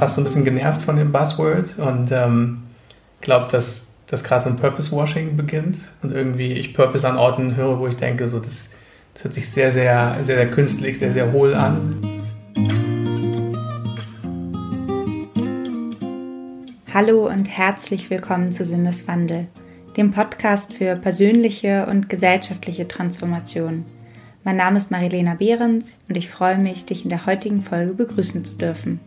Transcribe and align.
fast 0.00 0.14
so 0.14 0.22
ein 0.22 0.24
bisschen 0.24 0.46
genervt 0.46 0.80
von 0.80 0.96
dem 0.96 1.12
Buzzword 1.12 1.78
und 1.78 2.10
ähm, 2.10 2.62
glaube, 3.20 3.48
dass 3.52 3.92
das 4.06 4.24
gerade 4.24 4.44
so 4.44 4.48
ein 4.48 4.56
Purpose-Washing 4.56 5.36
beginnt 5.36 5.76
und 6.02 6.10
irgendwie 6.10 6.54
ich 6.54 6.72
Purpose 6.72 7.06
an 7.06 7.18
Orten 7.18 7.54
höre, 7.54 7.78
wo 7.78 7.86
ich 7.86 7.96
denke, 7.96 8.26
so 8.26 8.38
das, 8.38 8.70
das 9.12 9.24
hört 9.24 9.34
sich 9.34 9.50
sehr, 9.50 9.72
sehr, 9.72 10.16
sehr, 10.22 10.36
sehr 10.36 10.50
künstlich, 10.50 10.98
sehr, 10.98 11.12
sehr 11.12 11.30
hohl 11.32 11.52
an. 11.52 11.98
Hallo 16.94 17.28
und 17.28 17.50
herzlich 17.50 18.08
willkommen 18.08 18.52
zu 18.52 18.64
Sinneswandel, 18.64 19.48
dem 19.98 20.12
Podcast 20.12 20.72
für 20.72 20.96
persönliche 20.96 21.84
und 21.84 22.08
gesellschaftliche 22.08 22.88
Transformation. 22.88 23.84
Mein 24.44 24.56
Name 24.56 24.78
ist 24.78 24.90
Marilena 24.90 25.34
Behrens 25.34 26.00
und 26.08 26.16
ich 26.16 26.30
freue 26.30 26.56
mich, 26.56 26.86
dich 26.86 27.04
in 27.04 27.10
der 27.10 27.26
heutigen 27.26 27.62
Folge 27.62 27.92
begrüßen 27.92 28.46
zu 28.46 28.56
dürfen. 28.56 29.00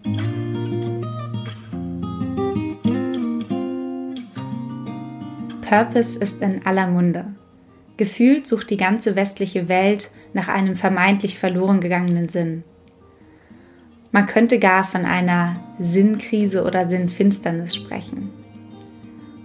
Purpose 5.73 6.19
ist 6.19 6.39
in 6.43 6.67
aller 6.67 6.85
Munde. 6.85 7.33
Gefühlt 7.97 8.45
sucht 8.45 8.69
die 8.69 8.77
ganze 8.77 9.15
westliche 9.15 9.69
Welt 9.69 10.11
nach 10.31 10.47
einem 10.47 10.75
vermeintlich 10.75 11.39
verloren 11.39 11.81
gegangenen 11.81 12.29
Sinn. 12.29 12.63
Man 14.11 14.27
könnte 14.27 14.59
gar 14.59 14.83
von 14.83 15.03
einer 15.03 15.55
Sinnkrise 15.79 16.63
oder 16.63 16.87
Sinnfinsternis 16.87 17.73
sprechen. 17.73 18.29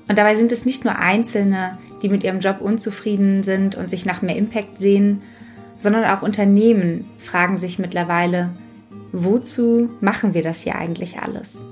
Und 0.07 0.19
dabei 0.19 0.35
sind 0.35 0.53
es 0.53 0.67
nicht 0.67 0.85
nur 0.85 0.99
Einzelne, 0.99 1.79
die 2.03 2.11
mit 2.11 2.25
ihrem 2.25 2.41
Job 2.41 2.61
unzufrieden 2.61 3.43
sind 3.43 3.77
und 3.77 3.89
sich 3.89 4.05
nach 4.05 4.21
mehr 4.21 4.37
Impact 4.37 4.79
sehen, 4.79 5.23
sondern 5.79 6.05
auch 6.05 6.21
Unternehmen 6.21 7.09
fragen 7.17 7.57
sich 7.57 7.79
mittlerweile, 7.79 8.51
wozu 9.13 9.89
machen 10.03 10.35
wir 10.35 10.43
das 10.43 10.61
hier 10.61 10.75
eigentlich 10.75 11.21
alles? 11.21 11.65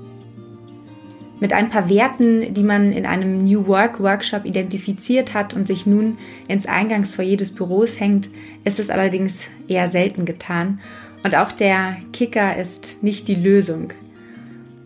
Mit 1.39 1.53
ein 1.53 1.69
paar 1.69 1.87
Werten, 1.89 2.53
die 2.53 2.63
man 2.63 2.91
in 2.91 3.05
einem 3.05 3.43
New 3.43 3.67
Work 3.67 3.99
Workshop 3.99 4.45
identifiziert 4.45 5.35
hat 5.35 5.53
und 5.53 5.67
sich 5.67 5.85
nun 5.85 6.17
ins 6.47 6.65
Eingangsfoyer 6.65 7.37
des 7.37 7.53
Büros 7.53 7.99
hängt, 7.99 8.29
ist 8.63 8.79
es 8.79 8.89
allerdings 8.89 9.47
eher 9.67 9.87
selten 9.87 10.25
getan. 10.25 10.79
Und 11.23 11.35
auch 11.35 11.51
der 11.51 11.97
Kicker 12.11 12.57
ist 12.57 13.03
nicht 13.03 13.27
die 13.27 13.35
Lösung. 13.35 13.93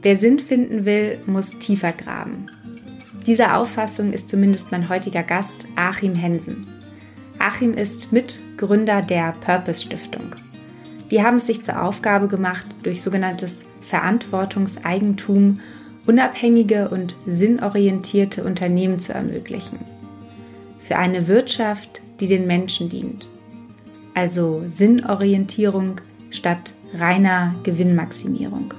Wer 0.02 0.18
Sinn 0.18 0.40
finden 0.40 0.84
will, 0.84 1.20
muss 1.26 1.58
tiefer 1.60 1.94
graben. 1.94 2.48
Dieser 3.28 3.58
Auffassung 3.58 4.12
ist 4.12 4.30
zumindest 4.30 4.72
mein 4.72 4.90
heutiger 4.90 5.24
Gast 5.24 5.66
Achim 5.76 6.16
Hensen. 6.16 6.68
Achim 7.38 7.74
ist 7.74 8.12
Mitgründer 8.12 9.02
der 9.02 9.36
Purpose 9.46 9.86
Stiftung. 9.86 10.36
Die 11.12 11.22
haben 11.22 11.38
es 11.38 11.46
sich 11.46 11.62
zur 11.62 11.82
Aufgabe 11.84 12.28
gemacht, 12.28 12.66
durch 12.84 13.02
sogenanntes 13.02 13.64
Verantwortungseigentum 13.82 15.60
unabhängige 16.06 16.90
und 16.90 17.16
sinnorientierte 17.26 18.44
Unternehmen 18.44 19.00
zu 19.00 19.14
ermöglichen. 19.14 19.80
Für 20.82 20.98
eine 20.98 21.28
Wirtschaft, 21.28 22.02
die 22.20 22.28
den 22.28 22.48
Menschen 22.48 22.90
dient. 22.90 23.28
Also 24.14 24.64
Sinnorientierung 24.74 26.02
statt 26.32 26.74
reiner 26.94 27.56
Gewinnmaximierung. 27.64 28.74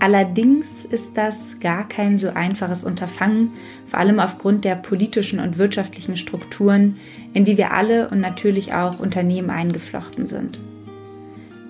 Allerdings 0.00 0.84
ist 0.84 1.16
das 1.16 1.58
gar 1.60 1.88
kein 1.88 2.18
so 2.18 2.28
einfaches 2.28 2.84
Unterfangen, 2.84 3.50
vor 3.88 3.98
allem 3.98 4.20
aufgrund 4.20 4.64
der 4.64 4.76
politischen 4.76 5.40
und 5.40 5.58
wirtschaftlichen 5.58 6.16
Strukturen, 6.16 6.96
in 7.32 7.44
die 7.44 7.58
wir 7.58 7.72
alle 7.72 8.08
und 8.08 8.20
natürlich 8.20 8.74
auch 8.74 9.00
Unternehmen 9.00 9.50
eingeflochten 9.50 10.28
sind. 10.28 10.60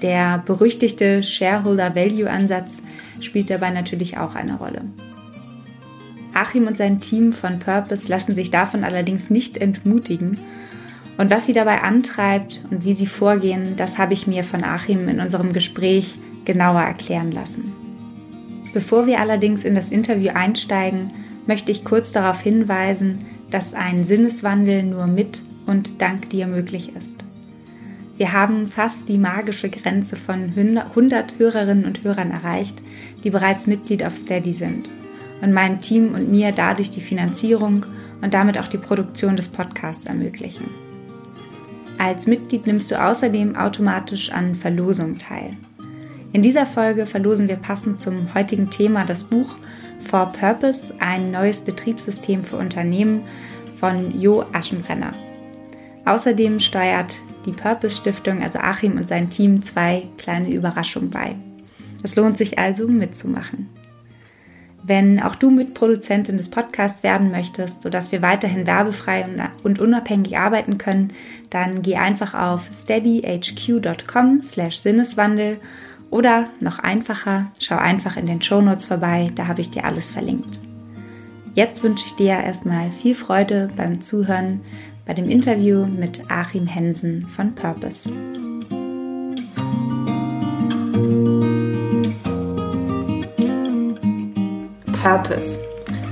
Der 0.02 0.42
berüchtigte 0.44 1.22
Shareholder 1.22 1.96
Value 1.96 2.30
Ansatz 2.30 2.82
spielt 3.20 3.50
dabei 3.50 3.70
natürlich 3.70 4.18
auch 4.18 4.34
eine 4.34 4.56
Rolle. 4.56 4.82
Achim 6.34 6.66
und 6.66 6.76
sein 6.76 7.00
Team 7.00 7.32
von 7.32 7.58
Purpose 7.58 8.08
lassen 8.08 8.34
sich 8.34 8.50
davon 8.50 8.84
allerdings 8.84 9.30
nicht 9.30 9.58
entmutigen. 9.58 10.38
Und 11.16 11.30
was 11.30 11.46
sie 11.46 11.52
dabei 11.52 11.82
antreibt 11.82 12.64
und 12.70 12.84
wie 12.84 12.92
sie 12.92 13.06
vorgehen, 13.06 13.74
das 13.76 13.98
habe 13.98 14.12
ich 14.12 14.26
mir 14.26 14.44
von 14.44 14.62
Achim 14.62 15.08
in 15.08 15.20
unserem 15.20 15.52
Gespräch 15.52 16.18
genauer 16.44 16.82
erklären 16.82 17.32
lassen. 17.32 17.72
Bevor 18.72 19.06
wir 19.06 19.18
allerdings 19.18 19.64
in 19.64 19.74
das 19.74 19.90
Interview 19.90 20.30
einsteigen, 20.32 21.10
möchte 21.46 21.72
ich 21.72 21.84
kurz 21.84 22.12
darauf 22.12 22.40
hinweisen, 22.40 23.24
dass 23.50 23.74
ein 23.74 24.04
Sinneswandel 24.04 24.82
nur 24.82 25.06
mit 25.06 25.42
und 25.66 26.00
dank 26.00 26.30
dir 26.30 26.46
möglich 26.46 26.94
ist. 26.94 27.24
Wir 28.18 28.32
haben 28.32 28.66
fast 28.66 29.08
die 29.08 29.18
magische 29.18 29.70
Grenze 29.70 30.16
von 30.16 30.52
100 30.56 31.38
Hörerinnen 31.38 31.84
und 31.84 32.02
Hörern 32.02 32.32
erreicht, 32.32 32.82
die 33.24 33.30
bereits 33.30 33.66
Mitglied 33.66 34.04
auf 34.04 34.14
Steady 34.14 34.52
sind 34.52 34.88
und 35.40 35.52
meinem 35.52 35.80
Team 35.80 36.14
und 36.14 36.30
mir 36.30 36.52
dadurch 36.52 36.90
die 36.90 37.00
Finanzierung 37.00 37.86
und 38.20 38.34
damit 38.34 38.58
auch 38.58 38.68
die 38.68 38.78
Produktion 38.78 39.36
des 39.36 39.48
Podcasts 39.48 40.06
ermöglichen. 40.06 40.66
Als 41.98 42.26
Mitglied 42.26 42.66
nimmst 42.66 42.90
du 42.90 43.02
außerdem 43.02 43.56
automatisch 43.56 44.30
an 44.30 44.54
Verlosung 44.54 45.18
teil. 45.18 45.50
In 46.32 46.42
dieser 46.42 46.66
Folge 46.66 47.06
verlosen 47.06 47.48
wir 47.48 47.56
passend 47.56 48.00
zum 48.00 48.34
heutigen 48.34 48.70
Thema 48.70 49.04
das 49.04 49.24
Buch 49.24 49.56
For 50.04 50.26
Purpose, 50.32 50.94
ein 51.00 51.30
neues 51.30 51.62
Betriebssystem 51.62 52.44
für 52.44 52.56
Unternehmen 52.56 53.22
von 53.80 54.18
Jo 54.20 54.44
Aschenbrenner. 54.52 55.12
Außerdem 56.04 56.60
steuert 56.60 57.18
die 57.46 57.52
Purpose 57.52 57.96
Stiftung, 57.96 58.42
also 58.42 58.58
Achim 58.58 58.96
und 58.96 59.08
sein 59.08 59.30
Team, 59.30 59.62
zwei 59.62 60.04
kleine 60.18 60.50
Überraschungen 60.50 61.10
bei. 61.10 61.34
Es 62.02 62.16
lohnt 62.16 62.36
sich 62.36 62.58
also 62.58 62.86
mitzumachen. 62.86 63.68
Wenn 64.88 65.20
auch 65.20 65.34
du 65.34 65.50
Mitproduzentin 65.50 66.38
des 66.38 66.48
Podcasts 66.48 67.02
werden 67.02 67.30
möchtest, 67.30 67.82
sodass 67.82 68.10
wir 68.10 68.22
weiterhin 68.22 68.66
werbefrei 68.66 69.26
und 69.62 69.80
unabhängig 69.80 70.38
arbeiten 70.38 70.78
können, 70.78 71.12
dann 71.50 71.82
geh 71.82 71.96
einfach 71.96 72.32
auf 72.32 72.70
steadyhq.com 72.72 74.42
slash 74.42 74.78
Sinneswandel 74.78 75.58
oder 76.10 76.46
noch 76.60 76.78
einfacher, 76.78 77.52
schau 77.58 77.76
einfach 77.76 78.16
in 78.16 78.26
den 78.26 78.40
Shownotes 78.40 78.86
vorbei, 78.86 79.30
da 79.34 79.46
habe 79.46 79.60
ich 79.60 79.70
dir 79.70 79.84
alles 79.84 80.10
verlinkt. 80.10 80.58
Jetzt 81.54 81.82
wünsche 81.82 82.06
ich 82.06 82.14
dir 82.14 82.38
erstmal 82.38 82.90
viel 82.90 83.14
Freude 83.14 83.68
beim 83.76 84.00
Zuhören 84.00 84.60
bei 85.06 85.12
dem 85.12 85.28
Interview 85.28 85.84
mit 85.84 86.30
Achim 86.30 86.66
Hensen 86.66 87.26
von 87.26 87.54
Purpose. 87.54 88.10
Purpose. 95.08 95.60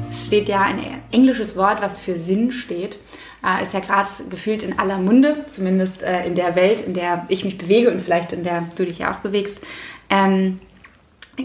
Es 0.08 0.26
steht 0.26 0.48
ja 0.48 0.62
ein 0.62 0.80
englisches 1.12 1.56
Wort, 1.56 1.82
was 1.82 1.98
für 1.98 2.16
Sinn 2.16 2.50
steht. 2.50 2.98
Äh, 3.44 3.62
ist 3.62 3.74
ja 3.74 3.80
gerade 3.80 4.08
gefühlt 4.30 4.62
in 4.62 4.78
aller 4.78 4.98
Munde, 4.98 5.44
zumindest 5.46 6.02
äh, 6.02 6.24
in 6.24 6.34
der 6.34 6.56
Welt, 6.56 6.80
in 6.80 6.94
der 6.94 7.26
ich 7.28 7.44
mich 7.44 7.58
bewege 7.58 7.90
und 7.90 8.00
vielleicht 8.00 8.32
in 8.32 8.42
der 8.42 8.64
du 8.74 8.86
dich 8.86 9.00
ja 9.00 9.12
auch 9.12 9.18
bewegst. 9.18 9.62
Ähm, 10.08 10.60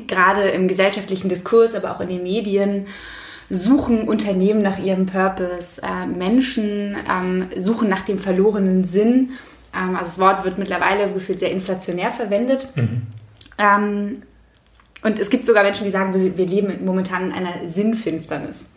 gerade 0.08 0.44
im 0.44 0.70
gesellschaftlichen 0.70 1.28
Diskurs, 1.28 1.76
aber 1.76 1.94
auch 1.94 2.00
in 2.00 2.08
den 2.08 2.24
Medien 2.24 2.88
suchen 3.50 4.08
Unternehmen 4.08 4.62
nach 4.62 4.80
ihrem 4.80 5.06
Purpose. 5.06 5.82
Äh, 5.82 6.08
Menschen 6.08 6.96
ähm, 7.10 7.48
suchen 7.58 7.90
nach 7.90 8.04
dem 8.04 8.18
verlorenen 8.18 8.86
Sinn. 8.86 9.32
Ähm, 9.76 9.98
also 9.98 10.12
das 10.12 10.20
Wort 10.20 10.46
wird 10.46 10.58
mittlerweile 10.58 11.12
gefühlt 11.12 11.40
sehr 11.40 11.52
inflationär 11.52 12.12
verwendet. 12.12 12.70
Mhm. 12.76 13.02
Ähm, 13.58 14.22
und 15.04 15.20
es 15.20 15.30
gibt 15.30 15.46
sogar 15.46 15.64
Menschen, 15.64 15.86
die 15.86 15.92
sagen, 15.92 16.14
wir, 16.14 16.38
wir 16.38 16.46
leben 16.46 16.86
momentan 16.86 17.28
in 17.28 17.34
einer 17.34 17.68
Sinnfinsternis. 17.68 18.72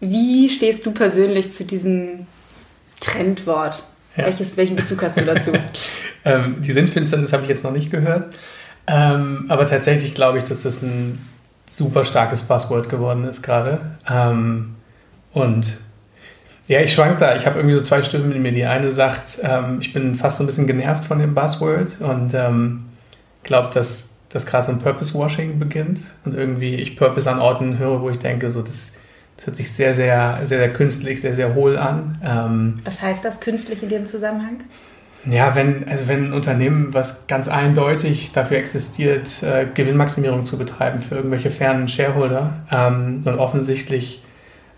Wie 0.00 0.48
stehst 0.48 0.84
du 0.84 0.92
persönlich 0.92 1.52
zu 1.52 1.64
diesem 1.64 2.26
Trendwort? 3.00 3.82
Ja. 4.16 4.26
Welches, 4.26 4.56
welchen 4.56 4.76
Bezug 4.76 5.02
hast 5.02 5.18
du 5.18 5.24
dazu? 5.24 5.52
ähm, 6.24 6.56
die 6.60 6.72
Sinnfinsternis 6.72 7.32
habe 7.32 7.44
ich 7.44 7.48
jetzt 7.48 7.64
noch 7.64 7.72
nicht 7.72 7.90
gehört. 7.90 8.34
Ähm, 8.86 9.46
aber 9.48 9.66
tatsächlich 9.66 10.14
glaube 10.14 10.38
ich, 10.38 10.44
dass 10.44 10.62
das 10.62 10.82
ein 10.82 11.18
super 11.68 12.04
starkes 12.04 12.42
Buzzword 12.42 12.88
geworden 12.88 13.24
ist 13.24 13.42
gerade. 13.42 13.80
Ähm, 14.08 14.76
und 15.32 15.78
ja, 16.68 16.80
ich 16.80 16.92
schwank 16.92 17.18
da. 17.18 17.36
Ich 17.36 17.46
habe 17.46 17.58
irgendwie 17.58 17.76
so 17.76 17.82
zwei 17.82 18.02
Stimmen 18.02 18.32
in 18.32 18.42
mir. 18.42 18.52
Die 18.52 18.64
eine 18.64 18.92
sagt, 18.92 19.38
ähm, 19.42 19.78
ich 19.80 19.92
bin 19.92 20.14
fast 20.14 20.38
so 20.38 20.44
ein 20.44 20.46
bisschen 20.46 20.66
genervt 20.66 21.04
von 21.04 21.18
dem 21.18 21.34
Buzzword 21.34 22.00
und 22.00 22.34
ähm, 22.34 22.86
glaube, 23.42 23.70
dass 23.72 24.15
das 24.28 24.46
gerade 24.46 24.66
so 24.66 24.72
ein 24.72 24.78
Purpose-Washing 24.78 25.58
beginnt 25.58 26.00
und 26.24 26.34
irgendwie 26.34 26.74
ich 26.74 26.96
Purpose 26.96 27.30
an 27.30 27.38
Orten 27.38 27.78
höre, 27.78 28.02
wo 28.02 28.10
ich 28.10 28.18
denke, 28.18 28.50
so 28.50 28.62
das, 28.62 28.94
das 29.36 29.46
hört 29.46 29.56
sich 29.56 29.72
sehr, 29.72 29.94
sehr, 29.94 30.40
sehr, 30.44 30.58
sehr 30.58 30.72
künstlich, 30.72 31.20
sehr, 31.20 31.34
sehr 31.34 31.54
hohl 31.54 31.76
an. 31.78 32.20
Ähm, 32.24 32.80
Was 32.84 33.02
heißt 33.02 33.24
das 33.24 33.40
künstlich 33.40 33.82
in 33.82 33.88
dem 33.88 34.06
Zusammenhang? 34.06 34.58
Ja, 35.26 35.56
wenn, 35.56 35.88
also 35.88 36.06
wenn 36.06 36.26
ein 36.26 36.32
Unternehmen, 36.32 36.94
was 36.94 37.26
ganz 37.26 37.48
eindeutig 37.48 38.30
dafür 38.32 38.58
existiert, 38.58 39.42
äh, 39.42 39.66
Gewinnmaximierung 39.72 40.44
zu 40.44 40.56
betreiben 40.56 41.02
für 41.02 41.16
irgendwelche 41.16 41.50
fernen 41.50 41.88
Shareholder 41.88 42.52
ähm, 42.70 43.22
und 43.24 43.38
offensichtlich 43.38 44.22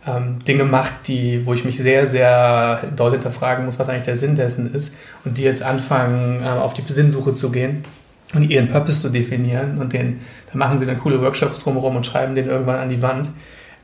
ähm, 0.07 0.39
Dinge 0.47 0.65
macht, 0.65 1.09
die, 1.09 1.45
wo 1.45 1.53
ich 1.53 1.67
mich 1.67 1.77
sehr, 1.77 2.07
sehr 2.07 2.83
doll 2.97 3.13
hinterfragen 3.13 3.67
muss, 3.67 3.79
was 3.79 3.91
eigentlich 3.91 4.05
der 4.05 4.17
Sinn 4.17 4.37
dessen 4.37 4.73
ist, 4.75 4.95
und 5.25 5.37
die 5.37 5.43
jetzt 5.43 5.63
anfangen, 5.63 6.43
äh, 6.43 6.47
auf 6.47 6.73
die 6.73 6.83
Besinnsuche 6.83 7.35
zu 7.35 7.51
gehen, 7.51 7.83
und 8.35 8.51
ihren 8.51 8.69
Purpose 8.69 9.01
zu 9.01 9.11
definieren 9.11 9.79
und 9.79 9.93
den, 9.93 10.19
da 10.53 10.59
machen 10.59 10.79
sie 10.79 10.87
dann 10.87 10.99
coole 10.99 11.21
Workshops 11.23 11.61
drumherum 11.61 11.97
und 11.97 12.07
schreiben 12.07 12.35
den 12.35 12.49
irgendwann 12.49 12.79
an 12.79 12.89
die 12.89 13.01
Wand, 13.03 13.31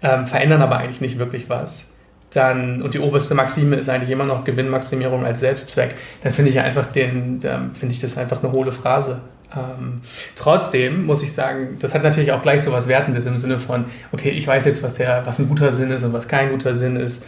ähm, 0.02 0.26
verändern 0.26 0.62
aber 0.62 0.78
eigentlich 0.78 1.00
nicht 1.00 1.18
wirklich 1.18 1.48
was. 1.48 1.90
Dann, 2.30 2.82
und 2.82 2.94
die 2.94 2.98
oberste 2.98 3.34
Maxime 3.34 3.76
ist 3.76 3.88
eigentlich 3.88 4.10
immer 4.10 4.24
noch 4.24 4.44
Gewinnmaximierung 4.44 5.24
als 5.24 5.40
Selbstzweck, 5.40 5.94
dann 6.22 6.32
finde 6.32 6.50
ich 6.50 6.58
einfach 6.58 6.86
den, 6.86 7.40
finde 7.40 7.92
ich 7.94 8.00
das 8.00 8.18
einfach 8.18 8.42
eine 8.42 8.52
hohle 8.52 8.72
Phrase. 8.72 9.20
Ähm, 9.54 10.00
trotzdem 10.34 11.06
muss 11.06 11.22
ich 11.22 11.32
sagen, 11.32 11.78
das 11.80 11.94
hat 11.94 12.02
natürlich 12.02 12.32
auch 12.32 12.42
gleich 12.42 12.62
so 12.62 12.72
was 12.72 12.88
Wertendes 12.88 13.26
im 13.26 13.38
Sinne 13.38 13.58
von, 13.58 13.84
okay, 14.12 14.30
ich 14.30 14.46
weiß 14.46 14.64
jetzt, 14.64 14.82
was, 14.82 14.94
der, 14.94 15.24
was 15.26 15.38
ein 15.38 15.48
guter 15.48 15.72
Sinn 15.72 15.90
ist 15.90 16.02
und 16.02 16.12
was 16.12 16.26
kein 16.26 16.50
guter 16.50 16.74
Sinn 16.74 16.96
ist. 16.96 17.24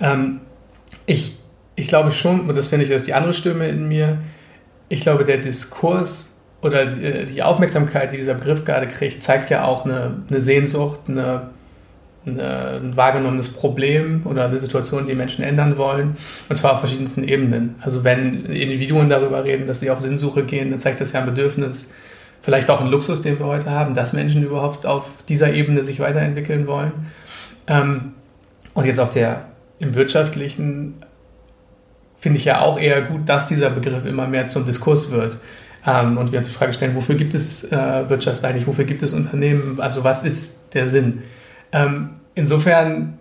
Ähm, 0.00 0.40
ich, 1.06 1.38
ich 1.74 1.88
glaube 1.88 2.12
schon, 2.12 2.48
und 2.48 2.56
das 2.56 2.66
finde 2.66 2.84
ich, 2.84 2.90
das 2.90 3.02
ist 3.02 3.06
die 3.06 3.14
andere 3.14 3.32
Stimme 3.32 3.68
in 3.68 3.88
mir, 3.88 4.18
ich 4.90 5.00
glaube, 5.00 5.24
der 5.24 5.38
Diskurs 5.38 6.31
oder 6.62 6.86
die 6.86 7.42
Aufmerksamkeit, 7.42 8.12
die 8.12 8.16
dieser 8.16 8.34
Begriff 8.34 8.64
gerade 8.64 8.88
kriegt, 8.88 9.22
zeigt 9.22 9.50
ja 9.50 9.64
auch 9.64 9.84
eine, 9.84 10.22
eine 10.30 10.40
Sehnsucht, 10.40 11.00
eine 11.08 11.50
ein 12.24 12.96
wahrgenommenes 12.96 13.52
Problem 13.52 14.22
oder 14.24 14.44
eine 14.44 14.58
Situation, 14.58 15.06
die 15.06 15.14
Menschen 15.14 15.42
ändern 15.42 15.76
wollen, 15.76 16.16
und 16.48 16.56
zwar 16.56 16.74
auf 16.74 16.78
verschiedensten 16.78 17.24
Ebenen. 17.24 17.74
Also 17.80 18.04
wenn 18.04 18.44
Individuen 18.44 19.08
darüber 19.08 19.44
reden, 19.44 19.66
dass 19.66 19.80
sie 19.80 19.90
auf 19.90 20.00
Sinnsuche 20.00 20.44
gehen, 20.44 20.70
dann 20.70 20.78
zeigt 20.78 21.00
das 21.00 21.12
ja 21.12 21.20
ein 21.20 21.26
Bedürfnis, 21.26 21.92
vielleicht 22.40 22.70
auch 22.70 22.80
ein 22.80 22.86
Luxus, 22.86 23.22
den 23.22 23.38
wir 23.38 23.46
heute 23.46 23.70
haben, 23.70 23.94
dass 23.94 24.12
Menschen 24.12 24.44
überhaupt 24.44 24.86
auf 24.86 25.24
dieser 25.28 25.52
Ebene 25.52 25.82
sich 25.82 25.98
weiterentwickeln 25.98 26.66
wollen. 26.66 26.92
Ähm, 27.66 28.12
und 28.74 28.84
jetzt 28.84 29.00
auf 29.00 29.10
der 29.10 29.46
im 29.80 29.94
wirtschaftlichen 29.94 30.94
finde 32.16 32.38
ich 32.38 32.44
ja 32.44 32.60
auch 32.60 32.78
eher 32.78 33.02
gut, 33.02 33.28
dass 33.28 33.46
dieser 33.46 33.70
Begriff 33.70 34.04
immer 34.04 34.28
mehr 34.28 34.46
zum 34.46 34.64
Diskurs 34.64 35.10
wird. 35.10 35.38
Ähm, 35.86 36.16
und 36.16 36.32
wir 36.32 36.38
uns 36.38 36.48
die 36.48 36.54
Frage 36.54 36.72
stellen, 36.72 36.94
wofür 36.94 37.16
gibt 37.16 37.34
es 37.34 37.70
äh, 37.72 38.08
Wirtschaft 38.08 38.44
eigentlich, 38.44 38.66
wofür 38.66 38.84
gibt 38.84 39.02
es 39.02 39.12
Unternehmen, 39.12 39.80
also 39.80 40.04
was 40.04 40.24
ist 40.24 40.74
der 40.74 40.86
Sinn? 40.86 41.22
Ähm, 41.72 42.10
insofern 42.34 43.18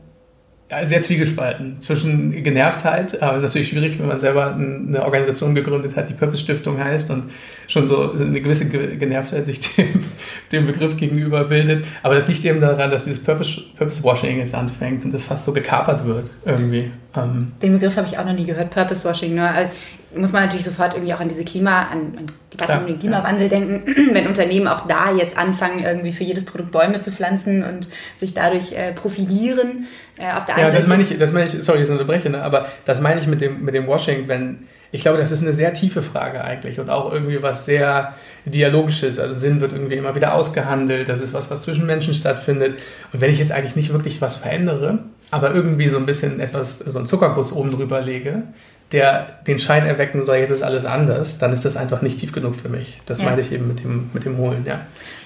ja, 0.71 0.85
sehr 0.85 1.01
zwiegespalten 1.01 1.81
zwischen 1.81 2.43
Genervtheit, 2.43 3.21
aber 3.21 3.35
es 3.35 3.43
ist 3.43 3.49
natürlich 3.49 3.67
schwierig, 3.67 3.99
wenn 3.99 4.07
man 4.07 4.19
selber 4.19 4.55
eine 4.55 5.03
Organisation 5.03 5.53
gegründet 5.53 5.97
hat, 5.97 6.07
die 6.07 6.13
Purpose 6.13 6.41
Stiftung 6.41 6.81
heißt 6.81 7.11
und 7.11 7.25
schon 7.67 7.89
so 7.89 8.13
eine 8.13 8.39
gewisse 8.39 8.69
Genervtheit 8.69 9.45
sich 9.45 9.59
dem, 9.75 10.05
dem 10.53 10.67
Begriff 10.67 10.95
gegenüber 10.95 11.43
bildet. 11.43 11.83
Aber 12.03 12.15
das 12.15 12.29
liegt 12.29 12.45
eben 12.45 12.61
daran, 12.61 12.89
dass 12.89 13.03
dieses 13.03 13.21
Purpose, 13.21 13.61
Purpose 13.75 14.01
Washing 14.01 14.37
jetzt 14.37 14.55
anfängt 14.55 15.03
und 15.03 15.13
das 15.13 15.25
fast 15.25 15.43
so 15.43 15.51
gekapert 15.51 16.05
wird 16.05 16.29
irgendwie. 16.45 16.89
Ähm 17.17 17.51
Den 17.61 17.73
Begriff 17.73 17.97
habe 17.97 18.07
ich 18.07 18.17
auch 18.17 18.25
noch 18.25 18.33
nie 18.33 18.45
gehört, 18.45 18.69
Purpose 18.69 19.03
Washing. 19.03 19.35
Nur 19.35 19.47
äh, 19.47 19.67
muss 20.15 20.31
man 20.31 20.43
natürlich 20.43 20.65
sofort 20.65 20.93
irgendwie 20.93 21.13
auch 21.13 21.19
an 21.19 21.29
diese 21.29 21.43
Klima, 21.43 21.83
an, 21.83 22.13
an 22.17 22.25
Debatten 22.53 22.81
um 22.81 22.87
den 22.87 22.99
Klimawandel 22.99 23.43
ja. 23.43 23.49
denken, 23.49 23.83
wenn 24.13 24.27
Unternehmen 24.27 24.67
auch 24.67 24.85
da 24.87 25.11
jetzt 25.11 25.37
anfangen, 25.37 25.83
irgendwie 25.83 26.11
für 26.11 26.23
jedes 26.23 26.45
Produkt 26.45 26.71
Bäume 26.71 26.99
zu 26.99 27.11
pflanzen 27.11 27.63
und 27.63 27.87
sich 28.17 28.33
dadurch 28.33 28.73
äh, 28.73 28.91
profilieren. 28.91 29.87
Äh, 30.17 30.33
auf 30.33 30.45
der 30.45 30.57
ja, 30.59 30.71
das 30.71 30.87
meine 30.87 31.03
ich, 31.03 31.17
das 31.17 31.31
meine 31.31 31.45
ich, 31.45 31.63
sorry, 31.63 31.81
ich 31.81 31.89
unterbreche, 31.89 32.29
ne? 32.29 32.43
aber 32.43 32.67
das 32.85 32.99
meine 32.99 33.21
ich 33.21 33.27
mit 33.27 33.41
dem, 33.41 33.63
mit 33.63 33.73
dem 33.73 33.87
Washing, 33.87 34.27
wenn, 34.27 34.67
ich 34.91 35.01
glaube, 35.01 35.17
das 35.17 35.31
ist 35.31 35.41
eine 35.41 35.53
sehr 35.53 35.73
tiefe 35.73 36.01
Frage 36.01 36.43
eigentlich 36.43 36.79
und 36.79 36.89
auch 36.89 37.13
irgendwie 37.13 37.41
was 37.41 37.65
sehr 37.65 38.15
Dialogisches. 38.45 39.19
Also 39.19 39.39
Sinn 39.39 39.61
wird 39.61 39.71
irgendwie 39.71 39.95
immer 39.95 40.15
wieder 40.15 40.33
ausgehandelt, 40.33 41.07
das 41.07 41.21
ist 41.21 41.33
was, 41.33 41.51
was 41.51 41.61
zwischen 41.61 41.85
Menschen 41.85 42.13
stattfindet. 42.13 42.79
Und 43.13 43.21
wenn 43.21 43.31
ich 43.31 43.39
jetzt 43.39 43.51
eigentlich 43.51 43.75
nicht 43.75 43.93
wirklich 43.93 44.19
was 44.19 44.35
verändere, 44.35 44.99
aber 45.29 45.53
irgendwie 45.53 45.87
so 45.87 45.97
ein 45.97 46.05
bisschen 46.05 46.39
etwas, 46.39 46.79
so 46.79 46.97
einen 46.97 47.07
Zuckerguss 47.07 47.53
oben 47.53 47.71
drüber 47.71 48.01
lege, 48.01 48.43
der 48.91 49.27
den 49.47 49.59
Schein 49.59 49.85
erwecken 49.85 50.23
soll, 50.23 50.37
jetzt 50.37 50.51
ist 50.51 50.63
alles 50.63 50.85
anders, 50.85 51.37
dann 51.37 51.53
ist 51.53 51.65
das 51.65 51.77
einfach 51.77 52.01
nicht 52.01 52.19
tief 52.19 52.33
genug 52.33 52.55
für 52.55 52.69
mich. 52.69 52.99
Das 53.05 53.19
ja. 53.19 53.25
meine 53.25 53.41
ich 53.41 53.51
eben 53.51 53.67
mit 53.67 53.83
dem, 53.83 54.09
mit 54.13 54.25
dem 54.25 54.37
Holen, 54.37 54.65
ja. 54.65 54.81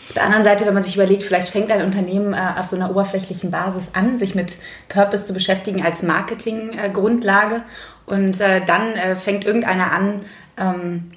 Auf 0.07 0.13
der 0.13 0.23
anderen 0.23 0.43
Seite, 0.43 0.65
wenn 0.65 0.73
man 0.73 0.83
sich 0.83 0.95
überlegt, 0.95 1.23
vielleicht 1.23 1.49
fängt 1.49 1.71
ein 1.71 1.81
Unternehmen 1.81 2.33
äh, 2.33 2.59
auf 2.59 2.67
so 2.67 2.75
einer 2.75 2.91
oberflächlichen 2.91 3.49
Basis 3.49 3.91
an, 3.95 4.17
sich 4.17 4.35
mit 4.35 4.53
Purpose 4.87 5.25
zu 5.25 5.33
beschäftigen 5.33 5.83
als 5.83 6.03
Marketinggrundlage 6.03 7.55
äh, 7.55 8.13
und 8.13 8.39
äh, 8.39 8.63
dann 8.63 8.93
äh, 8.95 9.15
fängt 9.15 9.45
irgendeiner 9.45 9.91
an, 9.91 10.21
ähm, 10.57 11.11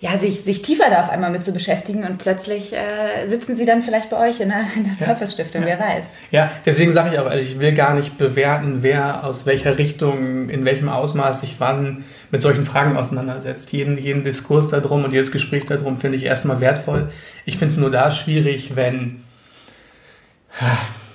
ja, 0.00 0.16
sich, 0.16 0.42
sich 0.42 0.62
tiefer 0.62 0.90
da 0.90 1.00
auf 1.00 1.10
einmal 1.10 1.30
mit 1.30 1.42
zu 1.42 1.52
beschäftigen 1.52 2.04
und 2.04 2.18
plötzlich 2.18 2.72
äh, 2.72 3.26
sitzen 3.26 3.56
sie 3.56 3.66
dann 3.66 3.82
vielleicht 3.82 4.10
bei 4.10 4.28
euch 4.28 4.38
in 4.38 4.50
der, 4.50 4.64
in 4.76 4.84
der 4.84 5.04
Purpose-Stiftung, 5.04 5.62
ja. 5.62 5.68
wer 5.68 5.80
weiß. 5.80 6.04
Ja, 6.30 6.52
deswegen 6.64 6.92
sage 6.92 7.10
ich 7.12 7.18
auch, 7.18 7.26
also 7.26 7.44
ich 7.44 7.58
will 7.58 7.72
gar 7.72 7.94
nicht 7.94 8.16
bewerten, 8.16 8.78
wer 8.82 9.24
aus 9.24 9.44
welcher 9.44 9.76
Richtung, 9.76 10.50
in 10.50 10.64
welchem 10.64 10.88
Ausmaß 10.88 11.40
sich 11.40 11.56
wann 11.58 12.04
mit 12.30 12.42
solchen 12.42 12.64
Fragen 12.64 12.96
auseinandersetzt. 12.96 13.72
Jeden, 13.72 13.98
jeden 13.98 14.22
Diskurs 14.22 14.68
darum 14.68 15.02
und 15.02 15.12
jedes 15.12 15.32
Gespräch 15.32 15.66
darum 15.66 15.96
finde 15.96 16.16
ich 16.16 16.24
erstmal 16.24 16.60
wertvoll. 16.60 17.08
Ich 17.44 17.58
finde 17.58 17.74
es 17.74 17.80
nur 17.80 17.90
da 17.90 18.12
schwierig, 18.12 18.76
wenn, 18.76 19.22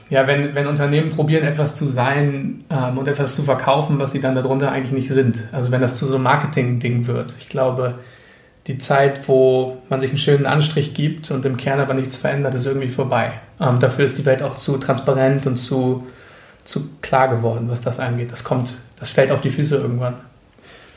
ja, 0.10 0.28
wenn, 0.28 0.56
wenn 0.56 0.68
Unternehmen 0.68 1.10
probieren, 1.10 1.46
etwas 1.46 1.74
zu 1.74 1.86
sein 1.86 2.66
ähm, 2.70 2.98
und 2.98 3.08
etwas 3.08 3.34
zu 3.34 3.44
verkaufen, 3.44 3.98
was 3.98 4.12
sie 4.12 4.20
dann 4.20 4.36
darunter 4.36 4.74
eigentlich 4.74 4.92
nicht 4.92 5.08
sind. 5.08 5.44
Also 5.54 5.72
wenn 5.72 5.80
das 5.80 5.96
zu 5.96 6.06
so 6.06 6.16
einem 6.16 6.24
Marketing-Ding 6.24 7.08
wird. 7.08 7.34
Ich 7.40 7.48
glaube, 7.48 7.96
die 8.68 8.78
Zeit, 8.78 9.28
wo 9.28 9.78
man 9.90 10.00
sich 10.00 10.10
einen 10.10 10.18
schönen 10.18 10.46
Anstrich 10.46 10.94
gibt 10.94 11.32
und 11.32 11.46
im 11.46 11.58
Kern 11.58 11.80
aber 11.80 11.94
nichts 11.94 12.16
verändert, 12.16 12.54
ist 12.56 12.66
irgendwie 12.66 12.90
vorbei. 12.90 13.34
Ähm, 13.60 13.80
dafür 13.80 14.06
ist 14.06 14.18
die 14.18 14.26
Welt 14.26 14.42
auch 14.42 14.56
zu 14.56 14.78
transparent 14.78 15.46
und 15.48 15.58
zu, 15.58 16.08
zu 16.64 16.90
klar 17.02 17.28
geworden, 17.28 17.68
was 17.70 17.82
das 17.82 18.00
angeht. 18.00 18.32
Das 18.32 18.44
kommt, 18.44 18.76
das 19.00 19.10
fällt 19.10 19.32
auf 19.32 19.42
die 19.42 19.50
Füße 19.50 19.76
irgendwann. 19.76 20.16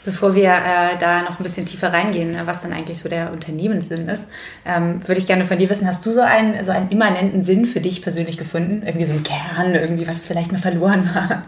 Bevor 0.04 0.36
wir 0.36 0.52
äh, 0.52 0.96
da 1.00 1.22
noch 1.22 1.40
ein 1.40 1.42
bisschen 1.42 1.66
tiefer 1.66 1.92
reingehen, 1.92 2.30
ne, 2.30 2.42
was 2.44 2.62
dann 2.62 2.72
eigentlich 2.72 3.00
so 3.00 3.08
der 3.08 3.32
Unternehmenssinn 3.32 4.08
ist, 4.08 4.28
ähm, 4.64 5.00
würde 5.08 5.20
ich 5.20 5.26
gerne 5.26 5.44
von 5.44 5.58
dir 5.58 5.68
wissen, 5.68 5.88
hast 5.88 6.06
du 6.06 6.12
so 6.12 6.20
einen, 6.20 6.64
so 6.64 6.70
einen 6.70 6.90
immanenten 6.90 7.42
Sinn 7.42 7.66
für 7.66 7.80
dich 7.80 8.02
persönlich 8.02 8.38
gefunden? 8.38 8.84
Irgendwie 8.86 9.06
so 9.06 9.14
ein 9.14 9.24
Kern, 9.24 9.74
irgendwie 9.74 10.06
was 10.06 10.28
vielleicht 10.28 10.52
mal 10.52 10.58
verloren 10.58 11.10
war? 11.12 11.42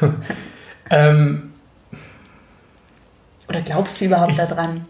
ähm, 0.90 1.50
Oder 3.48 3.62
glaubst 3.62 4.00
du 4.00 4.04
überhaupt 4.04 4.38
daran? 4.38 4.84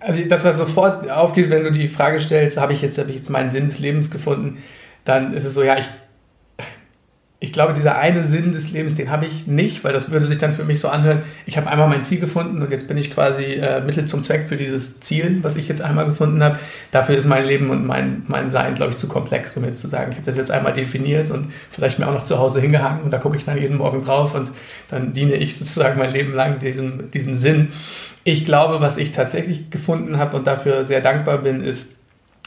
Also 0.00 0.22
das, 0.28 0.44
was 0.44 0.58
sofort 0.58 1.10
aufgeht, 1.10 1.50
wenn 1.50 1.64
du 1.64 1.70
die 1.70 1.88
Frage 1.88 2.20
stellst, 2.20 2.58
habe 2.58 2.72
ich 2.72 2.82
jetzt, 2.82 2.98
ich 2.98 3.14
jetzt 3.14 3.30
meinen 3.30 3.50
Sinn 3.50 3.66
des 3.66 3.78
Lebens 3.78 4.10
gefunden, 4.10 4.58
dann 5.04 5.34
ist 5.34 5.44
es 5.44 5.54
so, 5.54 5.62
ja, 5.62 5.78
ich, 5.78 5.88
ich 7.38 7.52
glaube, 7.52 7.72
dieser 7.72 7.98
eine 7.98 8.22
Sinn 8.22 8.52
des 8.52 8.70
Lebens, 8.70 8.94
den 8.94 9.10
habe 9.10 9.26
ich 9.26 9.48
nicht, 9.48 9.82
weil 9.82 9.92
das 9.92 10.12
würde 10.12 10.26
sich 10.26 10.38
dann 10.38 10.54
für 10.54 10.62
mich 10.62 10.78
so 10.78 10.88
anhören, 10.88 11.22
ich 11.44 11.56
habe 11.56 11.68
einmal 11.68 11.88
mein 11.88 12.04
Ziel 12.04 12.20
gefunden 12.20 12.62
und 12.62 12.70
jetzt 12.70 12.86
bin 12.86 12.96
ich 12.96 13.12
quasi 13.12 13.44
äh, 13.44 13.80
Mittel 13.80 14.04
zum 14.04 14.22
Zweck 14.22 14.46
für 14.46 14.56
dieses 14.56 15.00
Ziel, 15.00 15.38
was 15.42 15.56
ich 15.56 15.66
jetzt 15.66 15.82
einmal 15.82 16.06
gefunden 16.06 16.42
habe. 16.42 16.58
Dafür 16.92 17.16
ist 17.16 17.26
mein 17.26 17.44
Leben 17.44 17.70
und 17.70 17.84
mein, 17.84 18.22
mein 18.28 18.50
Sein, 18.50 18.76
glaube 18.76 18.92
ich, 18.92 18.96
zu 18.96 19.08
komplex, 19.08 19.56
um 19.56 19.64
jetzt 19.64 19.80
zu 19.80 19.88
sagen, 19.88 20.12
ich 20.12 20.18
habe 20.18 20.26
das 20.26 20.36
jetzt 20.36 20.52
einmal 20.52 20.72
definiert 20.72 21.32
und 21.32 21.48
vielleicht 21.68 21.98
mir 21.98 22.06
auch 22.06 22.14
noch 22.14 22.24
zu 22.24 22.38
Hause 22.38 22.60
hingehangen 22.60 23.02
und 23.02 23.10
da 23.10 23.18
gucke 23.18 23.36
ich 23.36 23.44
dann 23.44 23.58
jeden 23.58 23.78
Morgen 23.78 24.04
drauf 24.04 24.36
und 24.36 24.52
dann 24.88 25.12
diene 25.12 25.34
ich 25.34 25.56
sozusagen 25.58 25.98
mein 25.98 26.12
Leben 26.12 26.34
lang 26.34 26.60
diesem, 26.60 27.10
diesem 27.10 27.34
Sinn. 27.34 27.68
Ich 28.24 28.44
glaube, 28.44 28.80
was 28.80 28.98
ich 28.98 29.12
tatsächlich 29.12 29.70
gefunden 29.70 30.18
habe 30.18 30.36
und 30.36 30.46
dafür 30.46 30.84
sehr 30.84 31.00
dankbar 31.00 31.38
bin, 31.38 31.62
ist, 31.62 31.96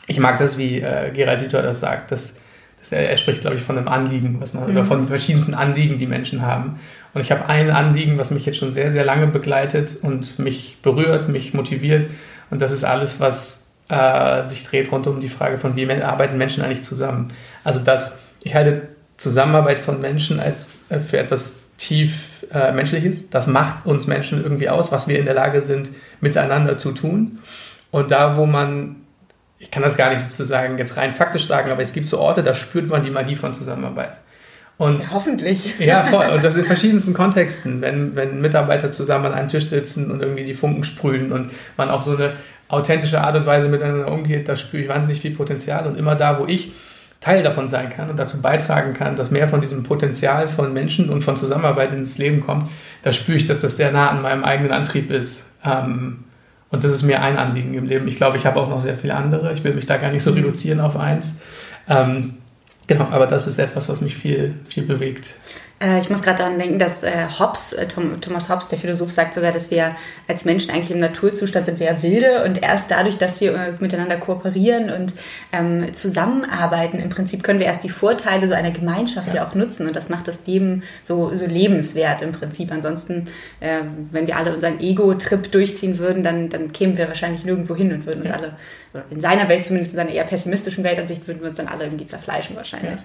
ich 0.08 0.20
mag 0.20 0.38
das, 0.38 0.58
wie 0.58 0.82
äh, 0.82 1.12
Gerald 1.12 1.42
Hüther 1.42 1.62
das 1.62 1.80
sagt, 1.80 2.12
dass, 2.12 2.40
dass 2.80 2.92
er, 2.92 3.10
er, 3.10 3.18
spricht, 3.18 3.42
glaube 3.42 3.58
ich, 3.58 3.62
von 3.62 3.78
einem 3.78 3.88
Anliegen, 3.88 4.38
was 4.40 4.54
man, 4.54 4.66
mhm. 4.66 4.72
oder 4.72 4.86
von 4.86 5.08
verschiedensten 5.08 5.54
Anliegen, 5.54 5.98
die 5.98 6.08
Menschen 6.08 6.44
haben. 6.44 6.80
Und 7.14 7.22
ich 7.22 7.32
habe 7.32 7.48
ein 7.48 7.70
Anliegen, 7.70 8.18
was 8.18 8.32
mich 8.32 8.46
jetzt 8.46 8.58
schon 8.58 8.72
sehr, 8.72 8.92
sehr 8.92 9.04
lange 9.04 9.28
begleitet 9.28 9.98
und 10.02 10.40
mich 10.40 10.78
berührt, 10.82 11.28
mich 11.28 11.54
motiviert. 11.54 12.10
Und 12.50 12.62
das 12.62 12.72
ist 12.72 12.84
alles, 12.84 13.20
was 13.20 13.66
äh, 13.90 14.44
sich 14.46 14.66
dreht 14.66 14.92
rund 14.92 15.08
um 15.08 15.20
die 15.20 15.30
Frage 15.30 15.58
von, 15.58 15.76
wie 15.76 15.90
arbeiten 15.92 16.38
Menschen 16.38 16.64
eigentlich 16.64 16.84
zusammen. 16.84 17.30
Also, 17.64 17.80
dass 17.80 18.20
ich 18.44 18.56
halte 18.56 18.84
Zusammenarbeit 19.18 19.80
von 19.80 20.02
Menschen 20.02 20.40
als 20.40 20.70
äh, 20.90 21.00
für 21.00 21.18
etwas 21.18 21.65
tief 21.78 22.46
äh, 22.52 22.72
Menschliches. 22.72 23.30
Das 23.30 23.48
macht 23.48 23.86
uns 23.86 24.08
Menschen 24.08 24.42
irgendwie 24.42 24.70
aus, 24.70 24.92
was 24.92 25.08
wir 25.08 25.20
in 25.20 25.26
der 25.26 25.34
Lage 25.34 25.62
sind, 25.62 25.90
miteinander 26.22 26.78
zu 26.78 26.92
tun. 26.92 27.40
Und 27.92 28.12
da, 28.12 28.38
wo 28.38 28.46
man, 28.46 28.98
ich 29.60 29.72
kann 29.72 29.84
das 29.84 29.98
gar 29.98 30.12
nicht 30.12 30.24
sozusagen 30.24 30.78
jetzt 30.78 30.98
rein 30.98 31.12
faktisch 31.12 31.48
sagen, 31.48 31.72
aber 31.72 31.82
es 31.82 31.94
gibt 31.94 32.10
so 32.10 32.20
Orte, 32.20 32.44
da 32.44 32.54
spürt 32.54 32.90
man 32.90 33.04
die 33.04 33.10
Magie 33.10 33.36
von 33.36 33.54
Zusammenarbeit. 33.54 34.20
Und, 34.78 35.04
ja, 35.04 35.10
hoffentlich. 35.12 35.74
Ja, 35.80 36.04
voll. 36.04 36.28
Und 36.28 36.44
das 36.44 36.56
in 36.58 36.66
verschiedensten 36.66 37.14
Kontexten. 37.14 37.82
Wenn, 37.82 38.16
wenn 38.16 38.42
Mitarbeiter 38.42 38.92
zusammen 38.92 39.26
an 39.26 39.34
einem 39.34 39.50
Tisch 39.50 39.68
sitzen 39.68 40.12
und 40.12 40.22
irgendwie 40.22 40.44
die 40.44 40.54
Funken 40.54 40.84
sprühen 40.84 41.32
und 41.32 41.52
man 41.78 41.90
auf 41.90 42.04
so 42.04 42.16
eine 42.16 42.34
authentische 42.68 43.22
Art 43.22 43.36
und 43.36 43.46
Weise 43.46 43.70
miteinander 43.70 44.12
umgeht, 44.12 44.50
da 44.50 44.56
spüre 44.56 44.84
ich 44.84 44.90
wahnsinnig 44.90 45.22
viel 45.22 45.36
Potenzial. 45.36 45.88
Und 45.88 45.98
immer 45.98 46.16
da, 46.16 46.40
wo 46.40 46.46
ich 46.46 46.74
Teil 47.26 47.42
davon 47.42 47.68
sein 47.68 47.90
kann 47.90 48.12
und 48.12 48.20
dazu 48.20 48.40
beitragen 48.40 48.94
kann, 48.94 49.16
dass 49.16 49.32
mehr 49.32 49.48
von 49.48 49.60
diesem 49.60 49.82
Potenzial 49.82 50.48
von 50.48 50.72
Menschen 50.74 51.10
und 51.10 51.24
von 51.24 51.36
Zusammenarbeit 51.36 51.92
ins 51.92 52.20
Leben 52.20 52.40
kommt, 52.40 52.70
da 53.02 53.12
spüre 53.12 53.36
ich, 53.36 53.46
dass 53.46 53.62
das 53.62 53.78
sehr 53.78 53.92
nah 53.92 54.12
an 54.12 54.22
meinem 54.22 54.44
eigenen 54.44 54.72
Antrieb 54.72 55.10
ist. 55.10 55.48
Ähm, 55.66 56.26
und 56.70 56.84
das 56.84 56.92
ist 56.92 57.02
mir 57.02 57.24
ein 57.24 57.36
Anliegen 57.36 57.74
im 57.74 57.86
Leben. 57.86 58.08
Ich 58.08 58.18
glaube, 58.18 58.38
ich 58.38 58.46
habe 58.46 58.60
auch 58.60 58.70
noch 58.70 58.84
sehr 58.84 58.96
viele 58.96 59.16
andere. 59.16 59.54
Ich 59.54 59.64
will 59.64 59.74
mich 59.74 59.88
da 59.88 59.98
gar 59.98 60.12
nicht 60.12 60.22
so 60.22 60.30
mhm. 60.30 60.38
reduzieren 60.38 60.80
auf 60.80 60.98
eins. 60.98 61.40
Ähm, 61.90 62.36
genau, 62.86 63.08
aber 63.10 63.26
das 63.26 63.48
ist 63.48 63.58
etwas, 63.58 63.90
was 63.90 64.02
mich 64.02 64.16
viel, 64.16 64.54
viel 64.68 64.84
bewegt. 64.84 65.34
Äh, 65.80 66.00
ich 66.00 66.10
muss 66.10 66.22
gerade 66.22 66.40
daran 66.40 66.58
denken, 66.58 66.80
dass 66.80 67.04
äh, 67.04 67.26
Hobbes, 67.40 67.74
äh, 67.74 67.88
Thomas 67.88 68.50
Hobbes, 68.50 68.70
der 68.70 68.78
Philosoph, 68.78 69.12
sagt 69.12 69.34
sogar, 69.34 69.52
dass 69.52 69.72
wir 69.72 69.96
als 70.28 70.46
Menschen 70.46 70.72
eigentlich 70.72 70.92
im 70.92 71.00
Naturzustand 71.00 71.66
sind, 71.66 71.80
wir 71.80 71.88
ja 71.88 72.02
wilde 72.02 72.44
und 72.46 72.62
erst 72.62 72.92
dadurch, 72.92 73.18
dass 73.18 73.42
wir 73.42 73.78
miteinander 73.80 74.18
kooperieren 74.18 74.90
und 74.90 75.14
ähm, 75.52 75.94
zusammenarbeiten, 75.94 77.00
im 77.00 77.10
Prinzip 77.10 77.44
können 77.44 77.60
wir 77.60 77.66
erst 77.66 77.84
die 77.84 77.90
Vorteile 77.90 78.48
so 78.48 78.54
einer 78.54 78.72
Gemeinschaft 78.72 79.30
ja, 79.30 79.36
ja 79.36 79.48
auch 79.48 79.56
nutzen 79.56 79.88
und 79.88 79.96
das 79.96 80.10
macht 80.10 80.28
das 80.28 80.48
Leben 80.48 80.84
so, 81.04 81.36
so 81.36 81.46
lebenswert 81.46 82.22
im 82.22 82.32
Prinzip. 82.32 82.72
Ansonsten, 82.72 83.28
äh, 83.60 83.82
wenn 84.12 84.28
wir 84.28 84.38
alle 84.38 84.54
unseren 84.54 84.80
Ego-Trip 84.80 85.52
durchziehen 85.52 85.98
würden, 85.98 86.24
dann, 86.24 86.50
dann 86.50 86.72
kämen 86.72 86.98
wir 86.98 87.08
wahrscheinlich 87.08 87.44
nirgendwo 87.44 87.76
hin 87.76 87.94
und 87.94 88.06
würden 88.06 88.22
uns 88.22 88.30
ja. 88.30 88.36
alle, 88.36 88.54
in 89.10 89.22
seiner 89.22 89.48
Welt 89.50 89.66
zumindest, 89.66 89.94
in 89.94 89.98
seiner 89.98 90.12
eher 90.12 90.24
pessimistischen 90.24 90.84
Weltansicht, 90.84 91.28
würden 91.28 91.42
wir 91.42 91.48
uns 91.48 91.56
dann 91.56 91.68
alle 91.68 91.86
irgendwie 91.86 92.06
zerfleischen 92.06 92.56
wahrscheinlich. 92.56 93.02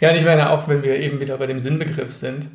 Ja, 0.00 0.08
ja 0.08 0.10
und 0.10 0.18
ich 0.18 0.24
meine 0.24 0.50
auch, 0.50 0.68
wenn 0.68 0.82
wir 0.82 0.96
eben 0.96 1.20
wieder 1.20 1.36
bei 1.36 1.46
dem 1.46 1.58
Sinnbegriff 1.58 2.14
sind. 2.14 2.48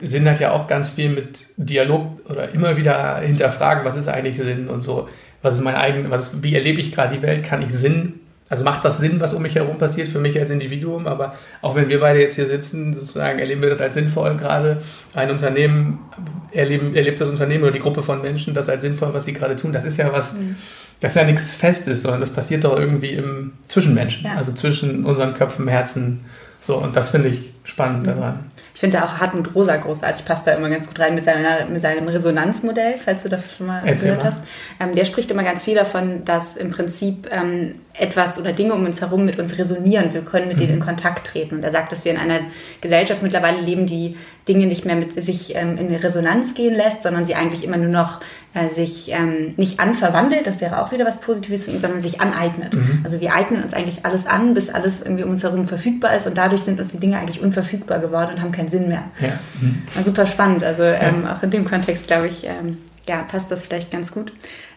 Sinn 0.00 0.28
hat 0.28 0.38
ja 0.38 0.52
auch 0.52 0.68
ganz 0.68 0.88
viel 0.90 1.08
mit 1.08 1.46
Dialog 1.56 2.20
oder 2.28 2.52
immer 2.52 2.76
wieder 2.76 3.18
hinterfragen, 3.18 3.84
was 3.84 3.96
ist 3.96 4.08
eigentlich 4.08 4.38
Sinn 4.38 4.68
und 4.68 4.80
so. 4.80 5.08
Was 5.42 5.54
ist 5.54 5.62
mein 5.62 5.74
eigen, 5.74 6.10
was, 6.10 6.42
wie 6.42 6.54
erlebe 6.54 6.80
ich 6.80 6.92
gerade 6.92 7.16
die 7.16 7.22
Welt? 7.22 7.44
Kann 7.44 7.62
ich 7.62 7.70
Sinn, 7.70 8.20
also 8.48 8.64
macht 8.64 8.84
das 8.84 8.98
Sinn, 8.98 9.20
was 9.20 9.34
um 9.34 9.42
mich 9.42 9.56
herum 9.56 9.78
passiert, 9.78 10.08
für 10.08 10.20
mich 10.20 10.38
als 10.38 10.50
Individuum? 10.50 11.06
Aber 11.06 11.34
auch 11.60 11.74
wenn 11.74 11.88
wir 11.88 12.00
beide 12.00 12.20
jetzt 12.20 12.36
hier 12.36 12.46
sitzen, 12.46 12.94
sozusagen 12.94 13.38
erleben 13.38 13.60
wir 13.60 13.68
das 13.68 13.80
als 13.80 13.94
sinnvoll 13.94 14.36
gerade. 14.36 14.82
Ein 15.14 15.30
Unternehmen 15.30 15.98
erleben, 16.52 16.94
erlebt 16.94 17.20
das 17.20 17.28
Unternehmen 17.28 17.64
oder 17.64 17.72
die 17.72 17.78
Gruppe 17.78 18.02
von 18.02 18.22
Menschen 18.22 18.54
das 18.54 18.68
als 18.68 18.82
sinnvoll, 18.82 19.12
was 19.12 19.26
sie 19.26 19.34
gerade 19.34 19.54
tun. 19.56 19.72
Das 19.72 19.84
ist 19.84 19.98
ja 19.98 20.12
was, 20.12 20.34
mhm. 20.34 20.56
Das 21.00 21.12
ist 21.12 21.16
ja 21.16 21.24
nichts 21.24 21.50
Festes, 21.50 22.02
sondern 22.02 22.20
das 22.20 22.30
passiert 22.30 22.64
doch 22.64 22.76
irgendwie 22.78 23.12
im 23.12 23.52
Zwischenmenschen, 23.68 24.24
ja. 24.24 24.34
also 24.36 24.52
zwischen 24.52 25.04
unseren 25.04 25.34
Köpfen, 25.34 25.68
Herzen. 25.68 26.20
So, 26.60 26.76
und 26.76 26.96
das 26.96 27.10
finde 27.10 27.28
ich 27.28 27.52
spannend 27.64 28.02
mhm. 28.02 28.10
daran. 28.10 28.50
Ich 28.74 28.80
finde 28.80 29.04
auch 29.04 29.18
Hartmut 29.18 29.54
Rosa 29.54 29.76
großartig, 29.76 30.24
passt 30.24 30.46
da 30.46 30.52
immer 30.52 30.68
ganz 30.68 30.86
gut 30.86 31.00
rein 31.00 31.14
mit, 31.14 31.24
seiner, 31.24 31.66
mit 31.66 31.80
seinem 31.80 32.06
Resonanzmodell, 32.06 32.96
falls 32.96 33.24
du 33.24 33.28
das 33.28 33.56
schon 33.56 33.66
mal 33.66 33.82
Erzähl 33.84 34.10
gehört 34.10 34.22
mal. 34.22 34.30
hast. 34.30 34.40
Ähm, 34.78 34.94
der 34.94 35.04
spricht 35.04 35.30
immer 35.30 35.42
ganz 35.42 35.64
viel 35.64 35.74
davon, 35.74 36.24
dass 36.24 36.56
im 36.56 36.70
Prinzip 36.70 37.28
ähm, 37.32 37.74
etwas 37.98 38.38
oder 38.38 38.52
Dinge 38.52 38.74
um 38.74 38.84
uns 38.84 39.00
herum 39.00 39.24
mit 39.24 39.38
uns 39.38 39.58
resonieren. 39.58 40.12
Wir 40.12 40.22
können 40.22 40.48
mit 40.48 40.56
mhm. 40.56 40.60
denen 40.60 40.74
in 40.74 40.80
Kontakt 40.80 41.26
treten. 41.26 41.56
Und 41.56 41.62
er 41.62 41.70
sagt, 41.70 41.92
dass 41.92 42.04
wir 42.04 42.12
in 42.12 42.18
einer 42.18 42.40
Gesellschaft 42.80 43.22
mittlerweile 43.22 43.60
leben, 43.60 43.86
die 43.86 44.16
Dinge 44.48 44.66
nicht 44.66 44.84
mehr 44.84 44.96
mit 44.96 45.20
sich 45.20 45.54
ähm, 45.54 45.76
in 45.76 45.94
Resonanz 45.94 46.54
gehen 46.54 46.74
lässt, 46.74 47.02
sondern 47.02 47.26
sie 47.26 47.34
eigentlich 47.34 47.64
immer 47.64 47.76
nur 47.76 47.90
noch 47.90 48.20
äh, 48.54 48.68
sich 48.68 49.12
ähm, 49.12 49.52
nicht 49.56 49.78
anverwandelt, 49.78 50.46
das 50.46 50.60
wäre 50.60 50.82
auch 50.82 50.90
wieder 50.90 51.04
was 51.04 51.20
Positives 51.20 51.66
für 51.66 51.72
ihn, 51.72 51.80
sondern 51.80 52.00
sich 52.00 52.20
aneignet. 52.20 52.74
Mhm. 52.74 53.00
Also 53.04 53.20
wir 53.20 53.34
eignen 53.34 53.62
uns 53.62 53.74
eigentlich 53.74 54.06
alles 54.06 54.26
an, 54.26 54.54
bis 54.54 54.70
alles 54.70 55.02
irgendwie 55.02 55.24
um 55.24 55.30
uns 55.30 55.42
herum 55.42 55.66
verfügbar 55.66 56.14
ist 56.14 56.26
und 56.26 56.38
dadurch 56.38 56.62
sind 56.62 56.78
uns 56.78 56.90
die 56.90 56.98
Dinge 56.98 57.18
eigentlich 57.18 57.42
unverfügbar 57.42 57.98
geworden 57.98 58.30
und 58.34 58.42
haben 58.42 58.52
keinen 58.52 58.70
Sinn 58.70 58.88
mehr. 58.88 59.04
Ja. 59.20 59.38
Mhm. 59.60 60.02
super 60.02 60.26
spannend. 60.26 60.64
Also 60.64 60.82
ähm, 60.82 61.24
ja. 61.24 61.36
auch 61.36 61.42
in 61.42 61.50
dem 61.50 61.66
Kontext, 61.66 62.06
glaube 62.06 62.28
ich, 62.28 62.44
ähm, 62.44 62.78
ja, 63.08 63.22
passt 63.22 63.50
das 63.50 63.64
vielleicht 63.64 63.90
ganz 63.90 64.12
gut. 64.12 64.32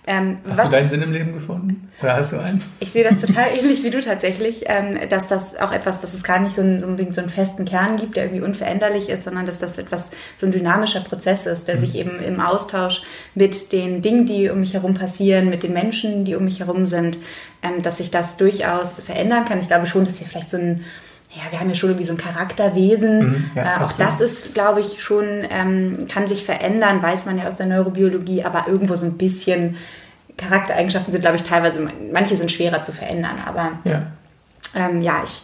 Ähm, 0.07 0.39
hast 0.47 0.57
was, 0.57 0.65
du 0.65 0.71
deinen 0.71 0.89
Sinn 0.89 1.01
im 1.03 1.11
Leben 1.11 1.33
gefunden? 1.33 1.91
Oder 2.01 2.15
hast 2.15 2.33
du 2.33 2.39
einen? 2.39 2.63
Ich 2.79 2.91
sehe 2.91 3.03
das 3.03 3.19
total 3.19 3.49
ähnlich 3.55 3.83
wie 3.83 3.91
du 3.91 4.01
tatsächlich, 4.01 4.63
ähm, 4.65 4.97
dass 5.09 5.27
das 5.27 5.55
auch 5.57 5.71
etwas, 5.71 6.01
dass 6.01 6.15
es 6.15 6.23
gar 6.23 6.39
nicht 6.39 6.55
so, 6.55 6.61
ein, 6.61 6.83
unbedingt 6.83 7.13
so 7.13 7.21
einen 7.21 7.29
festen 7.29 7.65
Kern 7.65 7.97
gibt, 7.97 8.15
der 8.15 8.25
irgendwie 8.25 8.41
unveränderlich 8.41 9.09
ist, 9.09 9.25
sondern 9.25 9.45
dass 9.45 9.59
das 9.59 9.77
etwas, 9.77 10.09
so 10.35 10.47
ein 10.47 10.51
dynamischer 10.51 11.01
Prozess 11.01 11.45
ist, 11.45 11.67
der 11.67 11.75
mhm. 11.75 11.79
sich 11.79 11.95
eben 11.95 12.19
im 12.19 12.39
Austausch 12.39 13.03
mit 13.35 13.71
den 13.71 14.01
Dingen, 14.01 14.25
die 14.25 14.49
um 14.49 14.61
mich 14.61 14.73
herum 14.73 14.95
passieren, 14.95 15.49
mit 15.49 15.61
den 15.61 15.73
Menschen, 15.73 16.25
die 16.25 16.35
um 16.35 16.45
mich 16.45 16.61
herum 16.61 16.87
sind, 16.87 17.19
ähm, 17.61 17.83
dass 17.83 17.97
sich 17.97 18.09
das 18.09 18.37
durchaus 18.37 18.99
verändern 18.99 19.45
kann. 19.45 19.61
Ich 19.61 19.67
glaube 19.67 19.85
schon, 19.85 20.05
dass 20.05 20.19
wir 20.19 20.25
vielleicht 20.25 20.49
so 20.49 20.57
ein 20.57 20.83
ja, 21.33 21.51
wir 21.51 21.59
haben 21.59 21.69
ja 21.69 21.75
schon 21.75 21.89
irgendwie 21.89 22.05
so 22.05 22.13
ein 22.13 22.17
Charakterwesen. 22.17 23.19
Mhm, 23.19 23.51
ja, 23.55 23.79
äh, 23.79 23.83
auch 23.83 23.93
das 23.93 24.19
ist, 24.19 24.53
glaube 24.53 24.81
ich, 24.81 25.01
schon, 25.01 25.45
ähm, 25.49 26.07
kann 26.11 26.27
sich 26.27 26.43
verändern, 26.43 27.01
weiß 27.01 27.25
man 27.25 27.37
ja 27.37 27.47
aus 27.47 27.55
der 27.55 27.67
Neurobiologie, 27.67 28.43
aber 28.43 28.65
irgendwo 28.67 28.95
so 28.95 29.05
ein 29.05 29.17
bisschen 29.17 29.77
Charaktereigenschaften 30.37 31.11
sind, 31.11 31.21
glaube 31.21 31.37
ich, 31.37 31.43
teilweise, 31.43 31.87
manche 32.11 32.35
sind 32.35 32.51
schwerer 32.51 32.81
zu 32.81 32.91
verändern, 32.91 33.35
aber 33.45 33.79
ja, 33.85 34.07
ähm, 34.75 35.01
ja 35.01 35.23
ich, 35.23 35.43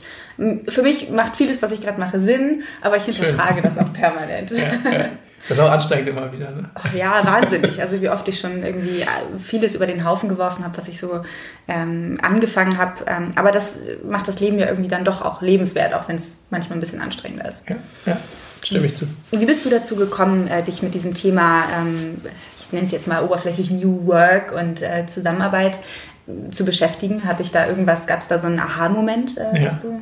für 0.71 0.81
mich 0.81 1.09
macht 1.09 1.35
vieles, 1.35 1.61
was 1.61 1.71
ich 1.71 1.81
gerade 1.81 1.99
mache, 1.99 2.19
Sinn, 2.19 2.63
aber 2.81 2.97
ich 2.97 3.03
hinterfrage 3.03 3.61
das 3.61 3.77
auch 3.77 3.91
permanent. 3.93 4.51
Ja. 4.51 5.09
Das 5.47 5.57
ist 5.57 5.63
auch 5.63 5.71
anstrengend 5.71 6.09
immer 6.09 6.31
wieder. 6.31 6.51
Ne? 6.51 6.69
Ach 6.73 6.93
ja, 6.93 7.23
wahnsinnig. 7.25 7.79
Also 7.79 8.01
wie 8.01 8.09
oft 8.09 8.27
ich 8.27 8.39
schon 8.39 8.63
irgendwie 8.63 9.01
äh, 9.01 9.39
vieles 9.39 9.75
über 9.75 9.85
den 9.85 10.03
Haufen 10.03 10.29
geworfen 10.29 10.63
habe, 10.63 10.75
was 10.77 10.87
ich 10.87 10.99
so 10.99 11.21
ähm, 11.67 12.17
angefangen 12.21 12.77
habe. 12.77 13.05
Ähm, 13.07 13.31
aber 13.35 13.51
das 13.51 13.77
macht 14.03 14.27
das 14.27 14.39
Leben 14.39 14.59
ja 14.59 14.67
irgendwie 14.67 14.89
dann 14.89 15.05
doch 15.05 15.21
auch 15.21 15.41
lebenswert, 15.41 15.93
auch 15.93 16.07
wenn 16.09 16.15
es 16.17 16.37
manchmal 16.49 16.77
ein 16.77 16.81
bisschen 16.81 17.01
anstrengender 17.01 17.47
ist. 17.47 17.69
Ja, 17.69 17.75
ja 18.05 18.17
stimme 18.67 18.87
ich 18.87 18.95
zu. 18.95 19.07
Wie 19.31 19.45
bist 19.45 19.65
du 19.65 19.69
dazu 19.69 19.95
gekommen, 19.95 20.47
äh, 20.47 20.63
dich 20.63 20.81
mit 20.81 20.93
diesem 20.93 21.13
Thema, 21.13 21.63
ähm, 21.75 22.21
ich 22.59 22.71
nenne 22.71 22.85
es 22.85 22.91
jetzt 22.91 23.07
mal 23.07 23.23
oberflächlich 23.23 23.71
New 23.71 24.05
Work 24.05 24.51
und 24.51 24.81
äh, 24.81 25.05
Zusammenarbeit 25.07 25.79
äh, 26.27 26.51
zu 26.51 26.65
beschäftigen? 26.65 27.23
Hatte 27.23 27.43
ich 27.43 27.51
da 27.51 27.67
irgendwas, 27.67 28.07
gab 28.07 28.21
es 28.21 28.27
da 28.27 28.37
so 28.37 28.47
einen 28.47 28.59
Aha-Moment, 28.59 29.37
äh, 29.37 29.63
ja. 29.63 29.69
du... 29.81 30.01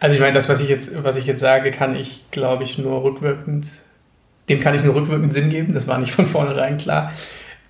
Also 0.00 0.14
ich 0.14 0.20
meine, 0.20 0.32
das, 0.32 0.48
was 0.48 0.60
ich 0.60 0.68
jetzt, 0.68 1.02
was 1.02 1.16
ich 1.16 1.26
jetzt 1.26 1.40
sage, 1.40 1.70
kann 1.70 1.94
ich, 1.94 2.24
glaube 2.30 2.64
ich, 2.64 2.78
nur 2.78 3.02
rückwirkend 3.02 3.66
dem 4.50 4.60
kann 4.60 4.74
ich 4.74 4.82
nur 4.82 4.94
rückwirkend 4.94 5.32
Sinn 5.32 5.48
geben, 5.48 5.72
das 5.72 5.86
war 5.86 5.98
nicht 5.98 6.12
von 6.12 6.26
vornherein 6.26 6.76
klar. 6.76 7.12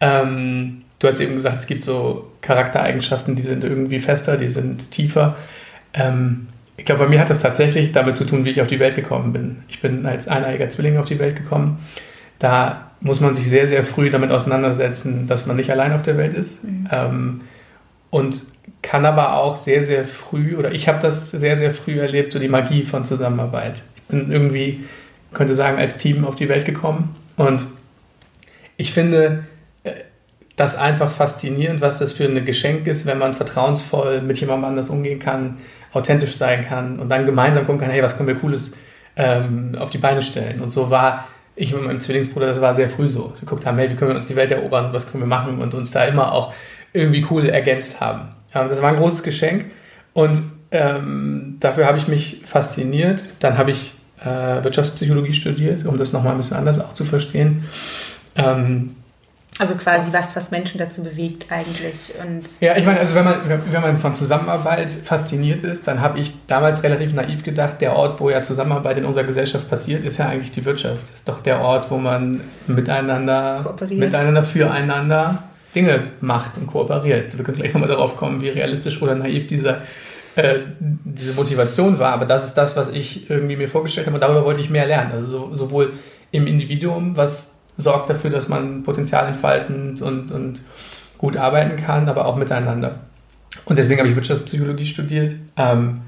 Ähm, 0.01 0.83
du 0.99 1.07
hast 1.07 1.21
eben 1.21 1.35
gesagt, 1.35 1.59
es 1.59 1.67
gibt 1.67 1.83
so 1.83 2.33
Charaktereigenschaften, 2.41 3.37
die 3.37 3.43
sind 3.43 3.63
irgendwie 3.63 4.01
fester, 4.01 4.37
die 4.37 4.49
sind 4.49 4.91
tiefer. 4.91 5.37
Ähm, 5.95 6.49
ich 6.77 6.87
glaube, 6.87 7.05
bei 7.05 7.11
mir 7.11 7.21
hat 7.21 7.29
das 7.29 7.41
tatsächlich 7.41 7.93
damit 7.93 8.17
zu 8.17 8.25
tun, 8.25 8.45
wie 8.47 8.51
ich 8.51 8.63
auf 8.63 8.67
die 8.67 8.81
Welt 8.81 8.95
gekommen 8.95 9.35
bin. 9.35 9.63
Ich 9.69 9.83
bin 9.83 10.07
als 10.07 10.29
eineiiger 10.29 10.71
Zwilling 10.71 10.97
auf 10.97 11.05
die 11.05 11.19
Welt 11.19 11.37
gekommen. 11.37 11.79
Da 12.39 12.91
muss 13.03 13.21
man 13.21 13.35
sich 13.35 13.49
sehr, 13.51 13.67
sehr 13.67 13.85
früh 13.85 14.09
damit 14.09 14.31
auseinandersetzen, 14.31 15.27
dass 15.27 15.45
man 15.45 15.57
nicht 15.57 15.71
allein 15.71 15.93
auf 15.93 16.03
der 16.03 16.17
Welt 16.17 16.33
ist. 16.33 16.65
Mhm. 16.65 16.89
Ähm, 16.91 17.41
und 18.09 18.47
kann 18.81 19.05
aber 19.05 19.35
auch 19.35 19.59
sehr, 19.59 19.85
sehr 19.85 20.05
früh, 20.05 20.57
oder 20.57 20.73
ich 20.73 20.89
habe 20.89 21.01
das 21.01 21.31
sehr, 21.31 21.59
sehr 21.59 21.75
früh 21.75 22.01
erlebt, 22.01 22.33
so 22.33 22.39
die 22.39 22.49
Magie 22.49 22.83
von 22.83 23.05
Zusammenarbeit. 23.05 23.83
Ich 23.97 24.03
bin 24.05 24.33
irgendwie 24.33 24.81
könnte 25.33 25.55
sagen, 25.55 25.79
als 25.79 25.99
Team 25.99 26.25
auf 26.25 26.35
die 26.35 26.49
Welt 26.49 26.65
gekommen. 26.65 27.15
Und 27.37 27.67
ich 28.77 28.93
finde 28.93 29.45
äh, 29.85 29.93
das 30.57 30.77
einfach 30.77 31.11
faszinierend, 31.11 31.81
was 31.81 31.99
das 31.99 32.13
für 32.13 32.25
ein 32.25 32.45
Geschenk 32.45 32.87
ist, 32.87 33.07
wenn 33.07 33.19
man 33.19 33.35
vertrauensvoll 33.35 34.21
mit 34.21 34.41
jemandem 34.41 34.67
anders 34.67 34.89
umgehen 34.89 35.19
kann, 35.19 35.59
authentisch 35.93 36.37
sein 36.37 36.65
kann 36.67 36.99
und 36.99 37.09
dann 37.09 37.27
gemeinsam 37.27 37.67
gucken 37.67 37.81
kann, 37.81 37.91
hey, 37.91 38.03
was 38.03 38.17
können 38.17 38.29
wir 38.29 38.37
Cooles 38.37 38.73
ähm, 39.17 39.75
auf 39.79 39.91
die 39.91 39.99
Beine 39.99 40.23
stellen. 40.23 40.61
Und 40.61 40.69
so 40.69 40.91
war 40.91 41.27
ich 41.57 41.73
mit 41.73 41.83
meinem 41.83 42.01
Zwillingsbruder, 42.01 42.47
das 42.47 42.61
war 42.61 42.75
sehr 42.75 42.89
früh 42.89 43.09
so. 43.09 43.33
Wir 43.35 43.41
geguckt 43.41 43.67
haben, 43.67 43.79
hey, 43.79 43.91
wie 43.91 43.95
können 43.95 44.11
wir 44.11 44.17
uns 44.17 44.27
die 44.27 44.37
Welt 44.37 44.53
erobern 44.53 44.87
und 44.87 44.93
was 44.93 45.11
können 45.11 45.23
wir 45.23 45.29
machen 45.29 45.61
und 45.61 45.75
uns 45.75 45.91
da 45.91 46.05
immer 46.05 46.33
auch 46.33 46.53
irgendwie 46.93 47.27
cool 47.31 47.49
ergänzt 47.49 48.01
haben. 48.01 48.29
Ja, 48.55 48.67
das 48.67 48.83
war 48.83 48.91
ein 48.91 48.97
großes 48.97 49.23
Geschenk 49.23 49.67
und 50.13 50.43
ähm, 50.71 51.57
dafür 51.61 51.87
habe 51.87 51.99
ich 51.99 52.09
mich 52.09 52.43
fasziniert. 52.45 53.23
Dann 53.41 53.59
habe 53.59 53.71
ich 53.71 53.95
äh, 54.23 54.63
Wirtschaftspsychologie 54.65 55.33
studiert, 55.33 55.87
um 55.87 55.99
das 55.99 56.13
nochmal 56.13 56.33
ein 56.33 56.39
bisschen 56.39 56.57
anders 56.57 56.79
auch 56.79 56.95
zu 56.95 57.05
verstehen. 57.05 57.65
Ähm, 58.37 58.97
also 59.59 59.75
quasi 59.75 60.11
was, 60.11 60.35
was 60.37 60.51
Menschen 60.51 60.79
dazu 60.79 61.03
bewegt 61.03 61.47
eigentlich. 61.51 62.13
Und 62.19 62.45
ja, 62.61 62.79
ich 62.79 62.87
meine, 62.87 62.99
also 62.99 63.15
wenn 63.15 63.25
man, 63.25 63.37
wenn 63.71 63.83
man 63.83 63.99
von 63.99 64.15
Zusammenarbeit 64.15 64.91
fasziniert 64.91 65.63
ist, 65.63 65.87
dann 65.87 66.01
habe 66.01 66.19
ich 66.19 66.33
damals 66.47 66.83
relativ 66.83 67.13
naiv 67.13 67.43
gedacht, 67.43 67.81
der 67.83 67.95
Ort, 67.95 68.21
wo 68.21 68.31
ja 68.31 68.43
Zusammenarbeit 68.43 68.97
in 68.97 69.05
unserer 69.05 69.25
Gesellschaft 69.25 69.69
passiert, 69.69 70.03
ist 70.03 70.17
ja 70.17 70.29
eigentlich 70.29 70.51
die 70.53 70.65
Wirtschaft. 70.65 71.03
Das 71.03 71.19
ist 71.19 71.29
doch 71.29 71.41
der 71.41 71.61
Ort, 71.61 71.91
wo 71.91 71.99
man 71.99 72.41
miteinander, 72.69 73.77
miteinander 73.91 74.43
füreinander 74.45 75.43
Dinge 75.75 76.05
macht 76.23 76.57
und 76.57 76.67
kooperiert. 76.67 77.37
Wir 77.37 77.45
können 77.45 77.59
gleich 77.59 77.75
nochmal 77.75 77.91
darauf 77.91 78.17
kommen, 78.17 78.41
wie 78.41 78.49
realistisch 78.49 79.03
oder 79.03 79.15
naiv 79.15 79.47
dieser 79.47 79.83
äh, 80.37 80.61
diese 80.79 81.33
Motivation 81.35 81.99
war, 81.99 82.13
aber 82.13 82.25
das 82.25 82.45
ist 82.45 82.55
das, 82.55 82.77
was 82.77 82.91
ich 82.91 83.29
irgendwie 83.31 83.57
mir 83.57 83.69
vorgestellt 83.69 84.07
habe 84.07 84.15
und 84.15 84.21
darüber 84.21 84.45
wollte 84.45 84.61
ich 84.61 84.71
mehr 84.71 84.87
lernen. 84.87 85.13
Also 85.13 85.27
so, 85.27 85.55
sowohl 85.55 85.93
im 86.31 86.47
Individuum, 86.47 87.17
was 87.17 87.57
sorgt 87.77 88.11
dafür, 88.11 88.31
dass 88.31 88.49
man 88.49 88.83
Potenzial 88.83 89.27
entfalten 89.27 90.01
und, 90.03 90.31
und 90.31 90.63
gut 91.19 91.37
arbeiten 91.37 91.77
kann, 91.77 92.09
aber 92.09 92.27
auch 92.27 92.37
miteinander. 92.37 93.01
Und 93.65 93.77
deswegen 93.77 94.01
habe 94.01 94.09
ich 94.09 94.17
Wirtschaftspsychologie 94.17 94.85
studiert. 94.85 95.35
Ähm, 95.57 96.03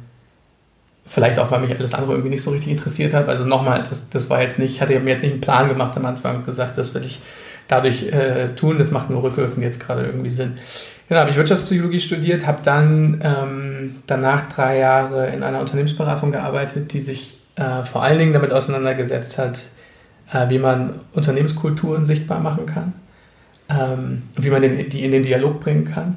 vielleicht 1.04 1.38
auch, 1.38 1.50
weil 1.50 1.60
mich 1.60 1.76
alles 1.76 1.94
andere 1.94 2.12
irgendwie 2.12 2.30
nicht 2.30 2.42
so 2.42 2.50
richtig 2.50 2.70
interessiert 2.70 3.12
hat. 3.12 3.28
Also 3.28 3.44
nochmal, 3.44 3.84
das, 3.88 4.08
das 4.08 4.30
war 4.30 4.42
jetzt 4.42 4.58
nicht, 4.58 4.74
ich 4.74 4.80
hatte 4.80 4.98
mir 5.00 5.10
jetzt 5.10 5.22
nicht 5.22 5.32
einen 5.32 5.40
Plan 5.40 5.68
gemacht 5.68 5.96
am 5.96 6.06
Anfang 6.06 6.44
gesagt, 6.44 6.78
das 6.78 6.94
will 6.94 7.04
ich 7.04 7.20
dadurch 7.68 8.04
äh, 8.04 8.54
tun, 8.54 8.78
das 8.78 8.90
macht 8.90 9.10
nur 9.10 9.22
rückwirkend 9.22 9.62
jetzt 9.62 9.80
gerade 9.80 10.04
irgendwie 10.04 10.30
Sinn. 10.30 10.58
Genau, 11.08 11.20
habe 11.20 11.30
ich 11.30 11.36
Wirtschaftspsychologie 11.36 12.00
studiert, 12.00 12.46
habe 12.46 12.60
dann 12.62 13.20
ähm, 13.22 13.96
danach 14.06 14.48
drei 14.48 14.78
Jahre 14.78 15.28
in 15.28 15.42
einer 15.42 15.60
Unternehmensberatung 15.60 16.32
gearbeitet, 16.32 16.92
die 16.92 17.00
sich 17.00 17.38
äh, 17.56 17.84
vor 17.84 18.02
allen 18.02 18.18
Dingen 18.18 18.32
damit 18.32 18.52
auseinandergesetzt 18.52 19.38
hat, 19.38 19.64
äh, 20.32 20.48
wie 20.48 20.58
man 20.58 21.00
Unternehmenskulturen 21.12 22.06
sichtbar 22.06 22.40
machen 22.40 22.66
kann, 22.66 22.92
ähm, 23.68 24.22
wie 24.36 24.50
man 24.50 24.62
den, 24.62 24.88
die 24.88 25.04
in 25.04 25.10
den 25.10 25.22
Dialog 25.22 25.60
bringen 25.60 25.84
kann. 25.84 26.16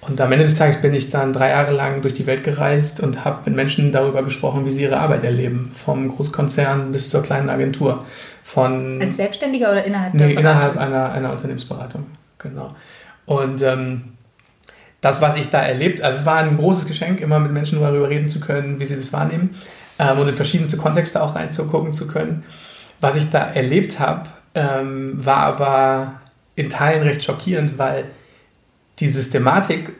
Und 0.00 0.20
am 0.20 0.30
Ende 0.30 0.44
des 0.44 0.54
Tages 0.54 0.80
bin 0.80 0.94
ich 0.94 1.10
dann 1.10 1.32
drei 1.32 1.50
Jahre 1.50 1.72
lang 1.72 2.02
durch 2.02 2.14
die 2.14 2.26
Welt 2.26 2.44
gereist 2.44 3.00
und 3.00 3.24
habe 3.24 3.40
mit 3.46 3.56
Menschen 3.56 3.90
darüber 3.90 4.22
gesprochen, 4.22 4.64
wie 4.64 4.70
sie 4.70 4.84
ihre 4.84 4.98
Arbeit 4.98 5.24
erleben. 5.24 5.72
Vom 5.74 6.08
Großkonzern 6.08 6.92
bis 6.92 7.10
zur 7.10 7.22
kleinen 7.22 7.50
Agentur. 7.50 8.04
Von, 8.44 9.02
Als 9.02 9.16
Selbstständiger 9.16 9.72
oder 9.72 9.84
innerhalb 9.84 10.14
nee, 10.14 10.34
innerhalb 10.34 10.76
einer, 10.76 11.10
einer 11.12 11.32
Unternehmensberatung. 11.32 12.06
Genau. 12.38 12.74
Und 13.26 13.60
ähm, 13.62 14.04
das, 15.00 15.20
was 15.20 15.36
ich 15.36 15.50
da 15.50 15.60
erlebt, 15.60 16.02
also 16.02 16.20
es 16.20 16.26
war 16.26 16.38
ein 16.38 16.56
großes 16.56 16.86
Geschenk, 16.86 17.20
immer 17.20 17.38
mit 17.38 17.52
Menschen 17.52 17.80
darüber 17.80 18.08
reden 18.08 18.28
zu 18.28 18.40
können, 18.40 18.80
wie 18.80 18.84
sie 18.84 18.96
das 18.96 19.12
wahrnehmen 19.12 19.54
ähm, 19.98 20.18
und 20.18 20.28
in 20.28 20.34
verschiedenste 20.34 20.76
Kontexte 20.76 21.22
auch 21.22 21.34
reinzugucken 21.34 21.92
zu 21.92 22.06
können. 22.06 22.44
Was 23.00 23.16
ich 23.16 23.30
da 23.30 23.46
erlebt 23.46 24.00
habe, 24.00 24.28
ähm, 24.54 25.24
war 25.24 25.38
aber 25.38 26.20
in 26.56 26.68
Teilen 26.68 27.02
recht 27.02 27.22
schockierend, 27.22 27.78
weil 27.78 28.06
die 28.98 29.08
Systematik, 29.08 29.92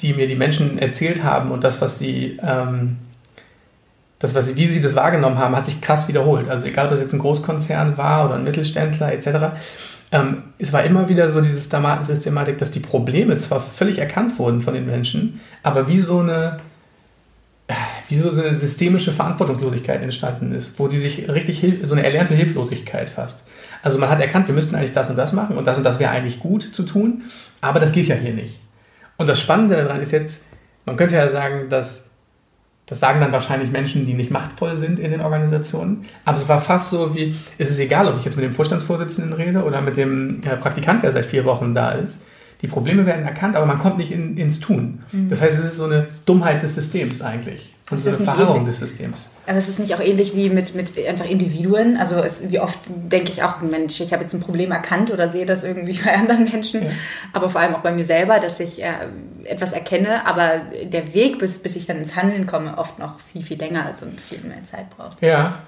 die 0.00 0.12
mir 0.12 0.26
die 0.26 0.34
Menschen 0.34 0.78
erzählt 0.78 1.22
haben 1.22 1.50
und 1.50 1.64
das, 1.64 1.80
was 1.80 1.98
sie, 1.98 2.38
ähm, 2.42 2.98
das, 4.18 4.34
was 4.34 4.46
sie, 4.46 4.56
wie 4.56 4.66
sie 4.66 4.82
das 4.82 4.94
wahrgenommen 4.94 5.38
haben, 5.38 5.56
hat 5.56 5.64
sich 5.64 5.80
krass 5.80 6.08
wiederholt. 6.08 6.48
Also 6.48 6.66
egal, 6.66 6.86
ob 6.86 6.90
das 6.90 7.00
jetzt 7.00 7.14
ein 7.14 7.18
Großkonzern 7.18 7.96
war 7.96 8.26
oder 8.26 8.34
ein 8.34 8.44
Mittelständler 8.44 9.12
etc. 9.12 9.54
Ähm, 10.14 10.44
es 10.58 10.72
war 10.72 10.84
immer 10.84 11.08
wieder 11.08 11.28
so 11.28 11.40
diese 11.40 11.56
Systematik, 11.56 12.58
dass 12.58 12.70
die 12.70 12.78
Probleme 12.78 13.36
zwar 13.36 13.60
völlig 13.60 13.98
erkannt 13.98 14.38
wurden 14.38 14.60
von 14.60 14.72
den 14.72 14.86
Menschen, 14.86 15.40
aber 15.64 15.88
wie 15.88 16.00
so 16.00 16.20
eine 16.20 16.60
wie 18.08 18.14
so 18.14 18.30
eine 18.30 18.54
systemische 18.54 19.10
Verantwortungslosigkeit 19.10 20.02
entstanden 20.02 20.52
ist, 20.52 20.78
wo 20.78 20.86
die 20.86 20.98
sich 20.98 21.30
richtig, 21.30 21.64
so 21.82 21.94
eine 21.94 22.04
erlernte 22.04 22.34
Hilflosigkeit 22.34 23.08
fast. 23.08 23.44
Also 23.82 23.98
man 23.98 24.10
hat 24.10 24.20
erkannt, 24.20 24.46
wir 24.46 24.54
müssten 24.54 24.76
eigentlich 24.76 24.92
das 24.92 25.08
und 25.08 25.16
das 25.16 25.32
machen 25.32 25.56
und 25.56 25.66
das 25.66 25.78
und 25.78 25.84
das 25.84 25.98
wäre 25.98 26.10
eigentlich 26.10 26.38
gut 26.40 26.62
zu 26.62 26.82
tun, 26.82 27.24
aber 27.62 27.80
das 27.80 27.92
geht 27.92 28.06
ja 28.06 28.14
hier 28.14 28.34
nicht. 28.34 28.60
Und 29.16 29.28
das 29.28 29.40
Spannende 29.40 29.76
daran 29.76 30.00
ist 30.00 30.12
jetzt, 30.12 30.44
man 30.84 30.96
könnte 30.96 31.14
ja 31.14 31.28
sagen, 31.28 31.70
dass 31.70 32.10
das 32.94 33.00
sagen 33.00 33.18
dann 33.18 33.32
wahrscheinlich 33.32 33.72
Menschen, 33.72 34.06
die 34.06 34.14
nicht 34.14 34.30
machtvoll 34.30 34.76
sind 34.76 35.00
in 35.00 35.10
den 35.10 35.20
Organisationen. 35.20 36.04
Aber 36.24 36.36
es 36.36 36.48
war 36.48 36.60
fast 36.60 36.90
so 36.90 37.12
wie, 37.16 37.34
es 37.58 37.70
ist 37.70 37.80
egal, 37.80 38.06
ob 38.06 38.16
ich 38.16 38.24
jetzt 38.24 38.36
mit 38.36 38.44
dem 38.44 38.52
Vorstandsvorsitzenden 38.52 39.32
rede 39.32 39.64
oder 39.64 39.80
mit 39.80 39.96
dem 39.96 40.42
Praktikant, 40.60 41.02
der 41.02 41.10
seit 41.10 41.26
vier 41.26 41.44
Wochen 41.44 41.74
da 41.74 41.90
ist. 41.90 42.22
Die 42.62 42.68
Probleme 42.68 43.04
werden 43.04 43.24
erkannt, 43.24 43.56
aber 43.56 43.66
man 43.66 43.80
kommt 43.80 43.98
nicht 43.98 44.12
in, 44.12 44.36
ins 44.36 44.60
Tun. 44.60 45.02
Mhm. 45.10 45.28
Das 45.28 45.40
heißt, 45.40 45.58
es 45.58 45.64
ist 45.64 45.76
so 45.76 45.86
eine 45.86 46.06
Dummheit 46.24 46.62
des 46.62 46.76
Systems 46.76 47.20
eigentlich. 47.20 47.73
Eine 47.90 48.00
Verharrung 48.00 48.64
des 48.64 48.78
Systems. 48.78 49.28
Aber 49.46 49.58
es 49.58 49.68
ist 49.68 49.78
nicht 49.78 49.94
auch 49.94 50.00
ähnlich 50.00 50.34
wie 50.34 50.48
mit, 50.48 50.74
mit 50.74 50.92
einfach 51.06 51.26
Individuen. 51.26 51.98
Also 51.98 52.16
es, 52.16 52.50
wie 52.50 52.58
oft 52.58 52.78
denke 52.86 53.30
ich 53.30 53.42
auch, 53.42 53.60
Mensch, 53.60 54.00
ich 54.00 54.12
habe 54.12 54.22
jetzt 54.22 54.32
ein 54.32 54.40
Problem 54.40 54.70
erkannt 54.70 55.10
oder 55.10 55.28
sehe 55.28 55.44
das 55.44 55.64
irgendwie 55.64 55.92
bei 56.04 56.14
anderen 56.14 56.44
Menschen, 56.44 56.84
ja. 56.84 56.90
aber 57.34 57.50
vor 57.50 57.60
allem 57.60 57.74
auch 57.74 57.80
bei 57.80 57.92
mir 57.92 58.04
selber, 58.04 58.40
dass 58.40 58.58
ich 58.60 58.82
äh, 58.82 58.88
etwas 59.44 59.72
erkenne, 59.72 60.26
aber 60.26 60.62
der 60.84 61.12
Weg, 61.12 61.38
bis, 61.38 61.58
bis 61.58 61.76
ich 61.76 61.84
dann 61.84 61.98
ins 61.98 62.16
Handeln 62.16 62.46
komme, 62.46 62.78
oft 62.78 62.98
noch 62.98 63.20
viel, 63.20 63.42
viel 63.42 63.58
länger 63.58 63.90
ist 63.90 64.02
und 64.02 64.18
viel 64.18 64.40
mehr 64.40 64.64
Zeit 64.64 64.88
braucht. 64.96 65.20
Ja, 65.20 65.58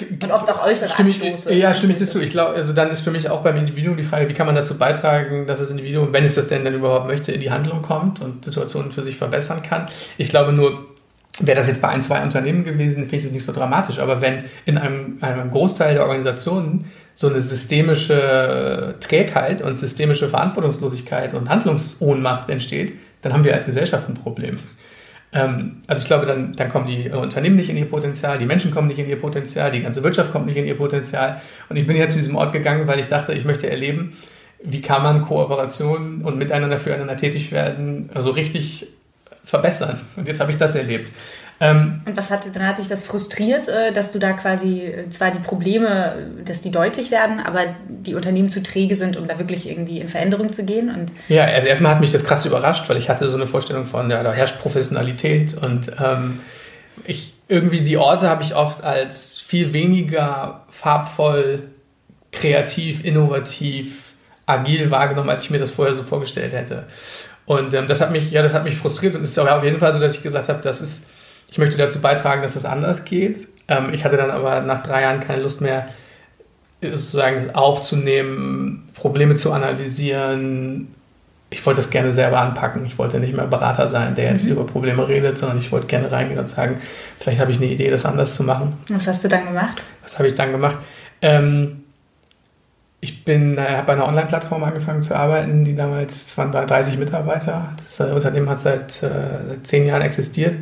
und 0.00 0.32
oft 0.32 0.50
auch 0.50 0.66
äußere 0.66 0.88
stimme 0.88 1.10
ich, 1.10 1.22
Anstoße. 1.22 1.54
Ja, 1.54 1.74
stimme 1.74 1.92
ich 1.92 1.98
dir 1.98 2.08
zu. 2.08 2.20
Ich 2.20 2.30
glaube, 2.30 2.54
also 2.54 2.72
dann 2.72 2.90
ist 2.90 3.02
für 3.02 3.10
mich 3.10 3.28
auch 3.28 3.42
beim 3.42 3.56
Individuum 3.56 3.96
die 3.96 4.02
Frage, 4.02 4.28
wie 4.28 4.34
kann 4.34 4.46
man 4.46 4.54
dazu 4.54 4.76
beitragen, 4.76 5.46
dass 5.46 5.60
das 5.60 5.70
Individuum, 5.70 6.12
wenn 6.12 6.24
es 6.24 6.34
das 6.34 6.48
denn 6.48 6.64
dann 6.64 6.74
überhaupt 6.74 7.06
möchte, 7.06 7.30
in 7.30 7.40
die 7.40 7.50
Handlung 7.50 7.82
kommt 7.82 8.20
und 8.20 8.44
Situationen 8.44 8.90
für 8.90 9.02
sich 9.02 9.16
verbessern 9.16 9.62
kann. 9.62 9.88
Ich 10.18 10.30
glaube 10.30 10.52
nur, 10.52 10.91
wäre 11.38 11.56
das 11.56 11.68
jetzt 11.68 11.80
bei 11.80 11.88
ein, 11.88 12.02
zwei 12.02 12.22
Unternehmen 12.22 12.64
gewesen, 12.64 13.02
finde 13.02 13.16
ich 13.16 13.22
das 13.24 13.32
nicht 13.32 13.44
so 13.44 13.52
dramatisch. 13.52 13.98
Aber 13.98 14.20
wenn 14.20 14.44
in 14.66 14.76
einem, 14.76 15.18
einem 15.20 15.50
Großteil 15.50 15.94
der 15.94 16.02
Organisationen 16.02 16.90
so 17.14 17.28
eine 17.28 17.40
systemische 17.40 18.96
Trägheit 19.00 19.62
und 19.62 19.76
systemische 19.76 20.28
Verantwortungslosigkeit 20.28 21.34
und 21.34 21.48
Handlungsohnmacht 21.48 22.48
entsteht, 22.50 22.94
dann 23.22 23.32
haben 23.32 23.44
wir 23.44 23.54
als 23.54 23.64
Gesellschaft 23.64 24.08
ein 24.08 24.14
Problem. 24.14 24.58
Ähm, 25.32 25.82
also 25.86 26.02
ich 26.02 26.06
glaube, 26.06 26.26
dann, 26.26 26.54
dann 26.54 26.68
kommen 26.68 26.86
die 26.86 27.08
Unternehmen 27.10 27.56
nicht 27.56 27.70
in 27.70 27.76
ihr 27.76 27.88
Potenzial, 27.88 28.38
die 28.38 28.44
Menschen 28.44 28.70
kommen 28.70 28.88
nicht 28.88 28.98
in 28.98 29.08
ihr 29.08 29.18
Potenzial, 29.18 29.70
die 29.70 29.80
ganze 29.80 30.02
Wirtschaft 30.04 30.32
kommt 30.32 30.46
nicht 30.46 30.56
in 30.56 30.66
ihr 30.66 30.76
Potenzial. 30.76 31.40
Und 31.68 31.76
ich 31.76 31.86
bin 31.86 31.96
ja 31.96 32.08
zu 32.08 32.16
diesem 32.16 32.36
Ort 32.36 32.52
gegangen, 32.52 32.86
weil 32.86 33.00
ich 33.00 33.08
dachte, 33.08 33.32
ich 33.32 33.44
möchte 33.44 33.70
erleben, 33.70 34.16
wie 34.62 34.80
kann 34.82 35.02
man 35.02 35.22
Kooperation 35.22 36.22
und 36.22 36.38
miteinander 36.38 36.78
füreinander 36.78 37.16
tätig 37.16 37.52
werden, 37.52 38.10
also 38.14 38.30
richtig 38.30 38.88
verbessern. 39.44 40.00
Und 40.16 40.28
jetzt 40.28 40.40
habe 40.40 40.50
ich 40.50 40.56
das 40.56 40.74
erlebt. 40.74 41.10
Ähm, 41.60 42.00
und 42.04 42.16
was 42.16 42.30
hat, 42.30 42.44
dann 42.54 42.66
hat 42.66 42.78
dich 42.78 42.88
das 42.88 43.04
frustriert, 43.04 43.68
äh, 43.68 43.92
dass 43.92 44.10
du 44.10 44.18
da 44.18 44.32
quasi 44.32 44.80
äh, 44.80 45.10
zwar 45.10 45.30
die 45.30 45.38
Probleme, 45.38 46.16
dass 46.44 46.62
die 46.62 46.70
deutlich 46.70 47.10
werden, 47.10 47.38
aber 47.38 47.60
die 47.88 48.14
Unternehmen 48.14 48.48
zu 48.48 48.62
träge 48.62 48.96
sind, 48.96 49.16
um 49.16 49.28
da 49.28 49.38
wirklich 49.38 49.70
irgendwie 49.70 50.00
in 50.00 50.08
Veränderung 50.08 50.52
zu 50.52 50.64
gehen? 50.64 50.90
Und 50.92 51.12
ja, 51.28 51.44
also 51.44 51.68
erstmal 51.68 51.92
hat 51.92 52.00
mich 52.00 52.10
das 52.10 52.24
krass 52.24 52.44
überrascht, 52.46 52.88
weil 52.88 52.96
ich 52.96 53.08
hatte 53.08 53.28
so 53.28 53.36
eine 53.36 53.46
Vorstellung 53.46 53.86
von, 53.86 54.10
ja, 54.10 54.22
da 54.24 54.32
herrscht 54.32 54.58
Professionalität 54.58 55.54
und 55.54 55.92
ähm, 56.04 56.40
ich 57.04 57.34
irgendwie 57.48 57.82
die 57.82 57.96
Orte 57.96 58.28
habe 58.28 58.42
ich 58.42 58.56
oft 58.56 58.82
als 58.82 59.38
viel 59.38 59.72
weniger 59.72 60.64
farbvoll, 60.70 61.62
kreativ, 62.32 63.04
innovativ, 63.04 64.14
agil 64.46 64.90
wahrgenommen, 64.90 65.30
als 65.30 65.44
ich 65.44 65.50
mir 65.50 65.58
das 65.58 65.70
vorher 65.70 65.94
so 65.94 66.02
vorgestellt 66.02 66.54
hätte. 66.54 66.86
Und 67.46 67.74
ähm, 67.74 67.86
das 67.86 68.00
hat 68.00 68.12
mich, 68.12 68.30
ja, 68.30 68.42
das 68.42 68.54
hat 68.54 68.64
mich 68.64 68.76
frustriert 68.76 69.16
und 69.16 69.24
es 69.24 69.30
ist 69.30 69.38
auch 69.38 69.48
auf 69.48 69.64
jeden 69.64 69.78
Fall 69.78 69.92
so, 69.92 69.98
dass 69.98 70.14
ich 70.14 70.22
gesagt 70.22 70.48
habe, 70.48 70.60
das 70.62 70.80
ist 70.80 71.08
ich 71.52 71.58
möchte 71.58 71.76
dazu 71.76 72.00
beitragen, 72.00 72.40
dass 72.40 72.56
es 72.56 72.64
anders 72.64 73.04
geht. 73.04 73.46
Ähm, 73.68 73.92
ich 73.92 74.06
hatte 74.06 74.16
dann 74.16 74.30
aber 74.30 74.62
nach 74.62 74.82
drei 74.82 75.02
Jahren 75.02 75.20
keine 75.20 75.42
Lust 75.42 75.60
mehr, 75.60 75.86
sozusagen 76.80 77.54
aufzunehmen, 77.54 78.88
Probleme 78.94 79.36
zu 79.36 79.52
analysieren. 79.52 80.88
Ich 81.50 81.64
wollte 81.66 81.76
das 81.76 81.90
gerne 81.90 82.14
selber 82.14 82.40
anpacken. 82.40 82.86
Ich 82.86 82.96
wollte 82.96 83.20
nicht 83.20 83.34
mehr 83.34 83.46
Berater 83.46 83.88
sein, 83.88 84.14
der 84.14 84.30
jetzt 84.30 84.46
mhm. 84.46 84.52
über 84.52 84.66
Probleme 84.66 85.06
redet, 85.06 85.36
sondern 85.36 85.58
ich 85.58 85.70
wollte 85.70 85.86
gerne 85.86 86.10
reingehen 86.10 86.40
und 86.40 86.48
sagen, 86.48 86.78
vielleicht 87.18 87.38
habe 87.38 87.52
ich 87.52 87.58
eine 87.58 87.66
Idee, 87.66 87.90
das 87.90 88.06
anders 88.06 88.34
zu 88.34 88.44
machen. 88.44 88.72
Was 88.88 89.06
hast 89.06 89.22
du 89.22 89.28
dann 89.28 89.44
gemacht? 89.44 89.84
Was 90.02 90.18
habe 90.18 90.28
ich 90.28 90.34
dann 90.34 90.52
gemacht? 90.52 90.78
Ähm, 91.20 91.81
ich 93.02 93.24
bin, 93.24 93.58
äh, 93.58 93.62
habe 93.62 93.88
bei 93.88 93.92
einer 93.94 94.06
Online-Plattform 94.06 94.62
angefangen 94.62 95.02
zu 95.02 95.16
arbeiten, 95.16 95.64
die 95.64 95.74
damals 95.74 96.38
waren 96.38 96.52
30 96.52 96.98
Mitarbeiter. 96.98 97.70
Das 97.76 97.98
äh, 97.98 98.12
Unternehmen 98.12 98.48
hat 98.48 98.60
seit, 98.60 99.02
äh, 99.02 99.08
seit 99.48 99.66
zehn 99.66 99.86
Jahren 99.86 100.02
existiert 100.02 100.56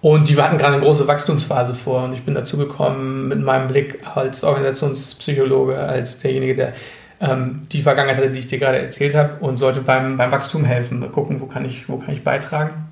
und 0.00 0.28
die 0.28 0.36
hatten 0.36 0.58
gerade 0.58 0.74
eine 0.74 0.82
große 0.82 1.06
Wachstumsphase 1.06 1.74
vor 1.74 2.02
und 2.02 2.12
ich 2.12 2.24
bin 2.24 2.34
dazu 2.34 2.58
gekommen 2.58 3.28
mit 3.28 3.40
meinem 3.40 3.68
Blick 3.68 4.00
als 4.04 4.42
Organisationspsychologe, 4.42 5.78
als 5.78 6.18
derjenige, 6.18 6.56
der 6.56 6.72
ähm, 7.20 7.68
die 7.70 7.82
Vergangenheit 7.82 8.16
hatte, 8.16 8.30
die 8.30 8.40
ich 8.40 8.48
dir 8.48 8.58
gerade 8.58 8.78
erzählt 8.78 9.14
habe 9.14 9.36
und 9.38 9.58
sollte 9.58 9.80
beim, 9.80 10.16
beim 10.16 10.32
Wachstum 10.32 10.64
helfen, 10.64 11.00
gucken, 11.12 11.40
wo 11.40 11.46
kann, 11.46 11.64
ich, 11.64 11.88
wo 11.88 11.98
kann 11.98 12.12
ich 12.12 12.24
beitragen. 12.24 12.88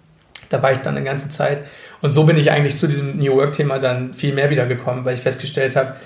Da 0.50 0.62
war 0.62 0.70
ich 0.70 0.78
dann 0.78 0.96
eine 0.96 1.04
ganze 1.04 1.28
Zeit 1.28 1.64
und 2.00 2.12
so 2.12 2.22
bin 2.24 2.38
ich 2.38 2.52
eigentlich 2.52 2.76
zu 2.76 2.86
diesem 2.86 3.18
New 3.18 3.34
Work-Thema 3.34 3.80
dann 3.80 4.14
viel 4.14 4.32
mehr 4.32 4.50
wiedergekommen, 4.50 5.04
weil 5.04 5.16
ich 5.16 5.20
festgestellt 5.20 5.74
habe, 5.74 5.96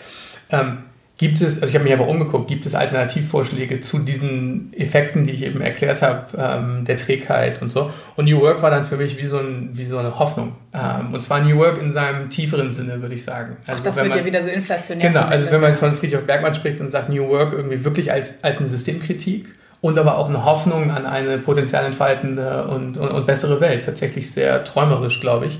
ähm, 0.50 0.78
Gibt 1.18 1.40
es, 1.40 1.60
also 1.60 1.66
ich 1.66 1.74
habe 1.74 1.82
mich 1.82 1.92
einfach 1.92 2.06
umgeguckt, 2.06 2.46
gibt 2.46 2.64
es 2.64 2.76
Alternativvorschläge 2.76 3.80
zu 3.80 3.98
diesen 3.98 4.72
Effekten, 4.72 5.24
die 5.24 5.32
ich 5.32 5.42
eben 5.42 5.60
erklärt 5.60 6.00
habe, 6.00 6.26
ähm, 6.38 6.84
der 6.84 6.96
Trägheit 6.96 7.60
und 7.60 7.70
so. 7.70 7.90
Und 8.14 8.26
New 8.26 8.40
Work 8.40 8.62
war 8.62 8.70
dann 8.70 8.84
für 8.84 8.96
mich 8.96 9.18
wie 9.18 9.26
so, 9.26 9.38
ein, 9.38 9.70
wie 9.72 9.84
so 9.84 9.98
eine 9.98 10.16
Hoffnung. 10.20 10.52
Ähm, 10.72 11.12
und 11.12 11.20
zwar 11.20 11.40
New 11.40 11.56
Work 11.58 11.82
in 11.82 11.90
seinem 11.90 12.30
tieferen 12.30 12.70
Sinne, 12.70 13.02
würde 13.02 13.16
ich 13.16 13.24
sagen. 13.24 13.56
Also 13.66 13.80
Ach, 13.80 13.84
das 13.84 13.96
wird 13.96 14.10
man, 14.10 14.18
ja 14.18 14.24
wieder 14.24 14.40
so 14.44 14.48
inflationär. 14.48 15.08
Genau, 15.08 15.22
also 15.22 15.50
wenn 15.50 15.60
man 15.60 15.74
von 15.74 15.92
Friedrich 15.96 16.20
Bergmann 16.20 16.54
spricht 16.54 16.80
und 16.80 16.88
sagt 16.88 17.08
New 17.08 17.28
Work 17.28 17.52
irgendwie 17.52 17.84
wirklich 17.84 18.12
als, 18.12 18.44
als 18.44 18.58
eine 18.58 18.68
Systemkritik 18.68 19.46
und 19.80 19.98
aber 19.98 20.18
auch 20.18 20.28
eine 20.28 20.44
Hoffnung 20.44 20.92
an 20.92 21.04
eine 21.04 21.38
potenziell 21.38 21.84
entfaltende 21.84 22.68
und, 22.68 22.96
und, 22.96 23.10
und 23.10 23.26
bessere 23.26 23.60
Welt. 23.60 23.84
Tatsächlich 23.84 24.30
sehr 24.30 24.62
träumerisch, 24.62 25.20
glaube 25.20 25.46
ich. 25.46 25.58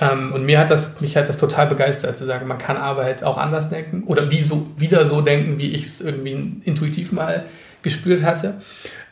Ähm, 0.00 0.32
und 0.32 0.44
mir 0.44 0.58
hat 0.58 0.70
das, 0.70 1.00
mich 1.00 1.16
hat 1.16 1.28
das 1.28 1.38
total 1.38 1.66
begeistert, 1.66 2.16
zu 2.16 2.24
sagen, 2.24 2.46
man 2.48 2.58
kann 2.58 2.76
Arbeit 2.76 3.22
auch 3.22 3.36
anders 3.36 3.68
denken 3.68 4.04
oder 4.06 4.30
wie 4.30 4.40
so, 4.40 4.68
wieder 4.76 5.04
so 5.04 5.20
denken, 5.20 5.58
wie 5.58 5.72
ich 5.72 5.84
es 5.84 6.00
irgendwie 6.00 6.60
intuitiv 6.64 7.12
mal 7.12 7.44
gespürt 7.82 8.22
hatte. 8.22 8.54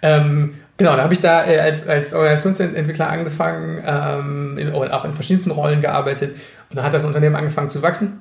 Ähm, 0.03 0.55
genau, 0.77 0.97
da 0.97 1.03
habe 1.03 1.15
ich 1.15 1.21
da 1.21 1.47
äh, 1.47 1.59
als, 1.59 1.87
als 1.89 2.15
Organisationsentwickler 2.15 3.09
angefangen, 3.09 3.83
ähm, 3.87 4.59
in, 4.59 4.73
auch 4.73 5.05
in 5.05 5.13
verschiedensten 5.13 5.51
Rollen 5.51 5.81
gearbeitet 5.81 6.37
und 6.71 6.77
dann 6.77 6.85
hat 6.85 6.95
das 6.95 7.05
Unternehmen 7.05 7.37
angefangen 7.37 7.69
zu 7.69 7.83
wachsen. 7.83 8.21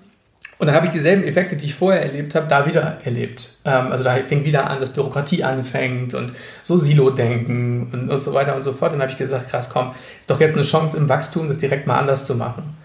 Und 0.60 0.68
dann 0.68 0.76
habe 0.76 0.88
ich 0.88 0.92
dieselben 0.92 1.24
Effekte, 1.24 1.56
die 1.56 1.66
ich 1.66 1.76
vorher 1.76 2.02
erlebt 2.02 2.34
habe, 2.34 2.48
da 2.48 2.66
wieder 2.66 2.98
erlebt. 3.04 3.52
Ähm, 3.64 3.92
also 3.92 4.04
da 4.04 4.16
fing 4.16 4.44
wieder 4.44 4.70
an, 4.70 4.80
dass 4.80 4.92
Bürokratie 4.92 5.44
anfängt 5.44 6.16
und 6.16 6.34
so 6.64 6.78
Silo-Denken 6.78 7.90
und, 7.94 8.10
und 8.10 8.22
so 8.22 8.34
weiter 8.34 8.56
und 8.56 8.64
so 8.64 8.74
fort. 8.74 8.94
Dann 8.94 9.02
habe 9.02 9.12
ich 9.12 9.18
gesagt, 9.18 9.50
krass, 9.50 9.70
komm, 9.70 9.92
ist 10.20 10.30
doch 10.30 10.40
jetzt 10.40 10.56
eine 10.56 10.64
Chance 10.64 10.98
im 10.98 11.10
Wachstum, 11.10 11.48
das 11.48 11.58
direkt 11.58 11.86
mal 11.86 11.98
anders 11.98 12.26
zu 12.26 12.36
machen. 12.36 12.76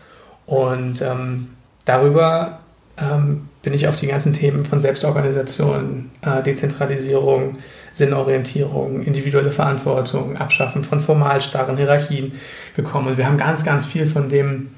Und 0.45 1.01
ähm, 1.01 1.49
darüber 1.87 2.59
ähm, 2.99 3.49
bin 3.63 3.73
ich 3.73 3.89
auf 3.89 3.97
die 3.97 4.09
ganzen 4.09 4.35
Themen 4.35 4.67
von 4.67 4.79
Selbstorganisation, 4.79 6.11
äh, 6.21 6.43
Dezentralisierung, 6.43 7.57
Sinnorientierung, 7.93 9.03
individuelle 9.03 9.51
Verantwortung, 9.51 10.37
Abschaffen 10.37 10.85
von 10.85 11.01
formalstarren 11.01 11.79
Hierarchien 11.79 12.33
gekommen. 12.77 13.09
Und 13.09 13.17
wir 13.17 13.27
haben 13.27 13.39
ganz, 13.39 13.65
ganz 13.65 13.87
viel 13.87 14.07
von 14.07 14.29
dem 14.29 14.75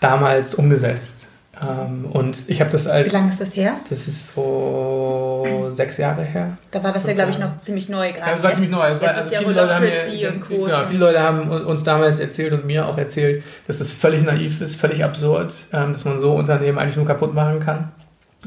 damals 0.00 0.54
umgesetzt 0.54 1.28
Ähm, 1.60 2.04
und 2.10 2.48
ich 2.48 2.60
habe 2.60 2.70
das 2.70 2.86
als. 2.86 3.08
Wie 3.08 3.14
lange 3.14 3.30
ist 3.30 3.40
das 3.40 3.56
her? 3.56 3.76
Das 3.88 4.06
ist 4.06 4.34
so 4.34 5.68
sechs 5.70 5.96
Jahre 5.96 6.22
her. 6.22 6.58
Da 6.70 6.82
war 6.82 6.92
das 6.92 7.06
ja, 7.06 7.14
glaube 7.14 7.30
ich, 7.30 7.38
noch 7.38 7.58
ziemlich 7.60 7.88
neu 7.88 8.12
gerade. 8.12 8.32
Das 8.32 8.42
war 8.42 8.52
ziemlich 8.52 8.70
neu. 8.70 8.90
Das 8.90 9.00
war, 9.00 9.08
also 9.08 9.34
viele, 9.34 9.52
Leute 9.52 9.74
haben 9.74 9.84
mir, 9.84 10.32
und 10.32 10.40
Co. 10.40 10.68
Ja, 10.68 10.86
viele 10.86 11.00
Leute 11.00 11.20
haben 11.20 11.48
uns 11.48 11.82
damals 11.82 12.20
erzählt 12.20 12.52
und 12.52 12.66
mir 12.66 12.86
auch 12.86 12.98
erzählt, 12.98 13.42
dass 13.66 13.78
das 13.78 13.90
völlig 13.90 14.22
naiv 14.22 14.60
ist, 14.60 14.78
völlig 14.78 15.02
absurd, 15.02 15.54
ähm, 15.72 15.94
dass 15.94 16.04
man 16.04 16.18
so 16.18 16.34
Unternehmen 16.34 16.78
eigentlich 16.78 16.96
nur 16.96 17.06
kaputt 17.06 17.34
machen 17.34 17.60
kann. 17.60 17.92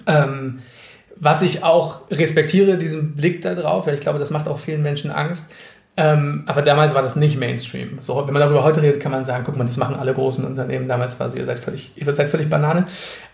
Ähm, 0.05 0.59
was 1.15 1.41
ich 1.41 1.63
auch 1.63 2.09
respektiere, 2.11 2.77
diesen 2.77 3.15
Blick 3.15 3.41
da 3.41 3.55
drauf, 3.55 3.87
weil 3.87 3.95
ich 3.95 4.01
glaube, 4.01 4.19
das 4.19 4.29
macht 4.29 4.47
auch 4.47 4.59
vielen 4.59 4.83
Menschen 4.83 5.11
Angst. 5.11 5.51
Ähm, 5.97 6.43
aber 6.45 6.61
damals 6.61 6.93
war 6.93 7.01
das 7.01 7.15
nicht 7.15 7.37
Mainstream. 7.37 7.97
So, 7.99 8.25
wenn 8.25 8.33
man 8.33 8.41
darüber 8.41 8.63
heute 8.63 8.81
redet, 8.81 9.01
kann 9.01 9.11
man 9.11 9.25
sagen, 9.25 9.43
guck 9.45 9.57
mal, 9.57 9.65
das 9.65 9.77
machen 9.77 9.95
alle 9.95 10.13
großen 10.13 10.45
Unternehmen. 10.45 10.87
Damals 10.87 11.19
war 11.19 11.29
so, 11.29 11.37
ihr 11.37 11.45
seid 11.45 11.59
völlig, 11.59 11.91
ihr 11.95 12.13
seid 12.13 12.29
völlig 12.29 12.49
Banane. 12.49 12.85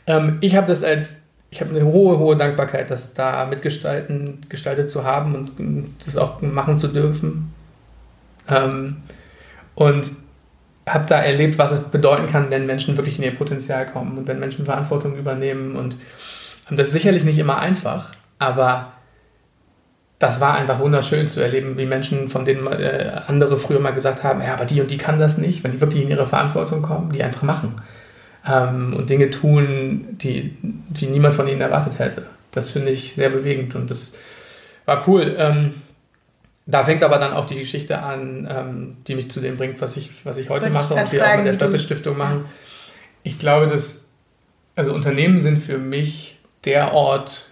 Ähm, 0.08 0.38
ich 0.42 0.56
habe 0.56 0.66
das 0.66 0.84
als, 0.84 1.22
ich 1.52 1.62
habe 1.62 1.76
eine 1.76 1.86
hohe, 1.86 2.18
hohe 2.18 2.36
Dankbarkeit, 2.36 2.90
das 2.90 3.14
da 3.14 3.46
mitgestalten, 3.46 4.42
gestaltet 4.50 4.90
zu 4.90 5.04
haben 5.04 5.36
und 5.36 5.96
das 6.04 6.18
auch 6.18 6.42
machen 6.42 6.78
zu 6.78 6.88
dürfen. 6.88 7.54
Ähm, 8.50 8.98
und 9.76 10.12
habe 10.88 11.08
da 11.08 11.22
erlebt, 11.22 11.58
was 11.58 11.72
es 11.72 11.82
bedeuten 11.82 12.28
kann, 12.28 12.50
wenn 12.52 12.66
Menschen 12.66 12.96
wirklich 12.98 13.18
in 13.18 13.24
ihr 13.24 13.36
Potenzial 13.36 13.86
kommen 13.86 14.18
und 14.18 14.28
wenn 14.28 14.40
Menschen 14.40 14.66
Verantwortung 14.66 15.18
übernehmen. 15.18 15.76
Und 15.76 15.98
das 16.70 16.88
ist 16.88 16.94
sicherlich 16.94 17.24
nicht 17.24 17.38
immer 17.38 17.60
einfach, 17.60 18.14
aber 18.40 18.92
das 20.20 20.40
war 20.40 20.56
einfach 20.56 20.80
wunderschön 20.80 21.28
zu 21.28 21.42
erleben, 21.42 21.78
wie 21.78 21.86
Menschen, 21.86 22.30
von 22.30 22.46
denen 22.46 22.68
äh, 22.68 23.22
andere 23.28 23.58
früher 23.58 23.80
mal 23.80 23.92
gesagt 23.92 24.24
haben, 24.24 24.42
ja, 24.42 24.54
aber 24.54 24.66
die 24.66 24.82
und 24.82 24.90
die 24.90 24.98
kann 24.98 25.20
das 25.20 25.38
nicht, 25.38 25.64
wenn 25.64 25.72
die 25.72 25.82
wirklich 25.82 26.04
in 26.04 26.10
ihre 26.10 26.26
Verantwortung 26.26 26.82
kommen, 26.82 27.12
die 27.12 27.24
einfach 27.24 27.44
machen 27.44 27.82
ähm, 28.48 28.94
und 28.94 29.10
Dinge 29.10 29.30
tun, 29.30 30.08
die, 30.12 30.56
die 30.62 31.08
niemand 31.08 31.36
von 31.36 31.48
ihnen 31.48 31.62
erwartet 31.62 32.00
hätte. 32.00 32.24
Das 32.52 32.72
finde 32.72 32.92
ich 32.92 33.16
sehr 33.16 33.30
bewegend 33.30 33.76
und 33.76 33.92
das 33.92 34.16
war 34.86 35.06
cool. 35.08 35.36
Ähm, 35.38 35.74
da 36.66 36.84
fängt 36.84 37.04
aber 37.04 37.18
dann 37.18 37.34
auch 37.34 37.46
die 37.46 37.60
Geschichte 37.60 38.02
an, 38.02 38.48
ähm, 38.50 38.98
die 39.08 39.16
mich 39.16 39.30
zu 39.30 39.42
dem 39.42 39.58
bringt, 39.58 39.82
was 39.82 39.98
ich, 39.98 40.12
was 40.24 40.38
ich 40.38 40.50
heute 40.50 40.74
Wollte 40.74 40.74
mache 40.74 40.94
und 40.94 41.12
wir 41.12 41.20
fragen, 41.20 41.34
auch 41.34 41.38
mit 41.38 41.46
der 41.48 41.68
Doppelstiftung 41.68 42.18
machen. 42.18 42.46
Ich 43.24 43.38
glaube, 43.38 43.68
dass 43.68 44.10
also 44.76 44.94
Unternehmen 44.94 45.40
sind 45.40 45.58
für 45.58 45.78
mich 45.78 46.38
der 46.66 46.94
Ort, 46.94 47.50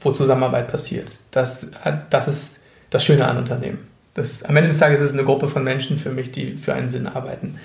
wo 0.00 0.12
Zusammenarbeit 0.12 0.68
passiert. 0.68 1.21
Das, 1.32 1.72
das 2.10 2.28
ist 2.28 2.60
das 2.90 3.04
Schöne 3.04 3.26
an 3.26 3.38
Unternehmen. 3.38 3.78
Das, 4.14 4.44
am 4.44 4.56
Ende 4.56 4.68
des 4.68 4.78
Tages 4.78 5.00
ist 5.00 5.10
es 5.10 5.12
eine 5.14 5.24
Gruppe 5.24 5.48
von 5.48 5.64
Menschen 5.64 5.96
für 5.96 6.10
mich, 6.10 6.30
die 6.30 6.56
für 6.56 6.74
einen 6.74 6.90
Sinn 6.90 7.06
arbeiten. 7.06 7.58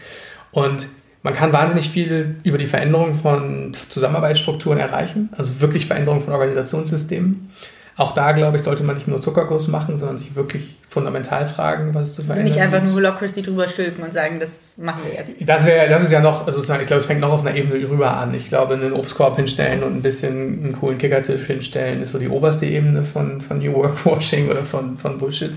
Und 0.52 0.88
man 1.22 1.34
kann 1.34 1.52
wahnsinnig 1.52 1.90
viel 1.90 2.38
über 2.44 2.58
die 2.58 2.68
Veränderung 2.68 3.14
von 3.14 3.76
Zusammenarbeitsstrukturen 3.90 4.80
erreichen, 4.80 5.30
also 5.38 5.60
wirklich 5.60 5.86
Veränderung 5.86 6.22
von 6.22 6.34
Organisationssystemen. 6.34 7.52
Auch 7.98 8.14
da, 8.14 8.32
glaube 8.32 8.58
ich, 8.58 8.64
sollte 8.64 8.84
man 8.84 8.96
nicht 8.96 9.08
nur 9.08 9.20
Zuckerguss 9.20 9.68
machen, 9.68 9.98
sondern 9.98 10.18
sich 10.18 10.36
wirklich 10.36 10.78
fundamental 10.98 11.46
fragen, 11.46 11.94
was 11.94 12.08
es 12.08 12.14
zu 12.14 12.24
verändern 12.24 12.46
Nicht 12.46 12.60
einfach 12.60 12.82
nur 12.82 12.96
Holocracy 12.96 13.44
drüber 13.44 13.68
stülpen 13.68 14.04
und 14.04 14.14
sagen, 14.14 14.40
das 14.40 14.78
machen 14.78 15.04
wir 15.06 15.14
jetzt. 15.14 15.38
Das, 15.48 15.68
wär, 15.68 15.88
das 15.90 16.02
ist 16.02 16.12
ja 16.12 16.22
noch, 16.22 16.48
also 16.48 16.60
ich 16.60 16.88
glaube, 16.88 17.02
es 17.02 17.06
fängt 17.06 17.22
noch 17.22 17.32
auf 17.32 17.46
einer 17.46 17.56
Ebene 17.56 17.88
rüber 17.88 18.18
an. 18.18 18.34
Ich 18.34 18.48
glaube, 18.50 18.74
einen 18.74 18.94
Obstkorb 18.94 19.36
hinstellen 19.36 19.84
und 19.84 19.96
ein 19.96 20.02
bisschen 20.02 20.64
einen 20.64 20.74
coolen 20.74 20.98
Kickertisch 20.98 21.46
hinstellen, 21.46 22.02
ist 22.02 22.14
so 22.14 22.18
die 22.18 22.30
oberste 22.30 22.66
Ebene 22.66 23.04
von, 23.04 23.42
von 23.42 23.60
New 23.60 23.74
Work 23.76 24.06
Washing 24.06 24.50
oder 24.50 24.64
von, 24.64 24.98
von 24.98 25.20
Bullshit. 25.20 25.54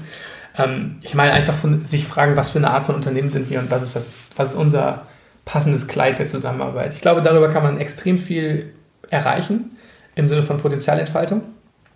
Ähm, 0.59 0.97
ich 1.01 1.15
meine 1.15 1.33
einfach 1.33 1.55
von 1.55 1.87
sich 1.87 2.07
fragen, 2.07 2.37
was 2.37 2.51
für 2.51 2.59
eine 2.59 2.71
Art 2.71 2.85
von 2.85 2.95
Unternehmen 2.95 3.31
sind 3.31 3.49
wir 3.49 3.61
und 3.61 3.71
was 3.71 3.83
ist 3.83 3.97
das, 3.97 4.17
was 4.37 4.51
ist 4.51 4.57
unser 4.57 5.07
passendes 5.47 5.89
Kleid 5.89 6.19
der 6.19 6.27
Zusammenarbeit. 6.27 6.93
Ich 6.93 7.01
glaube, 7.01 7.23
darüber 7.23 7.49
kann 7.49 7.63
man 7.63 7.81
extrem 7.81 8.19
viel 8.19 8.73
erreichen 9.09 9.77
im 10.17 10.27
Sinne 10.27 10.43
von 10.43 10.59
Potenzialentfaltung 10.59 11.43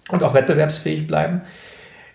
und 0.08 0.22
auch 0.22 0.32
wettbewerbsfähig 0.32 1.06
bleiben. 1.06 1.42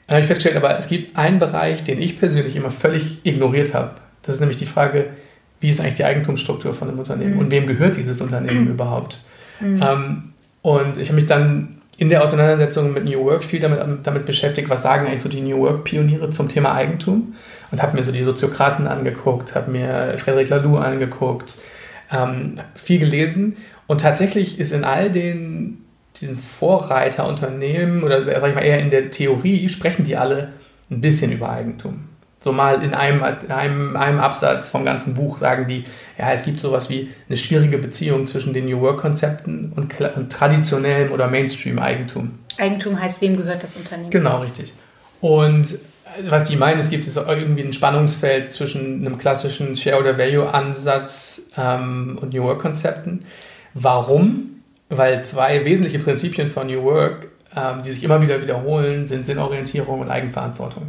Dann 0.09 0.15
habe 0.15 0.21
ich 0.21 0.27
festgestellt, 0.27 0.55
aber 0.55 0.75
es 0.75 0.87
gibt 0.87 1.15
einen 1.15 1.37
Bereich, 1.37 1.83
den 1.83 2.01
ich 2.01 2.17
persönlich 2.17 2.55
immer 2.55 2.71
völlig 2.71 3.19
ignoriert 3.23 3.75
habe. 3.75 3.91
Das 4.23 4.33
ist 4.33 4.41
nämlich 4.41 4.57
die 4.57 4.65
Frage, 4.65 5.05
wie 5.59 5.69
ist 5.69 5.79
eigentlich 5.81 5.93
die 5.93 6.03
Eigentumsstruktur 6.03 6.73
von 6.73 6.87
einem 6.87 6.97
Unternehmen 6.97 7.35
mhm. 7.35 7.39
und 7.39 7.51
wem 7.51 7.67
gehört 7.67 7.95
dieses 7.95 8.19
Unternehmen 8.19 8.65
mhm. 8.65 8.71
überhaupt? 8.71 9.19
Mhm. 9.59 9.83
Ähm, 9.87 10.23
und 10.63 10.97
ich 10.97 11.09
habe 11.09 11.15
mich 11.17 11.27
dann 11.27 11.75
in 11.97 12.09
der 12.09 12.23
Auseinandersetzung 12.23 12.91
mit 12.91 13.05
New 13.05 13.23
Work 13.23 13.43
viel 13.43 13.59
damit, 13.59 13.81
damit 14.01 14.25
beschäftigt, 14.25 14.67
was 14.67 14.81
sagen 14.81 15.05
eigentlich 15.05 15.21
so 15.21 15.29
die 15.29 15.41
New 15.41 15.59
Work-Pioniere 15.59 16.31
zum 16.31 16.49
Thema 16.49 16.73
Eigentum 16.73 17.35
und 17.69 17.83
habe 17.83 17.95
mir 17.95 18.03
so 18.03 18.11
die 18.11 18.23
Soziokraten 18.23 18.87
angeguckt, 18.87 19.53
habe 19.53 19.69
mir 19.69 20.15
Frederic 20.17 20.49
Laloux 20.49 20.77
angeguckt, 20.77 21.59
ähm, 22.11 22.55
viel 22.73 22.97
gelesen 22.97 23.57
und 23.85 24.01
tatsächlich 24.01 24.59
ist 24.59 24.71
in 24.71 24.85
all 24.85 25.11
den 25.11 25.85
diesen 26.19 26.37
Vorreiterunternehmen 26.37 28.03
oder 28.03 28.23
sag 28.23 28.47
ich 28.47 28.55
mal 28.55 28.63
eher 28.63 28.79
in 28.79 28.89
der 28.89 29.09
Theorie 29.09 29.69
sprechen 29.69 30.05
die 30.05 30.17
alle 30.17 30.49
ein 30.89 31.01
bisschen 31.01 31.31
über 31.31 31.49
Eigentum. 31.49 32.05
So 32.41 32.53
mal 32.53 32.81
in 32.81 32.93
einem, 32.93 33.21
einem, 33.21 33.97
einem 33.97 34.19
Absatz 34.19 34.69
vom 34.69 34.85
ganzen 34.85 35.13
Buch 35.13 35.39
sagen 35.39 35.67
die, 35.67 35.83
ja, 36.17 36.31
es 36.31 36.45
gibt 36.45 36.61
sowas 36.61 36.89
wie 36.89 37.09
eine 37.27 37.37
schwierige 37.37 37.77
Beziehung 37.77 38.27
zwischen 38.27 38.53
den 38.53 38.65
New 38.65 38.79
Work-Konzepten 38.79 39.73
und, 39.75 39.99
und 40.15 40.31
traditionellem 40.31 41.11
oder 41.11 41.27
Mainstream-Eigentum. 41.27 42.31
Eigentum 42.57 42.99
heißt, 42.99 43.21
wem 43.21 43.35
gehört 43.35 43.63
das 43.63 43.75
Unternehmen? 43.75 44.09
Genau, 44.09 44.39
richtig. 44.39 44.73
Und 45.19 45.79
was 46.23 46.45
die 46.45 46.55
meinen, 46.55 46.79
es 46.79 46.89
gibt 46.89 47.05
ist 47.07 47.17
irgendwie 47.17 47.61
ein 47.61 47.73
Spannungsfeld 47.73 48.49
zwischen 48.49 49.05
einem 49.05 49.17
klassischen 49.17 49.75
Share- 49.75 49.99
oder 49.99 50.17
Value-Ansatz 50.17 51.51
ähm, 51.57 52.17
und 52.21 52.33
New 52.33 52.43
Work-Konzepten. 52.43 53.25
Warum? 53.73 54.58
Weil 54.89 55.23
zwei 55.23 55.63
wesentliche 55.65 55.99
Prinzipien 55.99 56.49
von 56.49 56.67
New 56.67 56.83
Work, 56.83 57.27
ähm, 57.55 57.81
die 57.83 57.91
sich 57.91 58.03
immer 58.03 58.21
wieder 58.21 58.41
wiederholen, 58.41 59.05
sind 59.05 59.25
Sinnorientierung 59.25 60.01
und 60.01 60.09
Eigenverantwortung. 60.09 60.87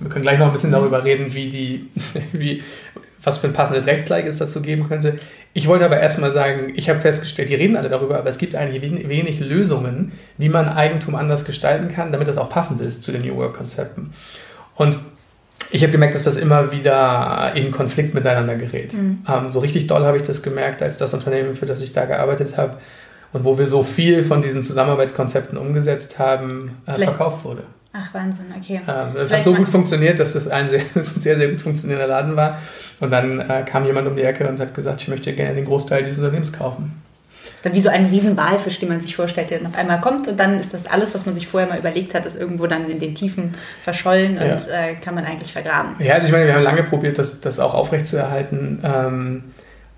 Wir 0.00 0.10
können 0.10 0.22
gleich 0.22 0.38
noch 0.38 0.46
ein 0.46 0.52
bisschen 0.52 0.70
darüber 0.70 1.04
reden, 1.04 1.34
wie 1.34 1.48
die, 1.48 1.88
wie, 2.32 2.62
was 3.22 3.38
für 3.38 3.48
ein 3.48 3.52
passendes 3.52 3.86
Rechtsgleich 3.86 4.26
es 4.26 4.38
dazu 4.38 4.62
geben 4.62 4.88
könnte. 4.88 5.18
Ich 5.54 5.66
wollte 5.66 5.84
aber 5.84 5.98
erstmal 5.98 6.30
sagen, 6.30 6.72
ich 6.76 6.88
habe 6.88 7.00
festgestellt, 7.00 7.48
die 7.48 7.54
reden 7.54 7.76
alle 7.76 7.88
darüber, 7.88 8.18
aber 8.18 8.28
es 8.28 8.38
gibt 8.38 8.54
eigentlich 8.54 8.80
wenig 9.08 9.40
Lösungen, 9.40 10.12
wie 10.36 10.48
man 10.48 10.68
Eigentum 10.68 11.14
anders 11.14 11.44
gestalten 11.44 11.88
kann, 11.92 12.12
damit 12.12 12.28
das 12.28 12.38
auch 12.38 12.48
passend 12.48 12.80
ist 12.80 13.02
zu 13.02 13.12
den 13.12 13.22
New 13.22 13.36
Work-Konzepten. 13.36 14.12
Und 14.76 14.98
ich 15.70 15.82
habe 15.82 15.92
gemerkt, 15.92 16.14
dass 16.14 16.24
das 16.24 16.36
immer 16.36 16.70
wieder 16.70 17.52
in 17.54 17.72
Konflikt 17.72 18.14
miteinander 18.14 18.54
gerät. 18.54 18.92
Mhm. 18.94 19.24
Ähm, 19.28 19.50
so 19.50 19.58
richtig 19.58 19.86
doll 19.86 20.04
habe 20.04 20.18
ich 20.18 20.22
das 20.22 20.42
gemerkt, 20.42 20.82
als 20.82 20.98
das 20.98 21.12
Unternehmen, 21.12 21.54
für 21.54 21.66
das 21.66 21.80
ich 21.80 21.92
da 21.92 22.04
gearbeitet 22.04 22.56
habe, 22.56 22.76
und 23.32 23.44
wo 23.44 23.58
wir 23.58 23.66
so 23.66 23.82
viel 23.82 24.24
von 24.24 24.42
diesen 24.42 24.62
Zusammenarbeitskonzepten 24.62 25.58
umgesetzt 25.58 26.18
haben, 26.18 26.78
äh, 26.86 26.94
verkauft 26.94 27.44
wurde. 27.44 27.62
Ach, 27.92 28.14
Wahnsinn, 28.14 28.46
okay. 28.56 28.80
Ähm, 28.86 29.14
das 29.14 29.32
hat 29.32 29.42
so 29.42 29.54
gut 29.54 29.68
funktioniert, 29.68 30.18
dass 30.18 30.34
das 30.34 30.46
ein 30.48 30.68
sehr, 30.68 30.82
das 30.94 31.16
ein 31.16 31.20
sehr, 31.20 31.36
sehr 31.38 31.48
gut 31.48 31.60
funktionierender 31.60 32.08
Laden 32.08 32.36
war. 32.36 32.58
Und 33.00 33.10
dann 33.10 33.40
äh, 33.40 33.64
kam 33.64 33.84
jemand 33.86 34.06
um 34.06 34.16
die 34.16 34.22
Ecke 34.22 34.48
und 34.48 34.60
hat 34.60 34.74
gesagt, 34.74 35.02
ich 35.02 35.08
möchte 35.08 35.32
gerne 35.32 35.54
den 35.54 35.64
Großteil 35.64 36.02
dieses 36.02 36.18
Unternehmens 36.18 36.52
kaufen. 36.52 37.02
Das 37.44 37.56
ist 37.56 37.64
dann 37.64 37.74
wie 37.74 37.80
so 37.80 37.88
ein 37.88 38.06
Riesenwalfisch, 38.06 38.78
den 38.78 38.88
man 38.88 39.00
sich 39.00 39.16
vorstellt, 39.16 39.50
der 39.50 39.58
dann 39.58 39.68
auf 39.68 39.76
einmal 39.76 40.00
kommt 40.00 40.28
und 40.28 40.38
dann 40.38 40.60
ist 40.60 40.74
das 40.74 40.86
alles, 40.86 41.14
was 41.14 41.26
man 41.26 41.34
sich 41.34 41.48
vorher 41.48 41.68
mal 41.68 41.78
überlegt 41.78 42.14
hat, 42.14 42.24
ist 42.24 42.36
irgendwo 42.36 42.68
dann 42.68 42.88
in 42.88 43.00
den 43.00 43.16
Tiefen 43.16 43.54
verschollen 43.82 44.36
ja. 44.36 44.52
und 44.52 44.68
äh, 44.68 44.94
kann 44.94 45.16
man 45.16 45.24
eigentlich 45.24 45.52
vergraben. 45.52 45.96
Ja, 45.98 46.14
also 46.14 46.26
ich 46.26 46.32
meine, 46.32 46.46
wir 46.46 46.54
haben 46.54 46.62
lange 46.62 46.84
probiert, 46.84 47.18
das, 47.18 47.40
das 47.40 47.58
auch 47.58 47.74
aufrechtzuerhalten. 47.74 48.80
Ähm, 48.84 49.44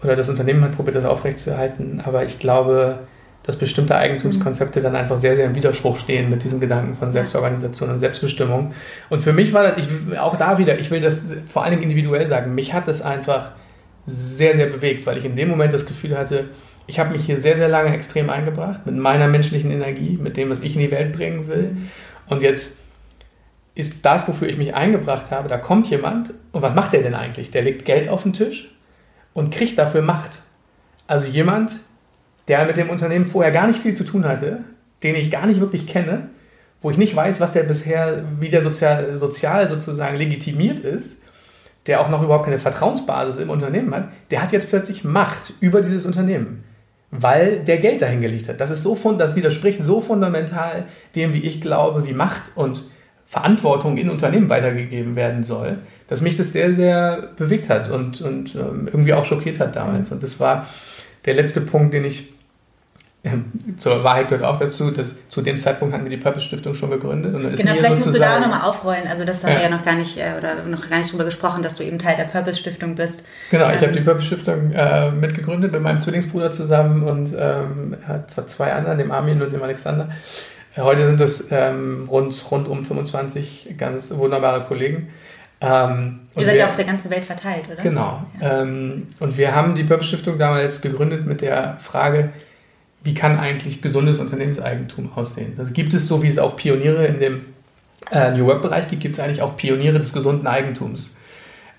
oder 0.03 0.16
das 0.16 0.31
Unternehmen 0.31 0.62
hat 0.62 0.75
probiert, 0.75 0.97
das 0.97 1.05
aufrechtzuerhalten. 1.05 2.03
Aber 2.03 2.25
ich 2.25 2.38
glaube, 2.38 3.01
dass 3.42 3.57
bestimmte 3.57 3.96
Eigentumskonzepte 3.96 4.81
dann 4.81 4.94
einfach 4.94 5.16
sehr, 5.16 5.35
sehr 5.35 5.46
im 5.46 5.55
Widerspruch 5.55 5.98
stehen 5.98 6.29
mit 6.29 6.44
diesem 6.44 6.61
Gedanken 6.61 6.94
von 6.94 7.11
Selbstorganisation 7.11 7.90
und 7.90 7.98
Selbstbestimmung. 7.98 8.74
Und 9.09 9.20
für 9.20 9.33
mich 9.33 9.53
war 9.53 9.62
das, 9.62 9.79
ich, 9.79 10.18
auch 10.18 10.37
da 10.37 10.59
wieder, 10.59 10.79
ich 10.79 10.90
will 10.90 11.00
das 11.00 11.35
vor 11.50 11.64
allen 11.64 11.72
Dingen 11.72 11.85
individuell 11.85 12.26
sagen, 12.26 12.55
mich 12.55 12.74
hat 12.74 12.87
es 12.88 13.00
einfach 13.03 13.53
sehr, 14.07 14.55
sehr 14.55 14.66
bewegt, 14.66 15.07
weil 15.07 15.18
ich 15.18 15.24
in 15.24 15.37
dem 15.37 15.48
Moment 15.48 15.72
das 15.72 15.87
Gefühl 15.87 16.16
hatte, 16.18 16.50
ich 16.87 16.98
habe 16.98 17.11
mich 17.12 17.24
hier 17.24 17.38
sehr, 17.38 17.57
sehr 17.57 17.68
lange 17.68 17.94
extrem 17.94 18.31
eingebracht 18.31 18.85
mit 18.85 18.96
meiner 18.96 19.29
menschlichen 19.29 19.70
Energie, 19.70 20.18
mit 20.20 20.37
dem, 20.37 20.50
was 20.50 20.62
ich 20.62 20.74
in 20.74 20.81
die 20.81 20.90
Welt 20.90 21.12
bringen 21.12 21.46
will. 21.48 21.76
Und 22.26 22.42
jetzt 22.42 22.81
ist 23.74 24.05
das, 24.05 24.29
wofür 24.29 24.48
ich 24.48 24.57
mich 24.57 24.74
eingebracht 24.74 25.31
habe, 25.31 25.48
da 25.48 25.57
kommt 25.57 25.88
jemand 25.88 26.35
und 26.53 26.62
was 26.62 26.74
macht 26.74 26.92
der 26.92 27.03
denn 27.03 27.14
eigentlich? 27.14 27.50
Der 27.50 27.62
legt 27.62 27.85
Geld 27.85 28.09
auf 28.09 28.24
den 28.24 28.33
Tisch 28.33 28.70
und 29.33 29.53
kriegt 29.53 29.79
dafür 29.79 30.03
Macht. 30.03 30.40
Also 31.07 31.26
jemand, 31.26 31.72
der 32.51 32.65
mit 32.65 32.77
dem 32.77 32.91
Unternehmen 32.91 33.27
vorher 33.27 33.53
gar 33.53 33.69
nicht 33.69 33.79
viel 33.79 33.95
zu 33.95 34.03
tun 34.03 34.25
hatte, 34.25 34.59
den 35.05 35.15
ich 35.15 35.31
gar 35.31 35.47
nicht 35.47 35.61
wirklich 35.61 35.87
kenne, 35.87 36.31
wo 36.81 36.91
ich 36.91 36.99
nicht 36.99 37.15
weiß, 37.15 37.41
was 37.41 37.53
der 37.53 37.63
bisher, 37.63 38.25
wie 38.41 38.49
der 38.49 38.61
sozial, 38.61 39.17
sozial 39.17 39.69
sozusagen 39.69 40.17
legitimiert 40.17 40.81
ist, 40.81 41.23
der 41.87 42.01
auch 42.01 42.09
noch 42.09 42.25
überhaupt 42.25 42.47
keine 42.47 42.59
Vertrauensbasis 42.59 43.37
im 43.37 43.51
Unternehmen 43.51 43.95
hat, 43.95 44.09
der 44.33 44.43
hat 44.43 44.51
jetzt 44.51 44.69
plötzlich 44.69 45.05
Macht 45.05 45.53
über 45.61 45.81
dieses 45.81 46.05
Unternehmen, 46.05 46.65
weil 47.13 47.61
der 47.61 47.79
Geld 47.79 48.03
dahingelegt 48.03 48.49
hat. 48.49 48.61
Das 48.61 48.73
ist 48.73 48.83
so 48.83 48.99
das 49.17 49.37
widerspricht 49.37 49.85
so 49.85 50.01
fundamental 50.01 50.87
dem, 51.15 51.33
wie 51.33 51.45
ich 51.45 51.61
glaube, 51.61 52.05
wie 52.05 52.13
Macht 52.13 52.43
und 52.57 52.83
Verantwortung 53.27 53.97
in 53.97 54.11
Unternehmen 54.11 54.49
weitergegeben 54.49 55.15
werden 55.15 55.45
soll, 55.45 55.79
dass 56.09 56.21
mich 56.21 56.37
das 56.37 56.53
sehr, 56.53 56.75
sehr 56.75 57.29
bewegt 57.37 57.71
hat 57.71 57.89
und, 57.89 58.21
und 58.23 58.57
ähm, 58.57 58.89
irgendwie 58.89 59.15
auch 59.15 59.25
schockiert 59.25 59.61
hat 59.61 59.77
damals. 59.77 60.11
Und 60.11 60.25
das 60.25 60.41
war 60.41 60.67
der 61.27 61.35
letzte 61.35 61.61
Punkt, 61.61 61.95
den 61.95 62.05
ich 62.05 62.33
zur 63.76 64.02
Wahrheit 64.02 64.30
gehört 64.30 64.44
auch 64.44 64.59
dazu, 64.59 64.90
dass 64.90 65.28
zu 65.28 65.42
dem 65.42 65.59
Zeitpunkt 65.59 65.92
hatten 65.92 66.04
wir 66.04 66.11
die 66.11 66.16
Purpose 66.16 66.46
Stiftung 66.46 66.74
schon 66.74 66.90
gegründet. 66.90 67.35
Und 67.35 67.54
genau, 67.54 67.74
vielleicht 67.74 67.94
musst 67.94 68.14
du 68.14 68.18
da 68.18 68.40
nochmal 68.40 68.62
aufrollen. 68.62 69.06
Also 69.06 69.24
das 69.24 69.44
haben 69.44 69.52
ja. 69.52 69.56
wir 69.59 69.64
ja 69.64 69.70
noch 69.70 69.83
gar 69.83 69.94
nicht 69.94 70.16
äh, 70.16 70.33
oder 70.38 70.64
noch 70.64 70.88
gar 70.88 70.98
nicht 70.98 71.12
drüber 71.12 71.24
gesprochen, 71.24 71.62
dass 71.62 71.76
du 71.76 71.85
eben 71.85 71.98
Teil 71.98 72.16
der 72.16 72.24
Purpose 72.24 72.59
Stiftung 72.59 72.94
bist. 72.94 73.24
Genau, 73.50 73.66
ähm, 73.66 73.74
ich 73.74 73.83
habe 73.83 73.92
die 73.92 74.00
Purpose 74.00 74.26
Stiftung 74.26 74.72
äh, 74.72 75.11
mitgegründet 75.11 75.70
mit 75.70 75.83
meinem 75.83 76.00
Zwillingsbruder 76.00 76.50
zusammen 76.50 77.02
und 77.02 77.35
ähm, 77.38 77.96
zwar 78.26 78.46
zwei 78.46 78.72
anderen, 78.72 78.96
dem 78.96 79.11
Armin 79.11 79.42
und 79.42 79.52
dem 79.52 79.62
Alexander. 79.62 80.09
Äh, 80.74 80.80
heute 80.80 81.04
sind 81.04 81.20
es 81.20 81.48
ähm, 81.50 82.09
rund, 82.11 82.50
rund 82.50 82.68
um 82.68 82.85
25 82.85 83.74
ganz 83.76 84.11
wunderbare 84.12 84.64
Kollegen. 84.64 85.11
Ähm, 85.61 86.20
Ihr 86.37 86.44
seid 86.46 86.56
ja 86.56 86.68
auf 86.68 86.76
der 86.76 86.87
ganzen 86.87 87.11
Welt 87.11 87.26
verteilt, 87.26 87.64
oder? 87.70 87.83
Genau. 87.83 88.22
Ja. 88.40 88.62
Ähm, 88.62 89.09
und 89.18 89.37
wir 89.37 89.54
haben 89.54 89.74
die 89.74 89.85
Purpose 89.85 90.09
Stiftung 90.09 90.38
damals 90.38 90.80
gegründet 90.80 91.26
mit 91.26 91.42
der 91.42 91.76
Frage, 91.78 92.30
wie 93.03 93.15
kann 93.15 93.39
eigentlich 93.39 93.83
gesundes 93.83 94.19
Unternehmenseigentum 94.19 95.11
aussehen? 95.15 95.55
Also 95.59 95.73
gibt 95.73 95.95
es, 95.95 96.07
so 96.07 96.23
wie 96.23 96.29
es 96.29 96.39
auch 96.39 96.57
Pioniere 96.57 97.07
in 97.07 97.21
dem 97.21 97.41
äh, 98.13 98.31
New 98.33 98.47
Work-Bereich 98.47 98.89
gibt, 98.89 99.03
gibt 99.03 99.15
es 99.15 99.21
eigentlich 99.21 99.43
auch 99.43 99.57
Pioniere 99.57 99.99
des 99.99 100.13
gesunden 100.13 100.47
Eigentums. 100.47 101.15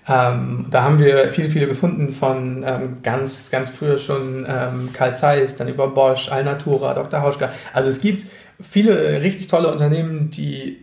Ähm, 0.08 0.66
da 0.70 0.82
haben 0.82 0.98
wir 0.98 1.30
viele, 1.30 1.48
viele 1.48 1.68
gefunden 1.68 2.10
von 2.10 2.64
ähm, 2.66 2.98
ganz, 3.04 3.50
ganz 3.50 3.70
früher 3.70 3.98
schon 3.98 4.44
ähm, 4.48 4.90
Karl 4.92 5.16
Zeiss, 5.16 5.56
dann 5.56 5.68
über 5.68 5.88
Bosch, 5.88 6.28
Alnatura, 6.30 6.94
Dr. 6.94 7.22
Hauschka. 7.22 7.52
Also 7.72 7.88
es 7.88 8.00
gibt 8.00 8.26
viele 8.60 9.22
richtig 9.22 9.46
tolle 9.46 9.70
Unternehmen, 9.70 10.30
die 10.30 10.78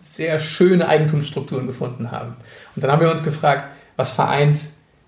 sehr 0.00 0.38
schöne 0.38 0.86
Eigentumsstrukturen 0.86 1.66
gefunden 1.66 2.12
haben. 2.12 2.36
Und 2.76 2.84
dann 2.84 2.92
haben 2.92 3.00
wir 3.00 3.10
uns 3.10 3.24
gefragt, 3.24 3.68
was 3.96 4.10
vereint 4.10 4.60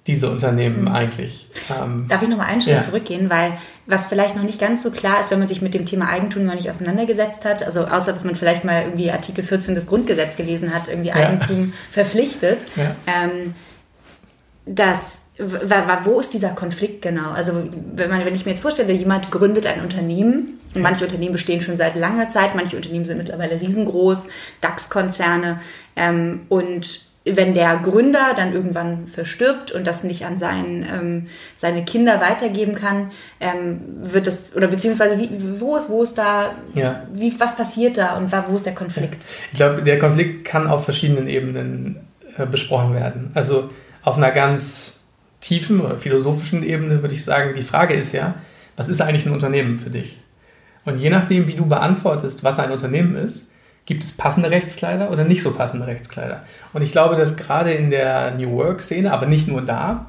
diese 0.06 0.30
Unternehmen 0.30 0.82
mhm. 0.82 0.88
eigentlich. 0.88 1.48
Ähm, 1.70 2.06
Darf 2.08 2.22
ich 2.22 2.28
noch 2.28 2.36
mal 2.36 2.46
einen 2.46 2.60
Schritt 2.60 2.74
ja. 2.74 2.80
zurückgehen, 2.80 3.28
weil 3.28 3.58
was 3.86 4.06
vielleicht 4.06 4.36
noch 4.36 4.42
nicht 4.42 4.60
ganz 4.60 4.82
so 4.82 4.90
klar 4.90 5.20
ist, 5.20 5.30
wenn 5.30 5.38
man 5.38 5.48
sich 5.48 5.62
mit 5.62 5.74
dem 5.74 5.86
Thema 5.86 6.08
Eigentum 6.08 6.44
noch 6.44 6.54
nicht 6.54 6.70
auseinandergesetzt 6.70 7.44
hat, 7.44 7.62
also 7.62 7.86
außer 7.86 8.12
dass 8.12 8.24
man 8.24 8.34
vielleicht 8.34 8.64
mal 8.64 8.82
irgendwie 8.82 9.10
Artikel 9.10 9.42
14 9.44 9.74
des 9.74 9.86
Grundgesetzes 9.86 10.36
gelesen 10.36 10.74
hat, 10.74 10.88
irgendwie 10.88 11.08
ja. 11.08 11.14
Eigentum 11.14 11.72
verpflichtet, 11.90 12.66
ja. 12.76 12.94
ähm, 13.06 13.54
dass 14.64 15.22
wo 16.04 16.18
ist 16.18 16.32
dieser 16.32 16.50
Konflikt 16.50 17.02
genau? 17.02 17.30
Also 17.32 17.52
wenn, 17.94 18.08
man, 18.08 18.24
wenn 18.24 18.34
ich 18.34 18.46
mir 18.46 18.52
jetzt 18.52 18.62
vorstelle, 18.62 18.92
jemand 18.92 19.30
gründet 19.30 19.66
ein 19.66 19.82
Unternehmen, 19.82 20.58
und 20.74 20.82
manche 20.82 21.04
Unternehmen 21.04 21.32
bestehen 21.32 21.62
schon 21.62 21.78
seit 21.78 21.96
langer 21.96 22.28
Zeit, 22.28 22.54
manche 22.54 22.76
Unternehmen 22.76 23.04
sind 23.04 23.18
mittlerweile 23.18 23.60
riesengroß, 23.60 24.28
DAX-Konzerne 24.60 25.60
ähm, 25.96 26.42
und 26.48 27.00
wenn 27.26 27.54
der 27.54 27.78
Gründer 27.78 28.34
dann 28.36 28.52
irgendwann 28.52 29.06
verstirbt 29.06 29.72
und 29.72 29.86
das 29.86 30.04
nicht 30.04 30.24
an 30.24 30.38
seinen, 30.38 30.84
ähm, 30.84 31.26
seine 31.56 31.84
Kinder 31.84 32.20
weitergeben 32.20 32.74
kann, 32.74 33.10
ähm, 33.40 33.80
wird 34.02 34.26
das, 34.26 34.54
oder 34.54 34.68
beziehungsweise 34.68 35.18
wie, 35.18 35.30
wo, 35.60 35.76
ist, 35.76 35.88
wo 35.88 36.02
ist 36.02 36.16
da, 36.16 36.54
ja. 36.74 37.02
wie, 37.12 37.34
was 37.38 37.56
passiert 37.56 37.98
da 37.98 38.16
und 38.16 38.32
wo 38.48 38.56
ist 38.56 38.66
der 38.66 38.74
Konflikt? 38.74 39.24
Ich 39.50 39.56
glaube, 39.56 39.82
der 39.82 39.98
Konflikt 39.98 40.44
kann 40.44 40.68
auf 40.68 40.84
verschiedenen 40.84 41.28
Ebenen 41.28 42.00
äh, 42.38 42.46
besprochen 42.46 42.94
werden. 42.94 43.32
Also 43.34 43.70
auf 44.02 44.16
einer 44.16 44.30
ganz 44.30 45.00
tiefen 45.40 45.80
oder 45.80 45.98
philosophischen 45.98 46.62
Ebene 46.62 47.02
würde 47.02 47.14
ich 47.14 47.24
sagen, 47.24 47.54
die 47.56 47.62
Frage 47.62 47.94
ist 47.94 48.12
ja, 48.12 48.34
was 48.76 48.88
ist 48.88 49.00
eigentlich 49.00 49.26
ein 49.26 49.32
Unternehmen 49.32 49.78
für 49.78 49.90
dich? 49.90 50.18
Und 50.84 50.98
je 50.98 51.10
nachdem, 51.10 51.48
wie 51.48 51.54
du 51.54 51.66
beantwortest, 51.66 52.44
was 52.44 52.60
ein 52.60 52.70
Unternehmen 52.70 53.16
ist, 53.16 53.50
Gibt 53.87 54.05
es 54.05 54.12
passende 54.12 54.51
Rechtskleider 54.51 55.11
oder 55.11 55.25
nicht 55.25 55.42
so 55.42 55.53
passende 55.53 55.87
Rechtskleider? 55.87 56.42
Und 56.72 56.83
ich 56.83 56.92
glaube, 56.92 57.16
dass 57.16 57.37
gerade 57.37 57.72
in 57.72 57.90
der 57.90 58.33
New 58.33 58.51
Work-Szene, 58.53 59.12
aber 59.12 59.27
nicht 59.27 59.46
nur 59.46 59.62
da, 59.62 60.07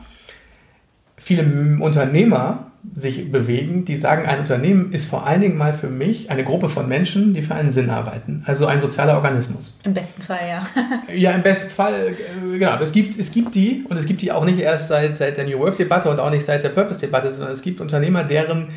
viele 1.16 1.44
Unternehmer 1.80 2.72
sich 2.94 3.32
bewegen, 3.32 3.86
die 3.86 3.96
sagen, 3.96 4.26
ein 4.26 4.40
Unternehmen 4.40 4.92
ist 4.92 5.06
vor 5.06 5.28
allen 5.28 5.42
Dingen 5.42 5.58
mal 5.58 5.74
für 5.74 5.90
mich 5.90 6.32
eine 6.32 6.44
Gruppe 6.44 6.70
von 6.70 6.88
Menschen, 6.88 7.34
die 7.34 7.42
für 7.42 7.54
einen 7.54 7.72
Sinn 7.72 7.90
arbeiten. 7.90 8.44
Also 8.46 8.66
ein 8.66 8.80
sozialer 8.80 9.16
Organismus. 9.16 9.78
Im 9.84 9.94
besten 9.94 10.22
Fall, 10.22 10.48
ja. 10.48 10.66
ja, 11.13 11.32
im 11.32 11.44
besten 11.44 11.70
Fall, 11.70 12.13
äh, 12.13 12.58
genau. 12.58 12.78
Es 12.80 12.92
gibt, 12.92 13.20
es 13.20 13.32
gibt 13.32 13.56
die, 13.56 13.86
und 13.90 13.98
es 13.98 14.06
gibt 14.06 14.22
die 14.22 14.32
auch 14.32 14.46
nicht 14.46 14.60
erst 14.60 14.88
seit, 14.88 15.18
seit 15.18 15.38
der 15.38 15.46
New 15.46 15.60
Work-Debatte 15.60 16.10
und 16.10 16.20
auch 16.20 16.30
nicht 16.30 16.46
seit 16.46 16.63
der 16.63 16.70
Purpose-Debatte, 16.70 17.32
sondern 17.32 17.52
es 17.52 17.62
gibt 17.62 17.82
Unternehmer, 17.82 18.24
deren 18.24 18.70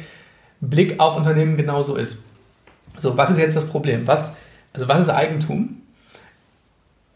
Blick 0.61 0.99
auf 0.99 1.17
Unternehmen 1.17 1.57
genauso 1.57 1.97
ist. 1.97 2.25
So, 2.97 3.17
was 3.17 3.31
ist 3.31 3.39
jetzt 3.39 3.57
das 3.57 3.67
Problem? 3.67 4.03
Was 4.07 4.37
also 4.73 4.89
was 4.89 5.03
ist 5.03 5.09
Eigentum? 5.09 5.83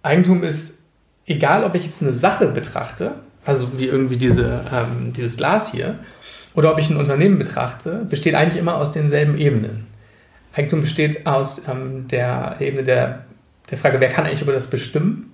Eigentum 0.03 0.43
ist, 0.43 0.83
egal 1.27 1.65
ob 1.65 1.75
ich 1.75 1.85
jetzt 1.85 2.03
eine 2.03 2.13
Sache 2.13 2.49
betrachte, 2.49 3.13
also 3.45 3.79
wie 3.79 3.87
irgendwie 3.87 4.17
diese, 4.17 4.61
ähm, 4.73 5.13
dieses 5.13 5.37
Glas 5.37 5.71
hier, 5.71 5.99
oder 6.55 6.73
ob 6.73 6.79
ich 6.79 6.91
ein 6.91 6.97
Unternehmen 6.97 7.39
betrachte, 7.39 8.07
besteht 8.09 8.35
eigentlich 8.35 8.59
immer 8.59 8.77
aus 8.77 8.93
denselben 8.93 9.39
Ebenen. 9.39 9.87
Eigentum 10.55 10.83
besteht 10.83 11.27
aus 11.27 11.63
ähm, 11.69 12.07
der 12.09 12.57
Ebene 12.61 12.85
der, 12.85 13.25
der 13.71 13.79
Frage, 13.79 14.01
wer 14.01 14.09
kann 14.09 14.25
eigentlich 14.25 14.43
über 14.43 14.53
das 14.53 14.69
bestimmen? 14.69 15.33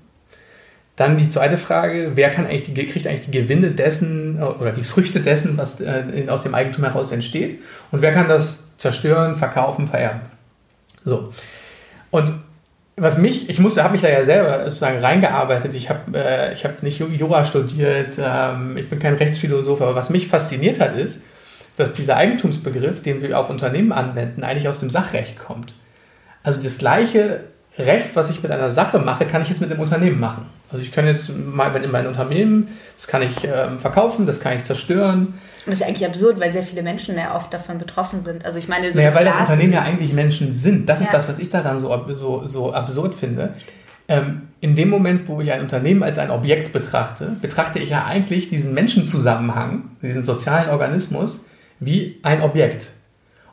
Dann 0.97 1.17
die 1.17 1.29
zweite 1.29 1.57
Frage, 1.57 2.13
wer 2.15 2.31
kann 2.31 2.47
eigentlich 2.47 2.75
die, 2.75 2.87
kriegt 2.87 3.07
eigentlich 3.07 3.27
die 3.27 3.31
Gewinne 3.31 3.71
dessen 3.71 4.43
oder 4.43 4.73
die 4.73 4.85
Früchte 4.85 5.21
dessen, 5.21 5.57
was 5.57 5.81
äh, 5.81 6.27
aus 6.29 6.43
dem 6.43 6.55
Eigentum 6.55 6.85
heraus 6.85 7.13
entsteht? 7.13 7.63
Und 7.91 8.03
wer 8.03 8.13
kann 8.13 8.29
das 8.29 8.69
zerstören, 8.79 9.37
verkaufen, 9.37 9.89
vererben? 9.89 10.21
So. 11.05 11.33
Und 12.11 12.33
was 12.97 13.19
mich, 13.19 13.49
ich 13.49 13.59
musste, 13.59 13.83
habe 13.83 13.93
mich 13.93 14.03
da 14.03 14.09
ja 14.09 14.25
selber 14.25 14.65
sozusagen 14.65 14.99
reingearbeitet. 14.99 15.75
Ich 15.75 15.89
habe 15.89 16.19
äh, 16.19 16.55
hab 16.55 16.83
nicht 16.83 17.01
Jura 17.01 17.45
studiert, 17.45 18.19
ähm, 18.23 18.77
ich 18.77 18.91
bin 18.91 18.99
kein 18.99 19.15
Rechtsphilosoph, 19.15 19.81
aber 19.81 19.95
was 19.95 20.11
mich 20.11 20.29
fasziniert 20.29 20.81
hat, 20.81 20.97
ist, 20.97 21.23
dass 21.77 21.93
dieser 21.95 22.17
Eigentumsbegriff, 22.17 23.01
den 23.01 23.23
wir 23.23 23.39
auf 23.39 23.49
Unternehmen 23.49 23.93
anwenden, 23.93 24.45
eigentlich 24.45 24.69
aus 24.69 24.81
dem 24.81 24.91
Sachrecht 24.91 25.39
kommt. 25.39 25.73
Also 26.43 26.61
das 26.63 26.79
gleiche 26.79 27.41
Recht, 27.79 28.15
was 28.17 28.31
ich 28.31 28.43
mit 28.43 28.53
einer 28.53 28.71
Sache 28.71 28.99
mache, 28.99 29.25
kann 29.25 29.43
ich 29.43 29.49
jetzt 29.49 29.61
mit 29.61 29.71
einem 29.71 29.81
Unternehmen 29.81 30.21
machen. 30.21 30.47
Also 30.71 30.83
ich 30.83 30.93
kann 30.93 31.07
jetzt 31.07 31.31
mal, 31.35 31.73
wenn 31.73 31.85
in 31.85 31.91
mein 31.91 32.07
Unternehmen, 32.07 32.69
das 32.97 33.07
kann 33.07 33.23
ich 33.23 33.45
ähm, 33.45 33.79
verkaufen, 33.79 34.27
das 34.27 34.41
kann 34.41 34.57
ich 34.57 34.65
zerstören, 34.65 35.35
das 35.67 35.81
ist 35.81 35.83
eigentlich 35.83 36.07
absurd, 36.07 36.41
weil 36.41 36.53
sehr 36.53 36.63
viele 36.63 36.83
Menschen 36.83 37.17
ja 37.17 37.35
oft 37.37 37.53
davon 37.53 37.79
betroffen 37.79 38.21
sind. 38.21 38.45
Also 38.45 38.59
ich 38.59 38.69
meine, 38.69 38.91
so 38.91 38.99
naja, 38.99 39.15
weil 39.15 39.25
das 39.25 39.37
Unternehmen 39.37 39.73
ja 39.73 39.83
eigentlich 39.83 40.13
Menschen 40.13 40.55
sind. 40.55 40.89
Das 40.89 41.01
ja. 41.01 41.07
ist 41.07 41.13
das, 41.13 41.29
was 41.29 41.39
ich 41.39 41.51
daran 41.51 41.81
so, 41.81 42.07
so, 42.15 42.47
so 42.47 42.73
absurd 42.73 43.15
finde. 43.15 43.55
Ähm, 44.09 44.49
in 44.61 44.75
dem 44.75 44.89
Moment, 44.89 45.29
wo 45.29 45.41
ich 45.41 45.53
ein 45.53 45.61
Unternehmen 45.61 46.03
als 46.03 46.19
ein 46.19 46.31
Objekt 46.31 46.73
betrachte, 46.73 47.37
betrachte 47.41 47.79
ich 47.79 47.91
ja 47.91 48.05
eigentlich 48.05 48.49
diesen 48.49 48.75
Menschenzusammenhang, 48.75 49.91
diesen 50.03 50.23
sozialen 50.23 50.71
Organismus, 50.71 51.45
wie 51.79 52.19
ein 52.23 52.43
Objekt. 52.43 52.91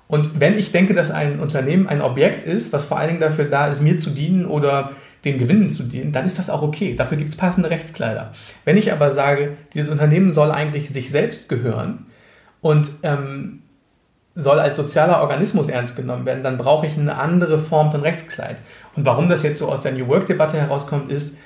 Und 0.08 0.40
wenn 0.40 0.58
ich 0.58 0.72
denke, 0.72 0.94
dass 0.94 1.12
ein 1.12 1.40
Unternehmen 1.40 1.88
ein 1.88 2.02
Objekt 2.02 2.44
ist, 2.44 2.74
was 2.74 2.86
vor 2.86 2.98
allen 2.98 3.10
Dingen 3.10 3.20
dafür 3.20 3.46
da 3.46 3.68
ist, 3.68 3.82
mir 3.82 4.00
zu 4.00 4.10
dienen 4.10 4.46
oder 4.46 4.94
den 5.32 5.40
Gewinnen 5.40 5.70
zu 5.70 5.84
dienen, 5.84 6.12
dann 6.12 6.26
ist 6.26 6.40
das 6.40 6.50
auch 6.50 6.62
okay. 6.62 6.96
Dafür 6.96 7.18
gibt 7.18 7.30
es 7.30 7.36
passende 7.36 7.70
Rechtskleider. 7.70 8.32
Wenn 8.66 8.78
ich 8.78 8.92
aber 8.92 9.12
sage, 9.12 9.58
dieses 9.74 9.90
Unternehmen 9.90 10.32
soll 10.32 10.52
eigentlich 10.52 10.90
sich 10.90 11.10
selbst 11.10 11.50
gehören 11.50 12.08
und 12.62 12.92
ähm, 13.04 13.62
soll 14.36 14.60
als 14.60 14.78
sozialer 14.78 15.22
Organismus 15.22 15.68
ernst 15.68 15.96
genommen 15.96 16.26
werden, 16.26 16.44
dann 16.44 16.58
brauche 16.58 16.86
ich 16.86 16.96
eine 16.98 17.16
andere 17.16 17.58
Form 17.58 17.92
von 17.92 18.02
Rechtskleid. 18.02 18.58
Und 18.96 19.06
warum 19.06 19.30
das 19.30 19.44
jetzt 19.44 19.58
so 19.58 19.68
aus 19.68 19.82
der 19.82 19.94
New 19.94 20.08
Work-Debatte 20.08 20.58
herauskommt, 20.60 21.12
ist, 21.12 21.40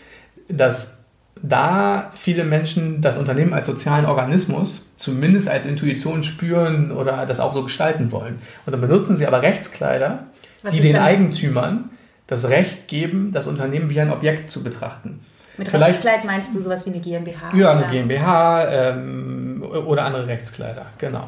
dass 0.49 0.99
da 1.41 2.11
viele 2.15 2.43
Menschen 2.43 3.01
das 3.01 3.17
Unternehmen 3.17 3.53
als 3.53 3.67
sozialen 3.67 4.05
Organismus 4.05 4.89
zumindest 4.97 5.49
als 5.49 5.65
Intuition 5.65 6.23
spüren 6.23 6.91
oder 6.91 7.25
das 7.25 7.39
auch 7.39 7.53
so 7.53 7.63
gestalten 7.63 8.11
wollen. 8.11 8.35
Und 8.65 8.73
dann 8.73 8.81
benutzen 8.81 9.15
sie 9.15 9.25
aber 9.25 9.41
Rechtskleider, 9.41 10.25
Was 10.61 10.73
die 10.73 10.81
den 10.81 10.97
Eigentümern 10.97 11.89
das 12.31 12.47
Recht 12.47 12.87
geben, 12.87 13.33
das 13.33 13.45
Unternehmen 13.45 13.89
wie 13.89 13.99
ein 13.99 14.09
Objekt 14.09 14.49
zu 14.49 14.63
betrachten. 14.63 15.19
Mit 15.57 15.67
Vielleicht, 15.67 16.05
Rechtskleid 16.05 16.23
meinst 16.23 16.55
du 16.55 16.61
sowas 16.61 16.85
wie 16.85 16.91
eine 16.91 17.01
GmbH? 17.01 17.53
Ja, 17.53 17.71
eine 17.71 17.81
oder? 17.81 17.91
GmbH 17.91 18.89
ähm, 18.89 19.61
oder 19.85 20.05
andere 20.05 20.27
Rechtskleider, 20.27 20.85
genau. 20.97 21.27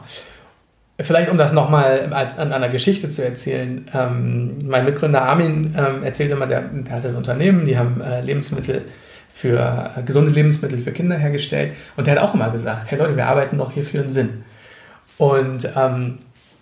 Vielleicht, 0.97 1.29
um 1.29 1.37
das 1.37 1.51
nochmal 1.51 2.09
an 2.13 2.53
einer 2.53 2.69
Geschichte 2.69 3.09
zu 3.09 3.21
erzählen. 3.21 3.85
Ähm, 3.93 4.59
mein 4.65 4.85
Mitgründer 4.85 5.23
Armin 5.23 5.75
ähm, 5.77 6.03
erzählte 6.03 6.37
mal, 6.37 6.47
der, 6.47 6.61
der 6.61 6.95
hatte 6.95 7.09
ein 7.09 7.15
Unternehmen, 7.17 7.65
die 7.65 7.77
haben 7.77 7.99
äh, 7.99 8.21
Lebensmittel 8.21 8.83
für, 9.29 9.91
äh, 9.97 10.03
gesunde 10.03 10.31
Lebensmittel 10.31 10.77
für 10.77 10.93
Kinder 10.93 11.17
hergestellt. 11.17 11.73
Und 11.97 12.07
der 12.07 12.15
hat 12.15 12.23
auch 12.23 12.33
immer 12.33 12.49
gesagt, 12.49 12.89
hey 12.89 12.97
Leute, 12.97 13.17
wir 13.17 13.27
arbeiten 13.27 13.57
doch 13.57 13.73
hier 13.73 13.83
für 13.83 13.99
einen 13.99 14.09
Sinn. 14.09 14.45
Und 15.17 15.67
ähm, 15.75 16.19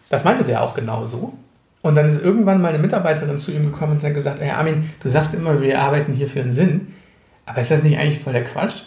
das 0.10 0.24
meinte 0.24 0.44
der 0.44 0.64
auch 0.64 0.74
genauso. 0.74 1.38
Und 1.82 1.96
dann 1.96 2.08
ist 2.08 2.24
irgendwann 2.24 2.62
mal 2.62 2.70
eine 2.70 2.78
Mitarbeiterin 2.78 3.40
zu 3.40 3.52
ihm 3.52 3.64
gekommen 3.64 3.94
und 3.94 4.04
hat 4.04 4.14
gesagt, 4.14 4.40
hey 4.40 4.52
Armin, 4.52 4.90
du 5.02 5.10
sagst 5.10 5.34
immer, 5.34 5.62
wir 5.62 5.80
arbeiten 5.80 6.14
hier 6.14 6.28
für 6.28 6.42
einen 6.42 6.52
Sinn, 6.52 6.94
aber 7.46 7.62
ist 7.62 7.72
das 7.72 7.84
nicht 7.84 7.98
eigentlich 7.98 8.20
voll 8.20 8.34
der 8.34 8.44
Quatsch? 8.44 8.84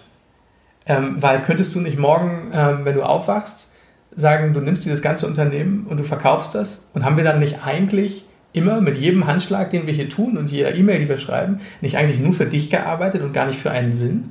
Ähm, 0.87 1.17
weil 1.21 1.43
könntest 1.43 1.75
du 1.75 1.81
nicht 1.81 1.99
morgen, 1.99 2.53
ähm, 2.53 2.85
wenn 2.85 2.95
du 2.95 3.03
aufwachst, 3.03 3.73
sagen, 4.15 4.55
du 4.55 4.61
nimmst 4.61 4.85
dieses 4.85 5.03
ganze 5.03 5.27
Unternehmen 5.27 5.87
und 5.89 5.99
du 5.99 6.05
verkaufst 6.05 6.55
das 6.55 6.89
und 6.95 7.05
haben 7.05 7.17
wir 7.17 7.25
dann 7.25 7.41
nicht 7.41 7.65
eigentlich 7.65 8.25
immer 8.53 8.81
mit 8.81 8.97
jedem 8.97 9.27
Handschlag, 9.27 9.71
den 9.71 9.87
wir 9.87 9.95
hier 9.95 10.09
tun 10.09 10.37
und 10.37 10.51
jeder 10.51 10.75
E-Mail, 10.75 11.01
die 11.01 11.09
wir 11.09 11.19
schreiben, 11.19 11.61
nicht 11.81 11.97
eigentlich 11.97 12.21
nur 12.21 12.33
für 12.33 12.47
dich 12.47 12.71
gearbeitet 12.71 13.23
und 13.23 13.33
gar 13.33 13.47
nicht 13.47 13.59
für 13.59 13.73
einen 13.73 13.93
Sinn? 13.93 14.31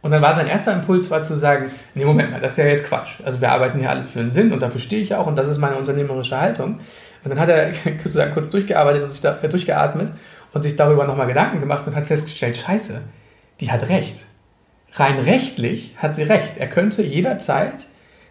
Und 0.00 0.10
dann 0.10 0.22
war 0.22 0.34
sein 0.34 0.46
erster 0.46 0.72
Impuls 0.72 1.10
war 1.10 1.22
zu 1.22 1.36
sagen, 1.36 1.70
nee, 1.94 2.04
Moment 2.04 2.30
mal, 2.30 2.40
das 2.40 2.52
ist 2.52 2.58
ja 2.58 2.66
jetzt 2.66 2.86
Quatsch. 2.86 3.20
Also 3.24 3.40
wir 3.40 3.50
arbeiten 3.50 3.78
hier 3.78 3.90
alle 3.90 4.04
für 4.04 4.20
einen 4.20 4.30
Sinn 4.30 4.52
und 4.52 4.62
dafür 4.62 4.80
stehe 4.80 5.02
ich 5.02 5.14
auch 5.14 5.26
und 5.26 5.36
das 5.36 5.48
ist 5.48 5.58
meine 5.58 5.76
unternehmerische 5.76 6.40
Haltung. 6.40 6.80
Und 7.28 7.36
dann 7.36 7.40
hat 7.40 7.48
er 7.48 7.72
kurz 8.34 8.50
durchgearbeitet 8.50 9.02
und 9.02 9.12
sich 9.12 9.20
da, 9.20 9.38
äh, 9.42 9.48
durchgeatmet 9.48 10.12
und 10.52 10.62
sich 10.62 10.76
darüber 10.76 11.06
nochmal 11.06 11.26
Gedanken 11.26 11.60
gemacht 11.60 11.86
und 11.86 11.94
hat 11.94 12.06
festgestellt, 12.06 12.56
scheiße, 12.56 13.00
die 13.60 13.70
hat 13.70 13.88
recht. 13.88 14.24
Rein 14.94 15.18
rechtlich 15.18 15.94
hat 15.98 16.14
sie 16.14 16.22
recht. 16.22 16.54
Er 16.56 16.68
könnte 16.68 17.02
jederzeit 17.02 17.86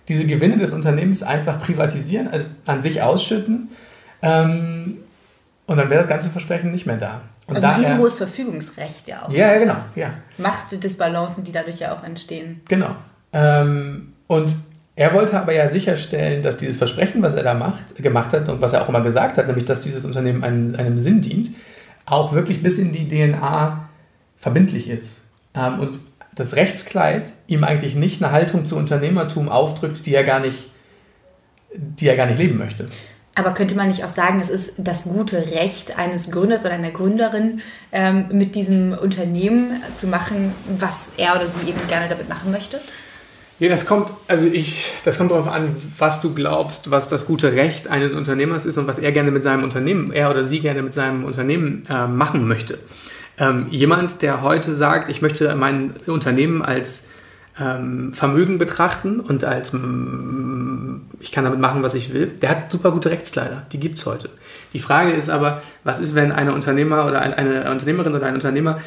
diese 0.07 0.25
Gewinne 0.25 0.57
des 0.57 0.73
Unternehmens 0.73 1.21
einfach 1.21 1.61
privatisieren, 1.61 2.29
also 2.29 2.47
an 2.65 2.81
sich 2.81 3.01
ausschütten 3.01 3.69
ähm, 4.21 4.97
und 5.65 5.77
dann 5.77 5.89
wäre 5.89 6.01
das 6.01 6.09
ganze 6.09 6.29
Versprechen 6.29 6.71
nicht 6.71 6.85
mehr 6.85 6.97
da. 6.97 7.21
Und 7.45 7.55
also 7.55 7.67
ein 7.67 7.75
riesenhohes 7.75 8.15
Verfügungsrecht 8.15 9.07
ja 9.07 9.23
auch. 9.23 9.29
Ja, 9.31 9.53
ja, 9.53 9.59
genau. 9.59 9.75
Ja. 9.95 10.13
Machtdisbalancen, 10.37 11.43
die 11.43 11.51
dadurch 11.51 11.79
ja 11.79 11.93
auch 11.93 12.03
entstehen. 12.03 12.61
Genau. 12.67 12.95
Ähm, 13.33 14.13
und 14.27 14.55
er 14.97 15.13
wollte 15.13 15.39
aber 15.39 15.53
ja 15.53 15.69
sicherstellen, 15.69 16.41
dass 16.41 16.57
dieses 16.57 16.77
Versprechen, 16.77 17.21
was 17.21 17.35
er 17.35 17.43
da 17.43 17.53
macht, 17.53 17.95
gemacht 17.97 18.33
hat 18.33 18.49
und 18.49 18.61
was 18.61 18.73
er 18.73 18.81
auch 18.81 18.89
immer 18.89 19.01
gesagt 19.01 19.37
hat, 19.37 19.45
nämlich 19.45 19.65
dass 19.65 19.81
dieses 19.81 20.05
Unternehmen 20.05 20.43
einem, 20.43 20.75
einem 20.75 20.97
Sinn 20.97 21.21
dient, 21.21 21.51
auch 22.07 22.33
wirklich 22.33 22.63
bis 22.63 22.79
in 22.79 22.91
die 22.91 23.07
DNA 23.07 23.87
verbindlich 24.37 24.89
ist. 24.89 25.21
Ähm, 25.53 25.79
und 25.79 25.99
das 26.33 26.55
Rechtskleid 26.55 27.31
ihm 27.45 27.63
eigentlich 27.63 27.93
nicht 27.93 28.23
eine 28.23 28.31
Haltung 28.31 28.65
zu 28.65 28.75
Unternehmertum 28.75 29.49
aufdrückt, 29.49 30.03
die 30.07 30.15
er 30.15 30.23
gar 30.23 30.39
nicht, 30.39 30.71
die 31.75 32.07
er 32.07 32.15
gar 32.15 32.25
nicht 32.25 32.39
leben 32.39 32.57
möchte. 32.57 32.87
Aber 33.35 33.53
könnte 33.53 33.75
man 33.75 33.89
nicht 33.89 34.03
auch 34.03 34.09
sagen, 34.09 34.39
es 34.39 34.49
ist 34.49 34.75
das 34.79 35.03
gute 35.03 35.51
Recht 35.51 35.99
eines 35.99 36.31
Gründers 36.31 36.65
oder 36.65 36.73
einer 36.73 36.89
Gründerin, 36.89 37.61
ähm, 37.91 38.29
mit 38.31 38.55
diesem 38.55 38.93
Unternehmen 38.93 39.83
zu 39.93 40.07
machen, 40.07 40.53
was 40.75 41.13
er 41.17 41.35
oder 41.35 41.47
sie 41.51 41.69
eben 41.69 41.87
gerne 41.87 42.09
damit 42.09 42.29
machen 42.29 42.49
möchte? 42.49 42.81
Ja, 43.59 43.69
das 43.69 43.87
kommt, 43.87 44.09
also 44.27 44.45
ich, 44.45 44.93
das 45.03 45.17
kommt 45.17 45.31
darauf 45.31 45.47
an, 45.47 45.75
was 45.97 46.21
du 46.21 46.35
glaubst, 46.35 46.91
was 46.91 47.09
das 47.09 47.25
gute 47.25 47.53
Recht 47.53 47.87
eines 47.87 48.13
Unternehmers 48.13 48.65
ist 48.65 48.77
und 48.77 48.85
was 48.85 48.99
er 48.99 49.11
gerne 49.11 49.31
mit 49.31 49.41
seinem 49.41 49.63
Unternehmen, 49.63 50.11
er 50.11 50.29
oder 50.29 50.43
sie 50.43 50.59
gerne 50.59 50.83
mit 50.83 50.93
seinem 50.93 51.23
Unternehmen 51.23 51.83
äh, 51.89 52.05
machen 52.05 52.47
möchte. 52.47 52.77
Ähm, 53.39 53.65
jemand, 53.71 54.21
der 54.21 54.43
heute 54.43 54.75
sagt, 54.75 55.09
ich 55.09 55.23
möchte 55.23 55.55
mein 55.55 55.93
Unternehmen 56.05 56.61
als 56.61 57.09
ähm, 57.59 58.13
Vermögen 58.13 58.59
betrachten 58.59 59.19
und 59.19 59.43
als 59.43 59.73
mm, 59.73 61.01
ich 61.19 61.31
kann 61.31 61.43
damit 61.43 61.59
machen, 61.59 61.81
was 61.81 61.95
ich 61.95 62.13
will, 62.13 62.27
der 62.27 62.49
hat 62.49 62.71
super 62.71 62.91
gute 62.91 63.09
Rechtskleider. 63.09 63.63
Die 63.71 63.79
gibt 63.79 63.97
es 63.97 64.05
heute. 64.05 64.29
Die 64.73 64.79
Frage 64.79 65.11
ist 65.11 65.29
aber, 65.29 65.63
was 65.83 65.99
ist, 65.99 66.13
wenn 66.13 66.31
eine 66.31 66.53
Unternehmer 66.53 67.05
oder 67.07 67.21
eine, 67.21 67.37
eine 67.37 67.71
Unternehmerin 67.71 68.13
oder 68.13 68.27
ein 68.27 68.35
Unternehmer 68.35 68.79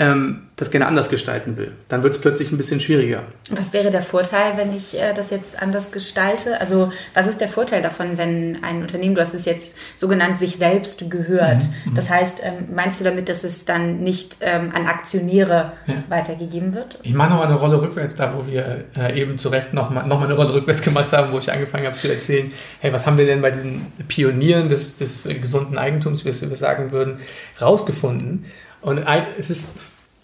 ähm, 0.00 0.40
das 0.56 0.70
gerne 0.70 0.86
anders 0.86 1.10
gestalten 1.10 1.58
will. 1.58 1.72
Dann 1.88 2.02
wird 2.02 2.14
es 2.14 2.20
plötzlich 2.20 2.50
ein 2.50 2.56
bisschen 2.56 2.80
schwieriger. 2.80 3.22
Was 3.50 3.74
wäre 3.74 3.90
der 3.90 4.00
Vorteil, 4.00 4.56
wenn 4.56 4.74
ich 4.74 4.98
äh, 4.98 5.12
das 5.14 5.28
jetzt 5.28 5.60
anders 5.60 5.92
gestalte? 5.92 6.58
Also 6.58 6.90
was 7.12 7.26
ist 7.26 7.40
der 7.40 7.48
Vorteil 7.48 7.82
davon, 7.82 8.16
wenn 8.16 8.64
ein 8.64 8.80
Unternehmen, 8.80 9.14
du 9.14 9.20
hast 9.20 9.34
es 9.34 9.44
jetzt 9.44 9.76
so 9.96 10.08
genannt, 10.08 10.38
sich 10.38 10.56
selbst 10.56 11.10
gehört? 11.10 11.64
Mhm. 11.64 11.90
mhm. 11.90 11.94
Das 11.94 12.08
heißt, 12.08 12.40
ähm, 12.42 12.74
meinst 12.74 12.98
du 13.00 13.04
damit, 13.04 13.28
dass 13.28 13.44
es 13.44 13.66
dann 13.66 14.00
nicht 14.00 14.38
ähm, 14.40 14.72
an 14.74 14.86
Aktionäre 14.86 15.72
ja. 15.86 16.02
weitergegeben 16.08 16.72
wird? 16.72 16.98
Ich 17.02 17.12
mache 17.12 17.30
nochmal 17.30 17.48
eine 17.48 17.56
Rolle 17.56 17.82
rückwärts, 17.82 18.14
da 18.14 18.34
wo 18.34 18.46
wir 18.46 18.84
äh, 18.96 19.20
eben 19.20 19.36
zu 19.36 19.50
Recht 19.50 19.74
nochmal 19.74 20.06
noch 20.06 20.18
mal 20.18 20.24
eine 20.24 20.34
Rolle 20.34 20.54
rückwärts 20.54 20.80
gemacht 20.80 21.12
haben, 21.12 21.30
wo 21.32 21.38
ich 21.38 21.52
angefangen 21.52 21.86
habe 21.86 21.96
zu 21.96 22.08
erzählen, 22.10 22.50
hey, 22.80 22.90
was 22.90 23.06
haben 23.06 23.18
wir 23.18 23.26
denn 23.26 23.42
bei 23.42 23.50
diesen 23.50 23.92
Pionieren 24.08 24.70
des, 24.70 24.96
des 24.96 25.28
gesunden 25.42 25.76
Eigentums, 25.76 26.24
wie 26.24 26.30
wir 26.30 26.56
sagen 26.56 26.90
würden, 26.90 27.18
rausgefunden? 27.60 28.46
Und 28.82 29.04
es 29.38 29.50
ist 29.50 29.76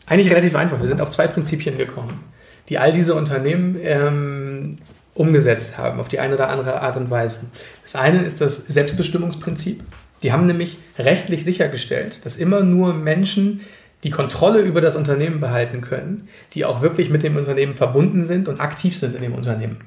eigentlich 0.07 0.31
relativ 0.31 0.55
einfach. 0.55 0.81
Wir 0.81 0.88
sind 0.88 1.01
auf 1.01 1.11
zwei 1.11 1.27
Prinzipien 1.27 1.77
gekommen, 1.77 2.25
die 2.69 2.79
all 2.79 2.92
diese 2.92 3.14
Unternehmen 3.14 3.77
ähm, 3.83 4.77
umgesetzt 5.14 5.79
haben, 5.79 5.99
auf 6.01 6.09
die 6.09 6.21
eine 6.21 6.35
oder 6.35 6.49
andere 6.49 6.81
Art 6.81 6.97
und 6.97 7.11
Weise. 7.11 7.47
Das 7.83 7.97
eine 7.97 8.23
ist 8.23 8.40
das 8.40 8.57
Selbstbestimmungsprinzip. 8.66 9.83
Die 10.23 10.33
haben 10.33 10.47
nämlich 10.47 10.79
rechtlich 10.99 11.45
sichergestellt, 11.45 12.25
dass 12.25 12.37
immer 12.37 12.62
nur 12.62 12.95
Menschen 12.95 13.61
die 14.05 14.11
Kontrolle 14.11 14.61
über 14.61 14.81
das 14.81 14.95
Unternehmen 14.95 15.40
behalten 15.40 15.81
können, 15.81 16.29
die 16.53 16.64
auch 16.64 16.83
wirklich 16.83 17.11
mit 17.11 17.23
dem 17.23 17.37
Unternehmen 17.37 17.75
verbunden 17.75 18.23
sind 18.23 18.47
und 18.49 18.61
aktiv 18.61 18.97
sind 18.97 19.16
in 19.16 19.23
dem 19.23 19.35
Unternehmen. 19.35 19.79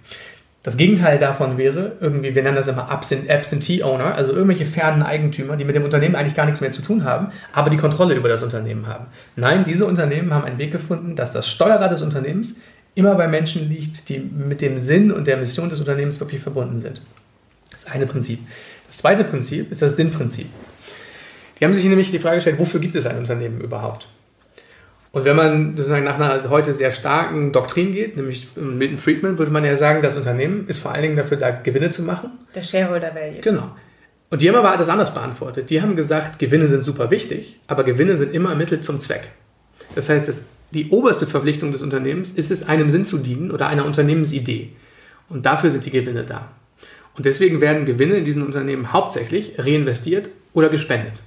Das 0.62 0.76
Gegenteil 0.76 1.20
davon 1.20 1.58
wäre, 1.58 1.94
irgendwie, 2.02 2.36
wir 2.36 2.44
nennen 2.44 2.58
das 2.58 2.68
immer 2.68 2.90
Absentee 2.92 3.82
Owner, 3.82 4.14
also 4.16 4.34
irgendwelche 4.34 4.66
fernen 4.66 5.04
Eigentümer, 5.04 5.56
die 5.56 5.64
mit 5.64 5.74
dem 5.74 5.86
Unternehmen 5.86 6.16
eigentlich 6.16 6.36
gar 6.36 6.46
nichts 6.46 6.60
mehr 6.60 6.74
zu 6.74 6.82
tun 6.82 7.06
haben, 7.06 7.32
aber 7.54 7.70
die 7.70 7.78
Kontrolle 7.78 8.14
über 8.16 8.28
das 8.28 8.44
Unternehmen 8.44 8.88
haben. 8.88 9.06
Nein, 9.38 9.64
diese 9.64 9.86
Unternehmen 9.86 10.34
haben 10.34 10.44
einen 10.44 10.60
Weg 10.60 10.74
gefunden, 10.74 11.16
dass 11.16 11.32
das 11.32 11.50
Steuerrad 11.50 11.94
des 11.94 12.02
Unternehmens 12.02 12.58
immer 12.94 13.16
bei 13.16 13.30
Menschen 13.30 13.70
liegt, 13.70 14.10
die 14.10 14.20
mit 14.20 14.60
dem 14.60 14.80
Sinn 14.80 15.14
und 15.14 15.28
der 15.28 15.38
Mission 15.38 15.70
des 15.70 15.80
Unternehmens 15.80 16.20
wirklich 16.20 16.42
verbunden 16.42 16.82
sind. 16.82 17.02
Das 17.72 17.88
eine 17.88 18.06
Prinzip. 18.06 18.40
Das 18.88 18.98
zweite 18.98 19.24
Prinzip 19.24 19.72
ist 19.72 19.82
das 19.82 19.96
Sinnprinzip. 19.96 20.48
Die 21.58 21.66
haben 21.66 21.74
sich 21.74 21.86
nämlich 21.86 22.12
die 22.12 22.20
Frage 22.20 22.36
gestellt, 22.36 22.60
wofür 22.60 22.82
gibt 22.82 22.96
es 22.96 23.06
ein 23.06 23.18
Unternehmen 23.18 23.62
überhaupt? 23.62 24.08
Und 25.12 25.26
wenn 25.26 25.36
man 25.36 25.76
sozusagen 25.76 26.04
nach 26.04 26.20
einer 26.20 26.50
heute 26.50 26.72
sehr 26.72 26.92
starken 26.92 27.52
Doktrin 27.52 27.94
geht, 27.94 28.16
nämlich 28.16 28.48
Milton 28.56 29.00
Friedman, 29.00 29.40
würde 29.40 29.52
man 29.52 29.66
ja 29.66 29.76
sagen, 29.76 30.02
das 30.02 30.16
Unternehmen 30.16 30.68
ist 30.68 30.80
vor 30.80 30.92
allen 30.92 31.02
Dingen 31.02 31.16
dafür 31.16 31.38
da, 31.38 31.50
Gewinne 31.50 31.90
zu 31.90 32.04
machen. 32.04 32.32
Der 32.54 32.62
Shareholder 32.62 33.16
Value. 33.16 33.42
Genau. 33.42 33.76
Und 34.30 34.42
die 34.44 34.50
haben 34.50 34.56
aber 34.56 34.78
das 34.78 34.90
anders 34.90 35.14
beantwortet. 35.14 35.72
Die 35.72 35.82
haben 35.82 35.96
gesagt, 35.96 36.38
Gewinne 36.38 36.68
sind 36.68 36.84
super 36.84 37.10
wichtig, 37.10 37.60
aber 37.66 37.84
Gewinne 37.84 38.18
sind 38.18 38.36
immer 38.36 38.54
Mittel 38.54 38.82
zum 38.82 39.00
Zweck. 39.00 39.32
Das 39.96 40.10
heißt, 40.10 40.28
das, 40.28 40.44
die 40.72 40.90
oberste 40.90 41.26
Verpflichtung 41.26 41.72
des 41.72 41.82
Unternehmens 41.82 42.32
ist 42.32 42.52
es, 42.52 42.68
einem 42.68 42.92
Sinn 42.92 43.06
zu 43.06 43.18
dienen 43.18 43.50
oder 43.50 43.68
einer 43.68 43.86
Unternehmensidee. 43.86 44.70
Und 45.30 45.48
dafür 45.48 45.72
sind 45.72 45.86
die 45.86 45.92
Gewinne 45.92 46.24
da. 46.24 46.52
Und 47.16 47.26
deswegen 47.26 47.60
werden 47.62 47.86
Gewinne 47.86 48.16
in 48.16 48.24
diesen 48.24 48.46
Unternehmen 48.46 48.94
hauptsächlich 48.94 49.54
reinvestiert 49.58 50.30
oder 50.54 50.70
gespendet. 50.70 51.24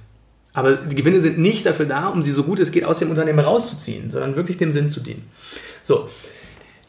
Aber 0.53 0.75
die 0.75 0.95
Gewinne 0.95 1.19
sind 1.19 1.39
nicht 1.39 1.65
dafür 1.65 1.87
da, 1.87 2.07
um 2.07 2.21
sie 2.21 2.31
so 2.31 2.43
gut 2.43 2.59
es 2.59 2.71
geht 2.71 2.85
aus 2.85 2.99
dem 2.99 3.09
Unternehmen 3.09 3.39
rauszuziehen, 3.39 4.11
sondern 4.11 4.35
wirklich 4.35 4.57
dem 4.57 4.71
Sinn 4.71 4.89
zu 4.89 4.99
dienen. 4.99 5.23
So, 5.81 6.09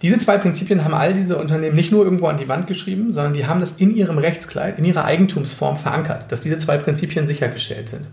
diese 0.02 0.18
zwei 0.18 0.36
Prinzipien 0.36 0.84
haben 0.84 0.92
all 0.92 1.14
diese 1.14 1.38
Unternehmen 1.38 1.74
nicht 1.74 1.90
nur 1.90 2.04
irgendwo 2.04 2.26
an 2.26 2.36
die 2.36 2.48
Wand 2.48 2.66
geschrieben, 2.66 3.10
sondern 3.10 3.32
die 3.32 3.46
haben 3.46 3.60
das 3.60 3.72
in 3.72 3.96
ihrem 3.96 4.18
Rechtskleid, 4.18 4.78
in 4.78 4.84
ihrer 4.84 5.04
Eigentumsform 5.04 5.78
verankert, 5.78 6.30
dass 6.30 6.42
diese 6.42 6.58
zwei 6.58 6.76
Prinzipien 6.76 7.26
sichergestellt 7.26 7.88
sind. 7.88 8.06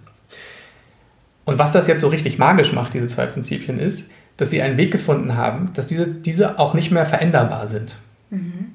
Und 1.44 1.60
was 1.60 1.74
das 1.74 1.88
jetzt 1.88 2.02
so 2.02 2.08
richtig 2.08 2.38
magisch 2.38 2.72
macht, 2.72 2.94
diese 2.94 3.08
zwei 3.08 3.26
Prinzipien, 3.26 3.78
ist, 3.78 4.10
dass 4.38 4.52
sie 4.52 4.62
einen 4.62 4.78
Weg 4.78 4.92
gefunden 4.92 5.36
haben, 5.36 5.72
dass 5.74 5.86
diese, 5.86 6.08
diese 6.08 6.60
auch 6.60 6.74
nicht 6.74 6.92
mehr 6.92 7.06
veränderbar 7.06 7.68
sind. 7.68 7.96
Mhm. 8.30 8.71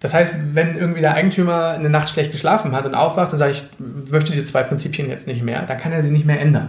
Das 0.00 0.14
heißt, 0.14 0.54
wenn 0.54 0.78
irgendwie 0.78 1.00
der 1.00 1.14
Eigentümer 1.14 1.70
eine 1.70 1.90
Nacht 1.90 2.08
schlecht 2.08 2.30
geschlafen 2.30 2.72
hat 2.72 2.86
und 2.86 2.94
aufwacht 2.94 3.32
und 3.32 3.38
sagt, 3.38 3.54
ich 3.54 3.64
möchte 4.10 4.32
die 4.32 4.44
zwei 4.44 4.62
Prinzipien 4.62 5.08
jetzt 5.08 5.26
nicht 5.26 5.42
mehr, 5.42 5.62
dann 5.62 5.78
kann 5.78 5.92
er 5.92 6.02
sie 6.02 6.10
nicht 6.10 6.24
mehr 6.24 6.40
ändern. 6.40 6.68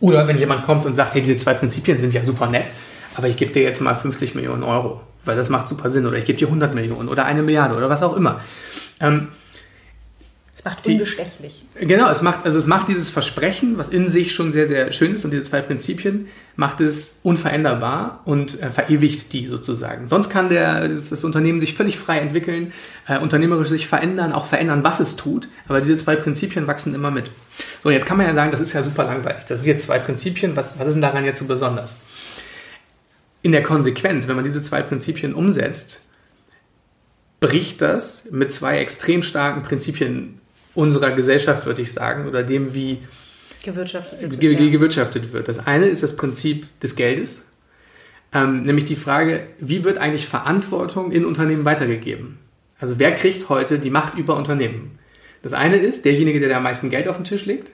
Oder 0.00 0.26
wenn 0.26 0.38
jemand 0.38 0.64
kommt 0.64 0.84
und 0.84 0.94
sagt, 0.94 1.14
hey, 1.14 1.20
diese 1.20 1.36
zwei 1.36 1.54
Prinzipien 1.54 1.98
sind 1.98 2.12
ja 2.14 2.24
super 2.24 2.46
nett, 2.46 2.66
aber 3.16 3.28
ich 3.28 3.36
gebe 3.36 3.52
dir 3.52 3.62
jetzt 3.62 3.80
mal 3.80 3.94
50 3.94 4.34
Millionen 4.34 4.62
Euro, 4.62 5.00
weil 5.24 5.36
das 5.36 5.48
macht 5.48 5.68
super 5.68 5.90
Sinn. 5.90 6.06
Oder 6.06 6.16
ich 6.18 6.24
gebe 6.24 6.38
dir 6.38 6.46
100 6.46 6.74
Millionen 6.74 7.08
oder 7.08 7.24
eine 7.24 7.42
Milliarde 7.42 7.76
oder 7.76 7.88
was 7.88 8.02
auch 8.02 8.16
immer. 8.16 8.40
Ähm, 9.00 9.28
macht 10.68 10.86
die, 10.86 10.92
unbestechlich. 10.92 11.64
Genau, 11.80 12.10
es 12.10 12.22
macht, 12.22 12.44
also 12.44 12.58
es 12.58 12.66
macht 12.66 12.88
dieses 12.88 13.10
Versprechen, 13.10 13.78
was 13.78 13.88
in 13.88 14.08
sich 14.08 14.34
schon 14.34 14.52
sehr, 14.52 14.66
sehr 14.66 14.92
schön 14.92 15.14
ist 15.14 15.24
und 15.24 15.30
diese 15.30 15.44
zwei 15.44 15.62
Prinzipien, 15.62 16.28
macht 16.56 16.80
es 16.80 17.20
unveränderbar 17.22 18.20
und 18.24 18.60
äh, 18.60 18.70
verewigt 18.70 19.32
die 19.32 19.48
sozusagen. 19.48 20.08
Sonst 20.08 20.28
kann 20.28 20.50
der, 20.50 20.88
das 20.88 21.24
Unternehmen 21.24 21.60
sich 21.60 21.74
völlig 21.74 21.98
frei 21.98 22.18
entwickeln, 22.18 22.72
äh, 23.06 23.18
unternehmerisch 23.18 23.68
sich 23.68 23.86
verändern, 23.86 24.32
auch 24.32 24.46
verändern, 24.46 24.84
was 24.84 25.00
es 25.00 25.16
tut, 25.16 25.48
aber 25.68 25.80
diese 25.80 25.96
zwei 25.96 26.16
Prinzipien 26.16 26.66
wachsen 26.66 26.94
immer 26.94 27.10
mit. 27.10 27.30
So, 27.82 27.88
und 27.88 27.94
jetzt 27.94 28.06
kann 28.06 28.18
man 28.18 28.26
ja 28.26 28.34
sagen, 28.34 28.50
das 28.50 28.60
ist 28.60 28.72
ja 28.72 28.82
super 28.82 29.04
langweilig. 29.04 29.44
Das 29.46 29.58
sind 29.58 29.66
jetzt 29.66 29.86
zwei 29.86 29.98
Prinzipien, 29.98 30.54
was, 30.56 30.78
was 30.78 30.88
ist 30.88 30.94
denn 30.94 31.02
daran 31.02 31.24
jetzt 31.24 31.38
so 31.38 31.46
besonders? 31.46 31.96
In 33.40 33.52
der 33.52 33.62
Konsequenz, 33.62 34.28
wenn 34.28 34.36
man 34.36 34.44
diese 34.44 34.60
zwei 34.60 34.82
Prinzipien 34.82 35.32
umsetzt, 35.32 36.02
bricht 37.40 37.80
das 37.80 38.26
mit 38.30 38.52
zwei 38.52 38.78
extrem 38.78 39.22
starken 39.22 39.62
Prinzipien 39.62 40.40
unserer 40.78 41.10
Gesellschaft, 41.10 41.66
würde 41.66 41.82
ich 41.82 41.92
sagen, 41.92 42.28
oder 42.28 42.44
dem, 42.44 42.72
wie 42.72 43.00
gewirtschaftet 43.64 44.22
wird. 44.22 44.40
Ge 44.40 44.52
ja. 44.52 44.70
gewirtschaftet 44.70 45.32
wird. 45.32 45.48
Das 45.48 45.66
eine 45.66 45.86
ist 45.86 46.04
das 46.04 46.14
Prinzip 46.14 46.66
des 46.80 46.94
Geldes, 46.94 47.50
ähm, 48.32 48.62
nämlich 48.62 48.84
die 48.84 48.94
Frage, 48.94 49.40
wie 49.58 49.82
wird 49.82 49.98
eigentlich 49.98 50.26
Verantwortung 50.26 51.10
in 51.10 51.24
Unternehmen 51.24 51.64
weitergegeben? 51.64 52.38
Also 52.78 53.00
wer 53.00 53.12
kriegt 53.12 53.48
heute 53.48 53.80
die 53.80 53.90
Macht 53.90 54.16
über 54.16 54.36
Unternehmen? 54.36 55.00
Das 55.42 55.52
eine 55.52 55.78
ist 55.78 56.04
derjenige, 56.04 56.38
der 56.38 56.56
am 56.56 56.62
meisten 56.62 56.90
Geld 56.90 57.08
auf 57.08 57.16
den 57.16 57.24
Tisch 57.24 57.44
legt. 57.44 57.72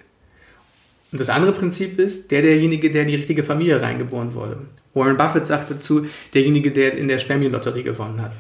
Und 1.12 1.20
das 1.20 1.28
andere 1.28 1.52
Prinzip 1.52 1.98
ist 1.98 2.30
der 2.30 2.40
derjenige, 2.40 2.90
der 2.90 3.02
in 3.02 3.08
die 3.08 3.16
richtige 3.16 3.42
Familie 3.42 3.82
reingeboren 3.82 4.32
wurde. 4.32 4.56
Warren 4.94 5.18
Buffett 5.18 5.44
sagt 5.44 5.70
dazu, 5.70 6.06
derjenige, 6.32 6.70
der 6.70 6.96
in 6.96 7.08
der 7.08 7.18
Spermienlotterie 7.18 7.82
gewonnen 7.82 8.22
hat. 8.22 8.32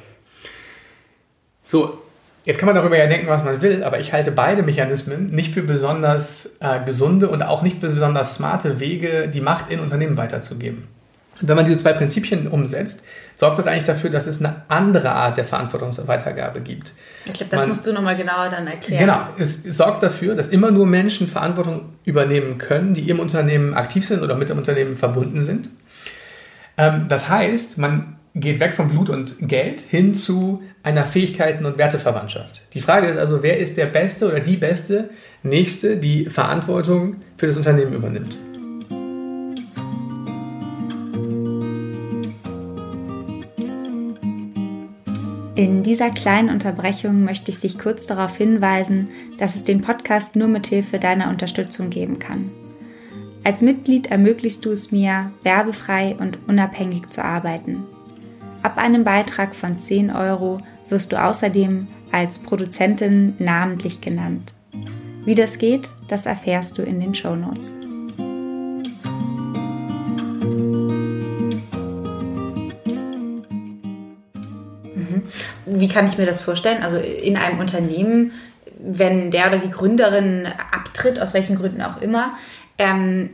So, 1.64 1.98
Jetzt 2.44 2.58
kann 2.58 2.66
man 2.66 2.74
darüber 2.74 2.98
ja 2.98 3.06
denken, 3.06 3.26
was 3.26 3.42
man 3.42 3.62
will, 3.62 3.82
aber 3.84 4.00
ich 4.00 4.12
halte 4.12 4.30
beide 4.30 4.62
Mechanismen 4.62 5.30
nicht 5.30 5.54
für 5.54 5.62
besonders 5.62 6.56
äh, 6.60 6.84
gesunde 6.84 7.28
und 7.28 7.42
auch 7.42 7.62
nicht 7.62 7.80
besonders 7.80 8.34
smarte 8.34 8.80
Wege, 8.80 9.28
die 9.28 9.40
Macht 9.40 9.70
in 9.70 9.80
Unternehmen 9.80 10.18
weiterzugeben. 10.18 10.84
Wenn 11.40 11.56
man 11.56 11.64
diese 11.64 11.78
zwei 11.78 11.92
Prinzipien 11.94 12.46
umsetzt, 12.46 13.04
sorgt 13.34 13.58
das 13.58 13.66
eigentlich 13.66 13.84
dafür, 13.84 14.10
dass 14.10 14.26
es 14.26 14.38
eine 14.38 14.62
andere 14.68 15.10
Art 15.10 15.36
der 15.36 15.44
Verantwortungsweitergabe 15.44 16.60
gibt. 16.60 16.92
Ich 17.24 17.32
glaube, 17.32 17.50
das 17.50 17.60
man, 17.60 17.70
musst 17.70 17.86
du 17.86 17.92
nochmal 17.92 18.16
genauer 18.16 18.50
dann 18.50 18.66
erklären. 18.66 19.00
Genau, 19.00 19.26
es, 19.38 19.64
es 19.64 19.78
sorgt 19.78 20.02
dafür, 20.02 20.36
dass 20.36 20.48
immer 20.48 20.70
nur 20.70 20.86
Menschen 20.86 21.26
Verantwortung 21.26 21.94
übernehmen 22.04 22.58
können, 22.58 22.94
die 22.94 23.08
im 23.08 23.18
Unternehmen 23.20 23.74
aktiv 23.74 24.06
sind 24.06 24.22
oder 24.22 24.36
mit 24.36 24.50
dem 24.50 24.58
Unternehmen 24.58 24.96
verbunden 24.96 25.40
sind. 25.40 25.70
Ähm, 26.76 27.06
das 27.08 27.28
heißt, 27.28 27.78
man 27.78 28.16
geht 28.34 28.60
weg 28.60 28.74
von 28.74 28.88
Blut 28.88 29.10
und 29.10 29.36
Geld 29.40 29.80
hin 29.80 30.14
zu 30.14 30.62
einer 30.84 31.04
Fähigkeiten- 31.04 31.64
und 31.64 31.78
Werteverwandtschaft. 31.78 32.60
Die 32.74 32.80
Frage 32.80 33.08
ist 33.08 33.16
also, 33.16 33.42
wer 33.42 33.58
ist 33.58 33.76
der 33.76 33.86
Beste 33.86 34.28
oder 34.28 34.40
die 34.40 34.56
Beste 34.56 35.10
Nächste, 35.42 35.96
die 35.96 36.26
Verantwortung 36.26 37.16
für 37.36 37.46
das 37.46 37.56
Unternehmen 37.56 37.94
übernimmt? 37.94 38.36
In 45.54 45.82
dieser 45.82 46.10
kleinen 46.10 46.50
Unterbrechung 46.50 47.24
möchte 47.24 47.50
ich 47.50 47.60
dich 47.60 47.78
kurz 47.78 48.06
darauf 48.06 48.36
hinweisen, 48.36 49.08
dass 49.38 49.54
es 49.54 49.64
den 49.64 49.82
Podcast 49.82 50.36
nur 50.36 50.48
mit 50.48 50.66
Hilfe 50.66 50.98
deiner 50.98 51.28
Unterstützung 51.28 51.90
geben 51.90 52.18
kann. 52.18 52.50
Als 53.44 53.60
Mitglied 53.60 54.06
ermöglichst 54.06 54.64
du 54.64 54.70
es 54.70 54.90
mir, 54.90 55.30
werbefrei 55.42 56.16
und 56.18 56.38
unabhängig 56.48 57.08
zu 57.10 57.22
arbeiten. 57.22 57.84
Ab 58.62 58.78
einem 58.78 59.04
Beitrag 59.04 59.54
von 59.54 59.78
10 59.78 60.10
Euro 60.10 60.60
wirst 60.88 61.12
du 61.12 61.22
außerdem 61.22 61.86
als 62.12 62.38
Produzentin 62.38 63.34
namentlich 63.38 64.00
genannt. 64.00 64.54
Wie 65.24 65.34
das 65.34 65.58
geht, 65.58 65.90
das 66.08 66.26
erfährst 66.26 66.78
du 66.78 66.82
in 66.82 67.00
den 67.00 67.14
Show 67.14 67.34
Notes. 67.34 67.72
Mhm. 74.94 75.22
Wie 75.66 75.88
kann 75.88 76.06
ich 76.06 76.18
mir 76.18 76.26
das 76.26 76.40
vorstellen? 76.40 76.82
Also 76.82 76.98
in 76.98 77.36
einem 77.36 77.58
Unternehmen, 77.58 78.32
wenn 78.78 79.30
der 79.30 79.48
oder 79.48 79.58
die 79.58 79.70
Gründerin 79.70 80.46
abtritt, 80.70 81.18
aus 81.18 81.32
welchen 81.32 81.56
Gründen 81.56 81.80
auch 81.82 82.02
immer, 82.02 82.34
ähm, 82.78 83.30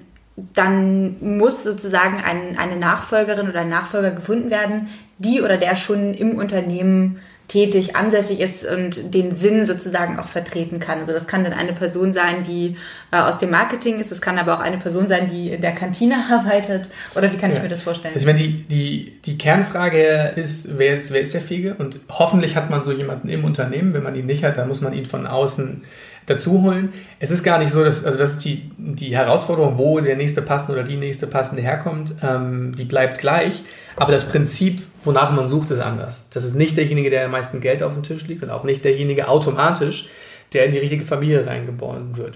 dann 0.55 1.17
muss 1.37 1.65
sozusagen 1.65 2.23
ein, 2.23 2.57
eine 2.57 2.77
Nachfolgerin 2.77 3.49
oder 3.49 3.61
ein 3.61 3.69
Nachfolger 3.69 4.11
gefunden 4.11 4.51
werden, 4.51 4.89
die 5.19 5.43
oder 5.43 5.59
der 5.59 5.77
schon 5.77 6.15
im 6.15 6.37
Unternehmen 6.37 7.19
tätig, 7.51 7.97
ansässig 7.97 8.39
ist 8.39 8.65
und 8.65 9.13
den 9.13 9.33
Sinn 9.33 9.65
sozusagen 9.65 10.21
auch 10.21 10.29
vertreten 10.29 10.79
kann. 10.79 11.01
Also 11.01 11.13
das 11.13 11.27
kann 11.27 11.43
dann 11.43 11.53
eine 11.53 11.73
Person 11.73 12.13
sein, 12.13 12.45
die 12.45 12.77
äh, 13.11 13.17
aus 13.17 13.39
dem 13.39 13.51
Marketing 13.51 13.99
ist, 13.99 14.13
es 14.13 14.21
kann 14.21 14.39
aber 14.39 14.55
auch 14.55 14.61
eine 14.61 14.79
Person 14.79 15.09
sein, 15.09 15.29
die 15.29 15.51
in 15.51 15.61
der 15.61 15.73
Kantine 15.73 16.15
arbeitet. 16.31 16.89
Oder 17.17 17.33
wie 17.33 17.37
kann 17.37 17.51
ja. 17.51 17.57
ich 17.57 17.63
mir 17.63 17.69
das 17.69 17.83
vorstellen? 17.83 18.15
Also 18.15 18.25
ich 18.25 18.33
meine, 18.33 18.39
die, 18.39 18.63
die, 18.63 19.21
die 19.25 19.37
Kernfrage 19.37 20.33
ist 20.37 20.79
wer, 20.79 20.97
ist, 20.97 21.13
wer 21.13 21.23
ist 21.23 21.35
der 21.35 21.41
Fähige? 21.41 21.75
Und 21.75 21.99
hoffentlich 22.09 22.55
hat 22.55 22.71
man 22.71 22.85
so 22.85 22.93
jemanden 22.93 23.29
im 23.29 23.45
Unternehmen. 23.45 23.93
Wenn 23.95 24.05
man 24.05 24.15
ihn 24.15 24.27
nicht 24.27 24.45
hat, 24.45 24.57
dann 24.57 24.69
muss 24.69 24.81
man 24.81 24.93
ihn 24.93 25.07
von 25.07 25.27
außen 25.27 25.83
dazu 26.27 26.63
holen. 26.63 26.93
Es 27.19 27.33
ist 27.33 27.43
gar 27.43 27.59
nicht 27.59 27.73
so, 27.73 27.83
dass, 27.83 28.05
also 28.05 28.17
das 28.17 28.35
ist 28.35 28.45
die, 28.45 28.71
die 28.79 29.17
Herausforderung, 29.17 29.77
wo 29.77 29.99
der 29.99 30.17
nächste 30.17 30.43
passende 30.43 30.75
oder 30.75 30.85
die 30.85 30.97
nächste 30.97 31.27
passende 31.27 31.63
herkommt, 31.63 32.15
ähm, 32.23 32.75
die 32.77 32.85
bleibt 32.85 33.19
gleich. 33.19 33.65
Aber 34.01 34.13
das 34.13 34.27
Prinzip, 34.27 34.81
wonach 35.05 35.31
man 35.31 35.47
sucht, 35.47 35.71
ist 35.71 35.79
anders. 35.79 36.25
Das 36.31 36.43
ist 36.43 36.55
nicht 36.55 36.75
derjenige, 36.79 37.11
der 37.11 37.27
am 37.27 37.33
meisten 37.33 37.61
Geld 37.61 37.83
auf 37.83 37.93
dem 37.93 38.03
Tisch 38.03 38.27
liegt 38.27 38.43
und 38.43 38.49
auch 38.49 38.65
nicht 38.65 38.83
derjenige 38.83 39.29
automatisch, 39.29 40.09
der 40.55 40.65
in 40.65 40.73
die 40.73 40.79
richtige 40.79 41.05
Familie 41.05 41.47
reingeboren 41.47 42.17
wird. 42.17 42.35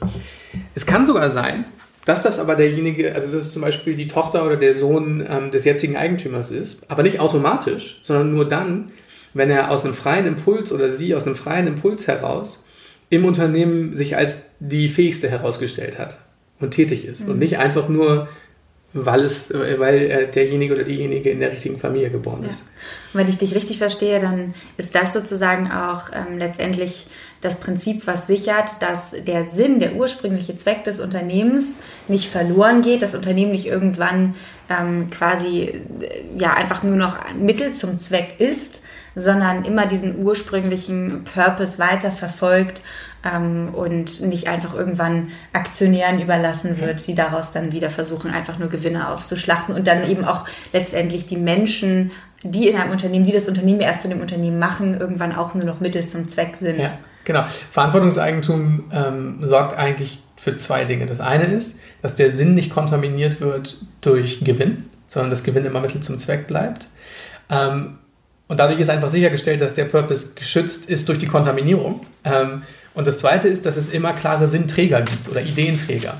Es 0.74 0.84
kann 0.84 1.06
sogar 1.06 1.30
sein, 1.30 1.64
dass 2.04 2.20
das 2.20 2.38
aber 2.38 2.54
derjenige, 2.56 3.14
also 3.14 3.32
dass 3.32 3.46
es 3.46 3.52
zum 3.54 3.62
Beispiel 3.62 3.94
die 3.94 4.08
Tochter 4.08 4.44
oder 4.44 4.58
der 4.58 4.74
Sohn 4.74 5.26
ähm, 5.26 5.50
des 5.50 5.64
jetzigen 5.64 5.96
Eigentümers 5.96 6.50
ist, 6.50 6.90
aber 6.90 7.02
nicht 7.02 7.18
automatisch, 7.18 7.98
sondern 8.02 8.34
nur 8.34 8.46
dann, 8.46 8.92
wenn 9.32 9.48
er 9.48 9.70
aus 9.70 9.86
einem 9.86 9.94
freien 9.94 10.26
Impuls 10.26 10.70
oder 10.70 10.92
sie 10.92 11.14
aus 11.14 11.24
einem 11.24 11.34
freien 11.34 11.66
Impuls 11.66 12.06
heraus 12.06 12.62
im 13.08 13.24
Unternehmen 13.24 13.96
sich 13.96 14.18
als 14.18 14.50
die 14.60 14.90
fähigste 14.90 15.30
herausgestellt 15.30 15.98
hat 15.98 16.18
und 16.60 16.72
tätig 16.72 17.06
ist 17.06 17.24
mhm. 17.24 17.30
und 17.30 17.38
nicht 17.38 17.56
einfach 17.56 17.88
nur 17.88 18.28
weil 18.94 19.24
es, 19.24 19.52
weil 19.52 20.28
derjenige 20.28 20.72
oder 20.72 20.84
diejenige 20.84 21.30
in 21.30 21.40
der 21.40 21.50
richtigen 21.50 21.78
Familie 21.78 22.10
geboren 22.10 22.44
ja. 22.44 22.50
ist. 22.50 22.64
Und 23.12 23.20
wenn 23.20 23.28
ich 23.28 23.38
dich 23.38 23.54
richtig 23.54 23.78
verstehe, 23.78 24.20
dann 24.20 24.54
ist 24.76 24.94
das 24.94 25.12
sozusagen 25.12 25.70
auch 25.70 26.10
ähm, 26.12 26.38
letztendlich 26.38 27.08
das 27.40 27.58
Prinzip, 27.58 28.06
was 28.06 28.28
sichert, 28.28 28.80
dass 28.80 29.10
der 29.26 29.44
Sinn, 29.44 29.80
der 29.80 29.96
ursprüngliche 29.96 30.56
Zweck 30.56 30.84
des 30.84 31.00
Unternehmens 31.00 31.76
nicht 32.06 32.30
verloren 32.30 32.82
geht, 32.82 33.02
das 33.02 33.16
Unternehmen 33.16 33.50
nicht 33.50 33.66
irgendwann 33.66 34.36
ähm, 34.70 35.10
quasi 35.10 35.62
äh, 35.62 35.82
ja 36.38 36.54
einfach 36.54 36.84
nur 36.84 36.96
noch 36.96 37.18
Mittel 37.34 37.72
zum 37.72 37.98
Zweck 37.98 38.36
ist, 38.38 38.80
sondern 39.16 39.64
immer 39.64 39.86
diesen 39.86 40.24
ursprünglichen 40.24 41.24
Purpose 41.24 41.78
weiter 41.78 42.12
verfolgt 42.12 42.80
ähm, 43.24 43.70
und 43.74 44.20
nicht 44.20 44.48
einfach 44.48 44.74
irgendwann 44.74 45.28
Aktionären 45.52 46.20
überlassen 46.20 46.78
wird, 46.80 47.06
die 47.06 47.14
daraus 47.14 47.52
dann 47.52 47.72
wieder 47.72 47.90
versuchen, 47.90 48.30
einfach 48.30 48.58
nur 48.58 48.68
Gewinne 48.68 49.08
auszuschlachten 49.08 49.74
und 49.74 49.86
dann 49.86 50.08
eben 50.08 50.24
auch 50.24 50.44
letztendlich 50.72 51.26
die 51.26 51.36
Menschen, 51.36 52.10
die 52.42 52.68
in 52.68 52.76
einem 52.76 52.92
Unternehmen, 52.92 53.24
die 53.24 53.32
das 53.32 53.48
Unternehmen 53.48 53.80
erst 53.80 54.02
zu 54.02 54.08
dem 54.08 54.20
Unternehmen 54.20 54.58
machen, 54.58 55.00
irgendwann 55.00 55.34
auch 55.34 55.54
nur 55.54 55.64
noch 55.64 55.80
Mittel 55.80 56.06
zum 56.06 56.28
Zweck 56.28 56.56
sind. 56.56 56.78
Ja, 56.78 56.98
genau. 57.24 57.44
Verantwortungseigentum 57.70 58.84
ähm, 58.92 59.38
sorgt 59.42 59.76
eigentlich 59.76 60.22
für 60.36 60.54
zwei 60.56 60.84
Dinge. 60.84 61.06
Das 61.06 61.20
eine 61.20 61.44
ist, 61.44 61.78
dass 62.02 62.16
der 62.16 62.30
Sinn 62.30 62.54
nicht 62.54 62.70
kontaminiert 62.70 63.40
wird 63.40 63.78
durch 64.02 64.44
Gewinn, 64.44 64.84
sondern 65.08 65.30
das 65.30 65.42
Gewinn 65.42 65.64
immer 65.64 65.80
Mittel 65.80 66.02
zum 66.02 66.18
Zweck 66.18 66.46
bleibt. 66.46 66.88
Ähm, 67.48 67.98
und 68.46 68.60
dadurch 68.60 68.78
ist 68.78 68.90
einfach 68.90 69.08
sichergestellt, 69.08 69.62
dass 69.62 69.72
der 69.72 69.86
Purpose 69.86 70.34
geschützt 70.34 70.90
ist 70.90 71.08
durch 71.08 71.18
die 71.18 71.26
Kontaminierung. 71.26 72.00
Ähm, 72.24 72.62
und 72.94 73.06
das 73.06 73.18
Zweite 73.18 73.48
ist, 73.48 73.66
dass 73.66 73.76
es 73.76 73.88
immer 73.88 74.12
klare 74.12 74.46
Sinnträger 74.48 75.02
gibt 75.02 75.28
oder 75.28 75.42
Ideenträger. 75.42 76.14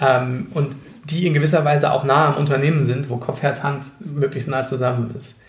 Ähm, 0.00 0.48
und 0.54 0.74
die 1.04 1.26
in 1.26 1.34
gewisser 1.34 1.64
Weise 1.64 1.92
auch 1.92 2.04
nah 2.04 2.28
am 2.28 2.36
Unternehmen 2.36 2.84
sind, 2.84 3.10
wo 3.10 3.16
Kopf, 3.16 3.42
Herz, 3.42 3.62
Hand 3.62 3.84
möglichst 4.00 4.48
nah 4.48 4.64
zusammen 4.64 5.14
ist. 5.18 5.40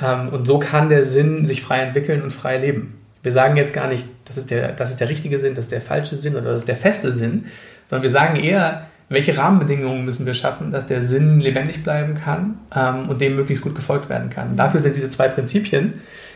Ähm, 0.00 0.28
und 0.30 0.46
so 0.46 0.58
kann 0.58 0.88
der 0.88 1.04
Sinn 1.04 1.46
sich 1.46 1.62
frei 1.62 1.80
entwickeln 1.80 2.22
und 2.22 2.32
frei 2.32 2.58
leben. 2.58 2.98
Wir 3.22 3.32
sagen 3.32 3.56
jetzt 3.56 3.72
gar 3.72 3.86
nicht, 3.86 4.06
das 4.24 4.36
ist, 4.36 4.50
der, 4.50 4.72
das 4.72 4.90
ist 4.90 5.00
der 5.00 5.08
richtige 5.08 5.38
Sinn, 5.38 5.54
das 5.54 5.66
ist 5.66 5.72
der 5.72 5.80
falsche 5.80 6.16
Sinn 6.16 6.34
oder 6.34 6.46
das 6.46 6.58
ist 6.58 6.68
der 6.68 6.76
feste 6.76 7.12
Sinn, 7.12 7.46
sondern 7.88 8.02
wir 8.02 8.10
sagen 8.10 8.36
eher, 8.36 8.86
welche 9.08 9.36
Rahmenbedingungen 9.36 10.04
müssen 10.04 10.26
wir 10.26 10.34
schaffen, 10.34 10.72
dass 10.72 10.86
der 10.86 11.02
Sinn 11.02 11.38
lebendig 11.38 11.84
bleiben 11.84 12.14
kann 12.14 12.58
ähm, 12.74 13.08
und 13.08 13.20
dem 13.20 13.36
möglichst 13.36 13.62
gut 13.62 13.74
gefolgt 13.74 14.08
werden 14.08 14.30
kann. 14.30 14.56
Dafür 14.56 14.80
sind 14.80 14.96
diese 14.96 15.10
zwei 15.10 15.28
Prinzipien 15.28 15.94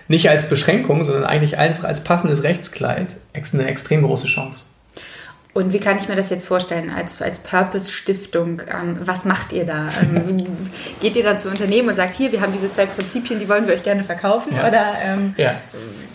nicht 0.09 0.29
als 0.29 0.49
Beschränkung, 0.49 1.05
sondern 1.05 1.25
eigentlich 1.25 1.59
einfach 1.59 1.85
als 1.85 2.05
passendes 2.05 2.43
Rechtskleid 2.43 3.09
eine 3.55 3.67
extrem 3.67 4.03
große 4.03 4.27
Chance. 4.27 4.65
Und 5.57 5.73
wie 5.73 5.81
kann 5.81 5.97
ich 5.97 6.07
mir 6.07 6.17
das 6.17 6.29
jetzt 6.29 6.45
vorstellen 6.45 6.91
als, 6.91 7.23
als 7.23 7.39
Purpose-Stiftung? 7.39 8.61
Ähm, 8.71 8.99
was 9.01 9.25
macht 9.25 9.55
ihr 9.55 9.65
da? 9.65 9.89
Ähm, 10.03 10.37
geht 11.01 11.17
ihr 11.17 11.25
dann 11.25 11.39
zu 11.39 11.49
Unternehmen 11.49 11.89
und 11.89 11.95
sagt, 11.95 12.13
hier, 12.13 12.31
wir 12.31 12.43
haben 12.43 12.53
diese 12.53 12.69
zwei 12.69 12.85
Prinzipien, 12.85 13.39
die 13.39 13.49
wollen 13.49 13.67
wir 13.67 13.73
euch 13.73 13.83
gerne 13.83 14.05
verkaufen? 14.05 14.55
Ja. 14.55 14.69
Oder, 14.69 14.95
ähm, 15.03 15.33
ja. 15.39 15.55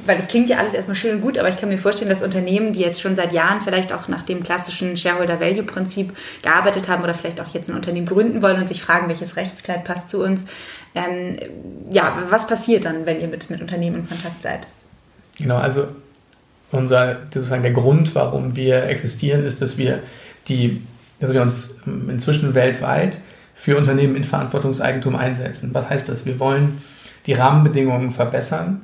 Weil 0.05 0.17
das 0.17 0.27
klingt 0.27 0.47
ja 0.47 0.57
alles 0.57 0.75
erstmal 0.75 0.95
schön 0.95 1.15
und 1.15 1.21
gut, 1.21 1.39
aber 1.39 1.49
ich 1.49 1.59
kann 1.59 1.69
mir 1.69 1.79
vorstellen, 1.79 2.11
dass 2.11 2.21
Unternehmen, 2.21 2.71
die 2.73 2.81
jetzt 2.81 3.01
schon 3.01 3.15
seit 3.15 3.33
Jahren 3.33 3.61
vielleicht 3.61 3.91
auch 3.93 4.07
nach 4.07 4.21
dem 4.21 4.43
klassischen 4.43 4.95
Shareholder-Value-Prinzip 4.95 6.15
gearbeitet 6.43 6.87
haben 6.87 7.03
oder 7.03 7.15
vielleicht 7.15 7.41
auch 7.41 7.51
jetzt 7.51 7.67
ein 7.67 7.75
Unternehmen 7.75 8.05
gründen 8.05 8.43
wollen 8.43 8.59
und 8.59 8.67
sich 8.67 8.83
fragen, 8.83 9.07
welches 9.07 9.37
Rechtskleid 9.37 9.85
passt 9.85 10.09
zu 10.09 10.23
uns. 10.23 10.45
Ähm, 10.93 11.39
ja, 11.89 12.15
was 12.29 12.45
passiert 12.45 12.85
dann, 12.85 13.07
wenn 13.07 13.19
ihr 13.19 13.27
mit, 13.27 13.49
mit 13.49 13.59
Unternehmen 13.59 14.01
in 14.01 14.07
Kontakt 14.07 14.43
seid? 14.43 14.67
Genau, 15.39 15.57
also 15.57 15.87
unser, 16.71 17.17
sozusagen 17.33 17.63
der 17.63 17.73
Grund, 17.73 18.15
warum 18.15 18.55
wir 18.55 18.83
existieren, 18.83 19.45
ist, 19.45 19.61
dass 19.61 19.77
wir 19.77 19.99
die, 20.47 20.81
dass 21.19 21.33
wir 21.33 21.41
uns 21.41 21.75
inzwischen 21.85 22.55
weltweit 22.55 23.19
für 23.53 23.77
Unternehmen 23.77 24.15
in 24.15 24.23
Verantwortungseigentum 24.23 25.15
einsetzen. 25.15 25.69
Was 25.73 25.89
heißt 25.89 26.09
das? 26.09 26.25
Wir 26.25 26.39
wollen 26.39 26.81
die 27.25 27.33
Rahmenbedingungen 27.33 28.11
verbessern 28.11 28.81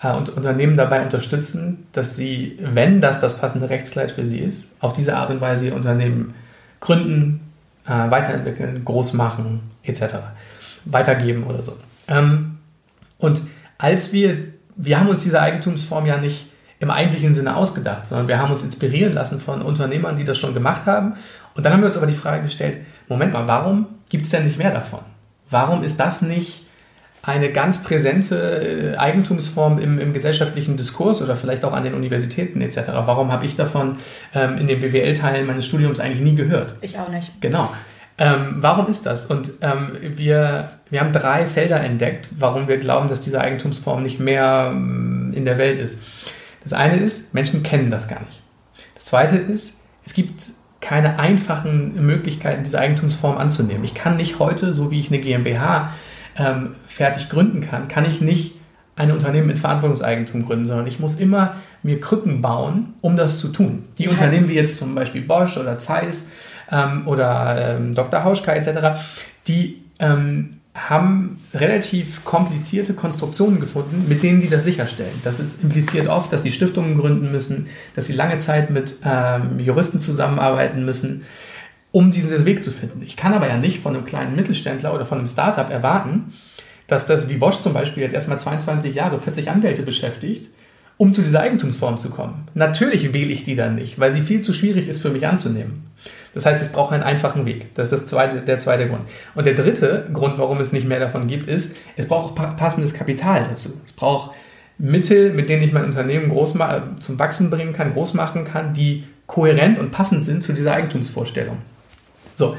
äh, 0.00 0.12
und 0.12 0.30
Unternehmen 0.30 0.76
dabei 0.76 1.02
unterstützen, 1.02 1.86
dass 1.92 2.16
sie, 2.16 2.58
wenn 2.60 3.00
das 3.00 3.20
das 3.20 3.38
passende 3.38 3.68
Rechtskleid 3.68 4.12
für 4.12 4.24
sie 4.24 4.38
ist, 4.38 4.70
auf 4.80 4.92
diese 4.92 5.16
Art 5.16 5.30
und 5.30 5.40
Weise 5.40 5.66
ihr 5.66 5.74
Unternehmen 5.74 6.34
gründen, 6.80 7.40
äh, 7.86 7.90
weiterentwickeln, 7.90 8.84
groß 8.84 9.12
machen, 9.12 9.60
etc. 9.82 10.16
weitergeben 10.84 11.44
oder 11.44 11.62
so. 11.62 11.76
Ähm, 12.08 12.58
und 13.18 13.42
als 13.78 14.12
wir, 14.12 14.36
wir 14.76 15.00
haben 15.00 15.08
uns 15.08 15.22
diese 15.22 15.40
Eigentumsform 15.40 16.06
ja 16.06 16.16
nicht 16.16 16.48
im 16.80 16.90
eigentlichen 16.90 17.34
Sinne 17.34 17.56
ausgedacht, 17.56 18.06
sondern 18.06 18.28
wir 18.28 18.38
haben 18.38 18.52
uns 18.52 18.62
inspirieren 18.62 19.12
lassen 19.12 19.40
von 19.40 19.62
Unternehmern, 19.62 20.16
die 20.16 20.24
das 20.24 20.38
schon 20.38 20.54
gemacht 20.54 20.86
haben. 20.86 21.14
Und 21.54 21.64
dann 21.64 21.72
haben 21.72 21.80
wir 21.80 21.86
uns 21.86 21.96
aber 21.96 22.06
die 22.06 22.14
Frage 22.14 22.42
gestellt, 22.42 22.78
Moment 23.08 23.32
mal, 23.32 23.46
warum 23.46 23.86
gibt 24.08 24.24
es 24.24 24.30
denn 24.30 24.44
nicht 24.44 24.58
mehr 24.58 24.72
davon? 24.72 25.00
Warum 25.50 25.82
ist 25.82 26.00
das 26.00 26.22
nicht 26.22 26.64
eine 27.26 27.50
ganz 27.50 27.82
präsente 27.82 28.94
äh, 28.94 28.96
Eigentumsform 28.98 29.78
im, 29.78 29.98
im, 29.98 30.12
gesellschaftlichen 30.12 30.76
Diskurs 30.76 31.22
oder 31.22 31.36
vielleicht 31.36 31.64
auch 31.64 31.72
an 31.72 31.84
den 31.84 31.94
Universitäten 31.94 32.60
etc. 32.60 32.80
Warum 32.88 33.32
habe 33.32 33.46
ich 33.46 33.56
davon 33.56 33.96
ähm, 34.34 34.58
in 34.58 34.66
den 34.66 34.80
BWL-Teilen 34.80 35.46
meines 35.46 35.66
Studiums 35.66 36.00
eigentlich 36.00 36.20
nie 36.20 36.34
gehört? 36.34 36.74
Ich 36.82 36.98
auch 36.98 37.08
nicht. 37.08 37.40
Genau. 37.40 37.70
Ähm, 38.18 38.56
warum 38.58 38.88
ist 38.88 39.06
das? 39.06 39.26
Und 39.26 39.52
ähm, 39.60 39.96
wir, 40.00 40.68
wir 40.90 41.00
haben 41.00 41.12
drei 41.12 41.46
Felder 41.46 41.80
entdeckt, 41.80 42.28
warum 42.38 42.68
wir 42.68 42.76
glauben, 42.76 43.08
dass 43.08 43.20
diese 43.20 43.40
Eigentumsform 43.40 44.02
nicht 44.02 44.20
mehr 44.20 44.70
ähm, 44.70 45.32
in 45.34 45.44
der 45.44 45.58
Welt 45.58 45.78
ist. 45.78 46.02
Das 46.64 46.72
eine 46.72 46.96
ist, 46.96 47.32
Menschen 47.34 47.62
kennen 47.62 47.90
das 47.90 48.08
gar 48.08 48.20
nicht. 48.20 48.42
Das 48.94 49.04
zweite 49.04 49.36
ist, 49.36 49.80
es 50.04 50.14
gibt 50.14 50.42
keine 50.80 51.18
einfachen 51.18 52.04
Möglichkeiten, 52.04 52.62
diese 52.64 52.78
Eigentumsform 52.78 53.38
anzunehmen. 53.38 53.84
Ich 53.84 53.94
kann 53.94 54.16
nicht 54.16 54.38
heute, 54.38 54.72
so 54.72 54.90
wie 54.90 55.00
ich 55.00 55.08
eine 55.08 55.20
GmbH 55.20 55.92
ähm, 56.36 56.74
fertig 56.86 57.30
gründen 57.30 57.62
kann, 57.62 57.88
kann 57.88 58.04
ich 58.04 58.20
nicht 58.20 58.56
ein 58.96 59.10
Unternehmen 59.10 59.46
mit 59.46 59.58
Verantwortungseigentum 59.58 60.44
gründen, 60.46 60.66
sondern 60.66 60.86
ich 60.86 61.00
muss 61.00 61.16
immer 61.16 61.56
mir 61.82 62.00
Krücken 62.00 62.40
bauen, 62.40 62.94
um 63.00 63.16
das 63.16 63.38
zu 63.38 63.48
tun. 63.48 63.84
Die 63.98 64.04
ja. 64.04 64.10
Unternehmen 64.10 64.48
wie 64.48 64.54
jetzt 64.54 64.78
zum 64.78 64.94
Beispiel 64.94 65.22
Bosch 65.22 65.56
oder 65.56 65.78
Zeiss 65.78 66.30
ähm, 66.70 67.06
oder 67.06 67.76
ähm, 67.76 67.94
Dr. 67.94 68.24
Hauschka 68.24 68.52
etc., 68.52 69.00
die 69.46 69.82
ähm, 69.98 70.60
haben 70.74 71.38
relativ 71.54 72.24
komplizierte 72.24 72.94
Konstruktionen 72.94 73.60
gefunden, 73.60 74.06
mit 74.08 74.24
denen 74.24 74.40
sie 74.40 74.48
das 74.48 74.64
sicherstellen. 74.64 75.20
Das 75.22 75.38
ist 75.38 75.62
impliziert 75.62 76.08
oft, 76.08 76.32
dass 76.32 76.42
sie 76.42 76.50
Stiftungen 76.50 76.96
gründen 76.96 77.30
müssen, 77.30 77.68
dass 77.94 78.08
sie 78.08 78.12
lange 78.12 78.40
Zeit 78.40 78.70
mit 78.70 78.96
ähm, 79.04 79.60
Juristen 79.60 80.00
zusammenarbeiten 80.00 80.84
müssen, 80.84 81.22
um 81.92 82.10
diesen 82.10 82.44
Weg 82.44 82.64
zu 82.64 82.72
finden. 82.72 83.02
Ich 83.02 83.16
kann 83.16 83.34
aber 83.34 83.46
ja 83.48 83.56
nicht 83.56 83.80
von 83.80 83.94
einem 83.94 84.04
kleinen 84.04 84.34
Mittelständler 84.34 84.92
oder 84.92 85.06
von 85.06 85.18
einem 85.18 85.28
Startup 85.28 85.70
erwarten, 85.70 86.32
dass 86.88 87.06
das 87.06 87.28
wie 87.28 87.36
Bosch 87.36 87.60
zum 87.60 87.72
Beispiel 87.72 88.02
jetzt 88.02 88.14
erstmal 88.14 88.40
22 88.40 88.96
Jahre 88.96 89.20
40 89.20 89.48
Anwälte 89.48 89.82
beschäftigt, 89.82 90.50
um 90.96 91.14
zu 91.14 91.22
dieser 91.22 91.40
Eigentumsform 91.40 91.98
zu 91.98 92.10
kommen. 92.10 92.48
Natürlich 92.54 93.12
wähle 93.12 93.32
ich 93.32 93.44
die 93.44 93.54
dann 93.54 93.76
nicht, 93.76 94.00
weil 94.00 94.10
sie 94.10 94.22
viel 94.22 94.42
zu 94.42 94.52
schwierig 94.52 94.88
ist 94.88 95.02
für 95.02 95.10
mich 95.10 95.26
anzunehmen. 95.26 95.84
Das 96.34 96.46
heißt, 96.46 96.60
es 96.60 96.72
braucht 96.72 96.92
einen 96.92 97.04
einfachen 97.04 97.46
Weg. 97.46 97.74
Das 97.74 97.92
ist 97.92 98.00
das 98.00 98.06
zweite, 98.10 98.40
der 98.40 98.58
zweite 98.58 98.88
Grund. 98.88 99.02
Und 99.34 99.46
der 99.46 99.54
dritte 99.54 100.08
Grund, 100.12 100.36
warum 100.38 100.60
es 100.60 100.72
nicht 100.72 100.86
mehr 100.86 100.98
davon 100.98 101.28
gibt, 101.28 101.48
ist, 101.48 101.76
es 101.96 102.08
braucht 102.08 102.34
passendes 102.34 102.92
Kapital 102.92 103.46
dazu. 103.48 103.80
Es 103.86 103.92
braucht 103.92 104.32
Mittel, 104.76 105.32
mit 105.32 105.48
denen 105.48 105.62
ich 105.62 105.72
mein 105.72 105.84
Unternehmen 105.84 106.28
groß 106.28 106.54
zum 107.00 107.18
Wachsen 107.18 107.50
bringen 107.50 107.72
kann, 107.72 107.92
groß 107.92 108.14
machen 108.14 108.44
kann, 108.44 108.74
die 108.74 109.04
kohärent 109.26 109.78
und 109.78 109.92
passend 109.92 110.24
sind 110.24 110.42
zu 110.42 110.52
dieser 110.52 110.74
Eigentumsvorstellung. 110.74 111.58
So, 112.34 112.56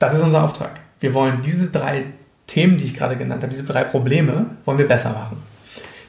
das 0.00 0.14
ist 0.14 0.22
unser 0.22 0.42
Auftrag. 0.42 0.80
Wir 0.98 1.14
wollen 1.14 1.40
diese 1.42 1.68
drei 1.68 2.06
Themen, 2.46 2.76
die 2.76 2.84
ich 2.84 2.94
gerade 2.94 3.16
genannt 3.16 3.42
habe, 3.42 3.52
diese 3.52 3.64
drei 3.64 3.84
Probleme, 3.84 4.46
wollen 4.64 4.78
wir 4.78 4.88
besser 4.88 5.10
machen. 5.10 5.42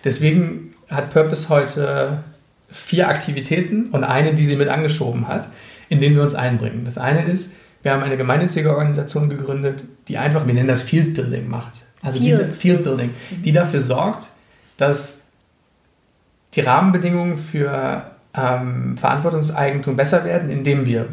Deswegen 0.04 0.74
hat 0.90 1.12
Purpose 1.12 1.50
heute 1.50 2.24
vier 2.72 3.08
Aktivitäten 3.08 3.90
und 3.92 4.04
eine, 4.04 4.34
die 4.34 4.46
sie 4.46 4.56
mit 4.56 4.68
angeschoben 4.68 5.28
hat, 5.28 5.48
in 5.90 6.00
denen 6.00 6.16
wir 6.16 6.24
uns 6.24 6.36
einbringen. 6.36 6.84
Das 6.86 6.98
eine 6.98 7.24
ist, 7.24 7.56
wir 7.84 7.94
haben 7.94 8.04
eine 8.04 8.18
gemeinnützige 8.18 8.72
Organisation 8.72 9.30
gegründet, 9.30 9.84
die 10.08 10.18
einfach, 10.18 10.48
wir 10.48 10.54
nennen 10.54 10.68
das 10.68 10.82
Field 10.82 11.14
Building 11.14 11.48
macht. 11.48 11.86
Also 12.02 12.20
Field, 12.20 12.48
die, 12.48 12.52
Field 12.52 12.84
Building, 12.84 13.12
die 13.32 13.52
dafür 13.52 13.82
sorgt, 13.82 14.28
dass 14.78 15.24
die 16.56 16.62
Rahmenbedingungen 16.62 17.38
für 17.38 18.12
ähm, 18.38 18.98
Verantwortungseigentum 18.98 19.96
besser 19.96 20.26
werden, 20.26 20.50
indem 20.50 20.86
wir 20.86 21.08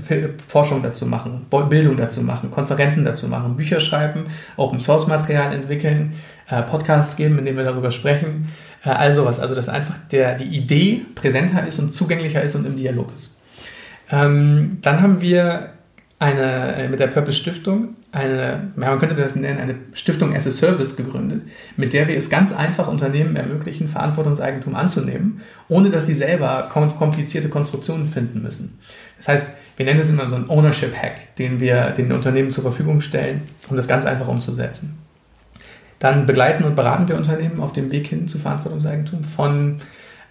Forschung 0.46 0.82
dazu 0.82 1.06
machen, 1.06 1.46
Bildung 1.68 1.96
dazu 1.96 2.22
machen, 2.22 2.50
Konferenzen 2.50 3.04
dazu 3.04 3.28
machen, 3.28 3.56
Bücher 3.56 3.80
schreiben, 3.80 4.26
Open 4.56 4.80
Source 4.80 5.06
Material 5.06 5.52
entwickeln, 5.52 6.14
äh, 6.48 6.62
Podcasts 6.62 7.16
geben, 7.16 7.38
in 7.38 7.44
denen 7.44 7.56
wir 7.56 7.64
darüber 7.64 7.90
sprechen, 7.90 8.48
äh, 8.84 8.90
all 8.90 9.14
sowas. 9.14 9.38
Also 9.38 9.54
dass 9.54 9.68
einfach 9.68 9.96
der, 10.10 10.36
die 10.36 10.56
Idee 10.56 11.02
präsenter 11.14 11.66
ist 11.66 11.78
und 11.78 11.94
zugänglicher 11.94 12.42
ist 12.42 12.54
und 12.54 12.66
im 12.66 12.76
Dialog 12.76 13.14
ist. 13.14 13.31
Ähm, 14.12 14.78
dann 14.82 15.00
haben 15.00 15.20
wir 15.20 15.70
eine, 16.18 16.76
äh, 16.76 16.88
mit 16.88 17.00
der 17.00 17.08
Purpose 17.08 17.38
Stiftung 17.38 17.96
eine, 18.12 18.70
man 18.76 18.98
könnte 18.98 19.14
das 19.14 19.34
nennen, 19.34 19.58
eine 19.58 19.74
Stiftung 19.94 20.36
as 20.36 20.46
a 20.46 20.50
Service 20.50 20.96
gegründet, 20.96 21.44
mit 21.78 21.94
der 21.94 22.06
wir 22.08 22.16
es 22.16 22.28
ganz 22.28 22.52
einfach 22.52 22.86
Unternehmen 22.86 23.34
ermöglichen, 23.36 23.88
Verantwortungseigentum 23.88 24.76
anzunehmen, 24.76 25.40
ohne 25.68 25.88
dass 25.88 26.06
sie 26.06 26.14
selber 26.14 26.70
komplizierte 26.70 27.48
Konstruktionen 27.48 28.06
finden 28.06 28.42
müssen. 28.42 28.78
Das 29.16 29.28
heißt, 29.28 29.52
wir 29.78 29.86
nennen 29.86 30.00
es 30.00 30.10
immer 30.10 30.28
so 30.28 30.36
einen 30.36 30.50
Ownership 30.50 30.94
Hack, 30.94 31.34
den 31.36 31.58
wir 31.58 31.90
den 31.90 32.12
Unternehmen 32.12 32.50
zur 32.50 32.62
Verfügung 32.62 33.00
stellen, 33.00 33.42
um 33.70 33.76
das 33.76 33.88
ganz 33.88 34.04
einfach 34.04 34.28
umzusetzen. 34.28 34.98
Dann 35.98 36.26
begleiten 36.26 36.64
und 36.64 36.76
beraten 36.76 37.08
wir 37.08 37.16
Unternehmen 37.16 37.60
auf 37.60 37.72
dem 37.72 37.90
Weg 37.90 38.08
hin 38.08 38.28
zu 38.28 38.38
Verantwortungseigentum, 38.38 39.24
von 39.24 39.78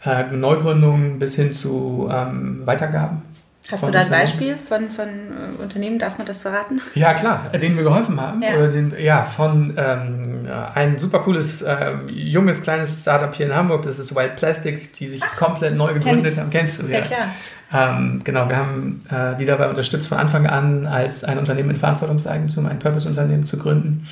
äh, 0.06 0.24
Neugründungen 0.32 1.18
bis 1.18 1.36
hin 1.36 1.52
zu 1.52 2.10
ähm, 2.12 2.62
Weitergaben 2.66 3.24
Hast 3.70 3.88
du 3.88 3.92
da 3.92 4.02
ein 4.02 4.10
Beispiel 4.10 4.56
von, 4.58 4.90
von 4.90 5.08
äh, 5.08 5.62
Unternehmen, 5.62 6.00
darf 6.00 6.18
man 6.18 6.26
das 6.26 6.42
verraten? 6.42 6.82
Ja, 6.96 7.14
klar, 7.14 7.50
denen 7.54 7.78
wir 7.78 7.84
geholfen 7.84 8.20
haben. 8.20 8.42
Ja, 8.42 8.68
den, 8.68 8.94
ja 9.00 9.24
von 9.24 9.74
ähm, 9.78 10.48
ein 10.74 10.98
super 10.98 11.20
cooles, 11.20 11.62
äh, 11.62 11.94
junges, 12.08 12.62
kleines 12.62 13.02
Startup 13.02 13.34
hier 13.34 13.46
in 13.46 13.56
Hamburg, 13.56 13.84
das 13.84 14.00
ist 14.00 14.16
Wild 14.16 14.36
Plastic, 14.36 14.94
die 14.94 15.08
sich 15.08 15.22
Ach, 15.24 15.38
komplett 15.38 15.76
neu 15.76 15.94
gegründet 15.94 16.38
haben. 16.38 16.50
Kennst 16.50 16.82
du, 16.82 16.88
ja? 16.88 17.00
Ja, 17.00 17.02
klar. 17.02 17.28
Ähm, 17.74 18.22
genau, 18.24 18.50
wir 18.50 18.58
haben 18.58 19.06
äh, 19.10 19.38
die 19.38 19.46
dabei 19.46 19.70
unterstützt, 19.70 20.08
von 20.08 20.18
Anfang 20.18 20.48
an 20.48 20.86
als 20.88 21.24
ein 21.24 21.38
Unternehmen 21.38 21.70
mit 21.70 21.78
Verantwortungseigentum, 21.78 22.66
ein 22.66 22.80
Purpose-Unternehmen 22.80 23.46
zu 23.46 23.58
gründen. 23.58 24.08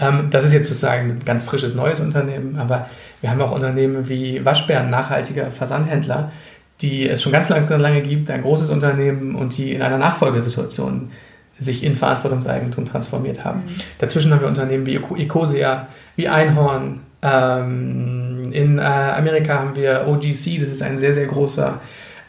Ähm, 0.00 0.28
das 0.30 0.44
ist 0.44 0.52
jetzt 0.52 0.68
sozusagen 0.68 1.10
ein 1.10 1.24
ganz 1.24 1.44
frisches 1.44 1.74
neues 1.74 2.00
Unternehmen, 2.00 2.58
aber 2.58 2.88
wir 3.20 3.30
haben 3.30 3.40
auch 3.40 3.52
Unternehmen 3.52 4.08
wie 4.08 4.44
Waschbären, 4.44 4.90
nachhaltiger 4.90 5.50
Versandhändler, 5.50 6.32
die 6.80 7.08
es 7.08 7.22
schon 7.22 7.32
ganz 7.32 7.48
lange, 7.48 7.76
lange 7.76 8.02
gibt, 8.02 8.30
ein 8.30 8.42
großes 8.42 8.70
Unternehmen 8.70 9.34
und 9.34 9.56
die 9.56 9.72
in 9.72 9.82
einer 9.82 9.98
Nachfolgesituation 9.98 11.10
sich 11.58 11.82
in 11.82 11.94
Verantwortungseigentum 11.94 12.84
transformiert 12.84 13.44
haben. 13.44 13.60
Mhm. 13.60 13.80
Dazwischen 13.98 14.32
haben 14.32 14.40
wir 14.40 14.48
Unternehmen 14.48 14.84
wie 14.86 14.96
Ecosia, 14.96 15.88
wie 16.16 16.28
Einhorn. 16.28 17.00
Ähm, 17.22 18.52
in 18.52 18.78
äh, 18.78 18.82
Amerika 18.82 19.58
haben 19.58 19.74
wir 19.74 20.06
OGC, 20.06 20.60
das 20.60 20.70
ist 20.70 20.82
ein 20.82 20.98
sehr, 20.98 21.14
sehr 21.14 21.26
großer, 21.26 21.80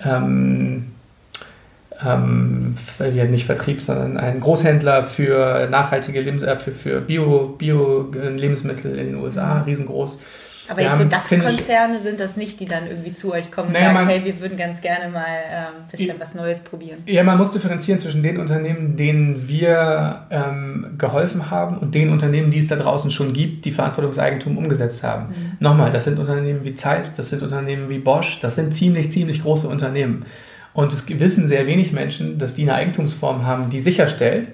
ähm, 0.06 0.86
ähm, 2.06 2.76
nicht 3.30 3.46
Vertrieb, 3.46 3.82
sondern 3.82 4.18
ein 4.18 4.40
Großhändler 4.40 5.04
für 5.04 5.68
nachhaltige 5.70 6.22
Lebens 6.22 6.42
äh, 6.42 6.56
für, 6.56 6.72
für 6.72 7.02
Bio-Lebensmittel 7.02 8.92
Bio 8.92 9.02
in 9.02 9.08
den 9.08 9.16
USA, 9.16 9.62
riesengroß. 9.64 10.20
Aber 10.68 10.82
jetzt 10.82 10.98
so 10.98 11.06
DAX-Konzerne 11.06 12.00
sind 12.00 12.20
das 12.20 12.38
nicht, 12.38 12.60
die 12.60 12.66
dann 12.66 12.88
irgendwie 12.88 13.14
zu 13.14 13.34
euch 13.34 13.52
kommen 13.52 13.68
und 13.68 13.74
naja, 13.74 13.86
sagen, 13.86 13.96
man, 13.96 14.08
hey, 14.08 14.26
wir 14.26 14.40
würden 14.40 14.58
ganz 14.58 14.82
gerne 14.82 15.10
mal 15.10 15.26
ein 15.26 15.68
ähm, 15.76 15.84
bisschen 15.90 16.20
was 16.20 16.36
Neues 16.36 16.60
probieren. 16.60 16.98
Ja, 17.06 17.24
man 17.24 17.38
muss 17.38 17.52
differenzieren 17.52 18.00
zwischen 18.00 18.24
den 18.24 18.38
Unternehmen, 18.40 18.96
denen 18.96 19.48
wir 19.48 20.26
ähm, 20.30 20.96
geholfen 20.98 21.50
haben 21.50 21.78
und 21.78 21.96
den 21.96 22.12
Unternehmen, 22.12 22.52
die 22.52 22.58
es 22.58 22.68
da 22.68 22.76
draußen 22.76 23.12
schon 23.12 23.34
gibt, 23.34 23.66
die 23.66 23.72
Verantwortungseigentum 23.72 24.58
umgesetzt 24.58 25.04
haben. 25.04 25.28
Mhm. 25.28 25.58
Nochmal, 25.60 25.92
das 25.92 26.04
sind 26.04 26.20
Unternehmen 26.20 26.64
wie 26.64 26.76
Zeiss, 26.76 27.16
das 27.16 27.30
sind 27.30 27.44
Unternehmen 27.44 27.90
wie 27.90 28.00
Bosch, 28.00 28.40
das 28.42 28.56
sind 28.56 28.74
ziemlich, 28.74 29.12
ziemlich 29.12 29.44
große 29.44 29.68
Unternehmen. 29.68 30.26
Und 30.74 30.94
es 30.94 31.08
wissen 31.08 31.48
sehr 31.48 31.66
wenig 31.66 31.92
Menschen, 31.92 32.38
dass 32.38 32.54
die 32.54 32.64
eine 32.64 32.76
Eigentumsform 32.76 33.46
haben, 33.46 33.70
die 33.70 33.80
sicherstellt, 33.80 34.50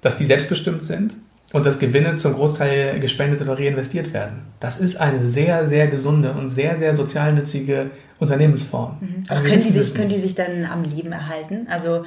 dass 0.00 0.16
die 0.16 0.26
selbstbestimmt 0.26 0.84
sind 0.84 1.14
und 1.54 1.64
dass 1.64 1.78
Gewinne 1.78 2.16
zum 2.16 2.34
Großteil 2.34 2.98
gespendet 2.98 3.40
oder 3.40 3.56
reinvestiert 3.56 4.12
werden. 4.12 4.42
Das 4.58 4.80
ist 4.80 4.96
eine 4.96 5.24
sehr, 5.24 5.68
sehr 5.68 5.86
gesunde 5.86 6.32
und 6.32 6.48
sehr, 6.48 6.78
sehr 6.78 6.96
sozialnützige 6.96 7.92
Unternehmensform. 8.18 8.96
Mhm. 9.00 9.22
Aber 9.28 9.40
können 9.40 9.62
die, 9.62 9.70
sich, 9.70 9.94
können 9.94 10.08
die 10.08 10.18
sich 10.18 10.34
dann 10.34 10.64
am 10.64 10.82
Leben 10.82 11.12
erhalten? 11.12 11.68
Also 11.70 12.04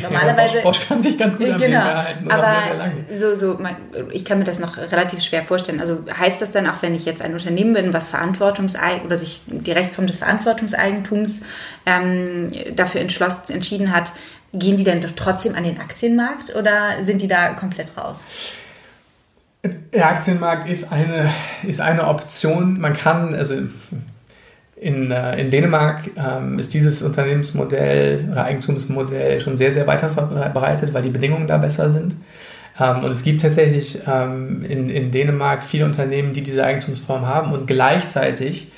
normalerweise. 0.00 0.58
Ja, 0.58 0.62
Bosch, 0.62 0.78
Bosch, 0.78 0.88
kann 0.88 1.00
sich 1.00 1.18
ganz 1.18 1.36
gut 1.36 1.48
am 1.48 1.58
genau, 1.58 1.66
Leben 1.66 1.74
erhalten. 1.74 2.30
Aber 2.30 2.56
sehr, 3.08 3.18
sehr 3.18 3.36
so, 3.36 3.56
so, 3.56 3.58
ich 4.12 4.24
kann 4.24 4.38
mir 4.38 4.44
das 4.44 4.60
noch 4.60 4.78
relativ 4.78 5.20
schwer 5.22 5.42
vorstellen. 5.42 5.80
Also 5.80 5.98
heißt 6.16 6.40
das 6.40 6.52
dann 6.52 6.68
auch, 6.68 6.80
wenn 6.82 6.94
ich 6.94 7.04
jetzt 7.04 7.20
ein 7.20 7.32
Unternehmen 7.32 7.74
bin, 7.74 7.92
was 7.92 8.10
Verantwortungseigentums 8.10 9.06
oder 9.06 9.18
sich 9.18 9.42
die 9.48 9.72
Rechtsform 9.72 10.06
des 10.06 10.18
Verantwortungseigentums 10.18 11.40
ähm, 11.84 12.46
dafür 12.76 13.00
entschlossen, 13.00 13.54
entschieden 13.54 13.92
hat, 13.92 14.12
gehen 14.52 14.76
die 14.76 14.84
dann 14.84 15.00
doch 15.00 15.10
trotzdem 15.16 15.56
an 15.56 15.64
den 15.64 15.80
Aktienmarkt 15.80 16.54
oder 16.54 17.02
sind 17.02 17.22
die 17.22 17.28
da 17.28 17.54
komplett 17.54 17.88
raus? 17.96 18.24
Der 19.94 20.08
Aktienmarkt 20.08 20.68
ist 20.68 20.92
eine, 20.92 21.30
ist 21.66 21.80
eine 21.80 22.06
Option. 22.06 22.78
Man 22.80 22.92
kann, 22.92 23.34
also 23.34 23.54
in, 24.76 25.10
äh, 25.10 25.40
in 25.40 25.50
Dänemark 25.50 26.10
ähm, 26.16 26.58
ist 26.58 26.74
dieses 26.74 27.00
Unternehmensmodell 27.00 28.28
oder 28.30 28.44
Eigentumsmodell 28.44 29.40
schon 29.40 29.56
sehr, 29.56 29.72
sehr 29.72 29.86
weiter 29.86 30.10
verbreitet, 30.10 30.92
weil 30.92 31.02
die 31.02 31.10
Bedingungen 31.10 31.46
da 31.46 31.56
besser 31.56 31.90
sind. 31.90 32.14
Ähm, 32.78 33.04
und 33.04 33.10
es 33.10 33.22
gibt 33.22 33.40
tatsächlich 33.40 34.00
ähm, 34.06 34.64
in, 34.68 34.90
in 34.90 35.10
Dänemark 35.10 35.64
viele 35.64 35.86
Unternehmen, 35.86 36.34
die 36.34 36.42
diese 36.42 36.62
Eigentumsform 36.62 37.26
haben 37.26 37.52
und 37.52 37.66
gleichzeitig 37.66 38.70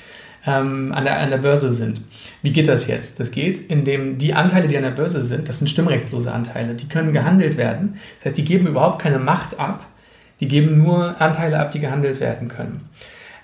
ähm, 0.45 0.93
an, 0.93 1.03
der, 1.03 1.19
an 1.19 1.31
der 1.31 1.39
Börse 1.39 1.73
sind. 1.73 2.01
Wie 2.41 2.53
geht 2.53 2.69
das 2.69 2.87
jetzt? 2.87 3.19
Das 3.19 3.31
geht, 3.31 3.69
indem 3.69 4.17
die 4.17 4.33
Anteile, 4.33 4.69
die 4.69 4.77
an 4.77 4.83
der 4.83 4.91
Börse 4.91 5.21
sind, 5.23 5.49
das 5.49 5.57
sind 5.57 5.67
stimmrechtslose 5.67 6.31
Anteile, 6.31 6.75
die 6.75 6.87
können 6.87 7.11
gehandelt 7.11 7.57
werden. 7.57 7.99
Das 8.19 8.27
heißt, 8.27 8.37
die 8.37 8.45
geben 8.45 8.67
überhaupt 8.67 9.01
keine 9.01 9.19
Macht 9.19 9.59
ab 9.59 9.86
die 10.39 10.47
geben 10.47 10.77
nur 10.77 11.19
Anteile 11.21 11.59
ab, 11.59 11.71
die 11.71 11.79
gehandelt 11.79 12.19
werden 12.19 12.47
können. 12.47 12.89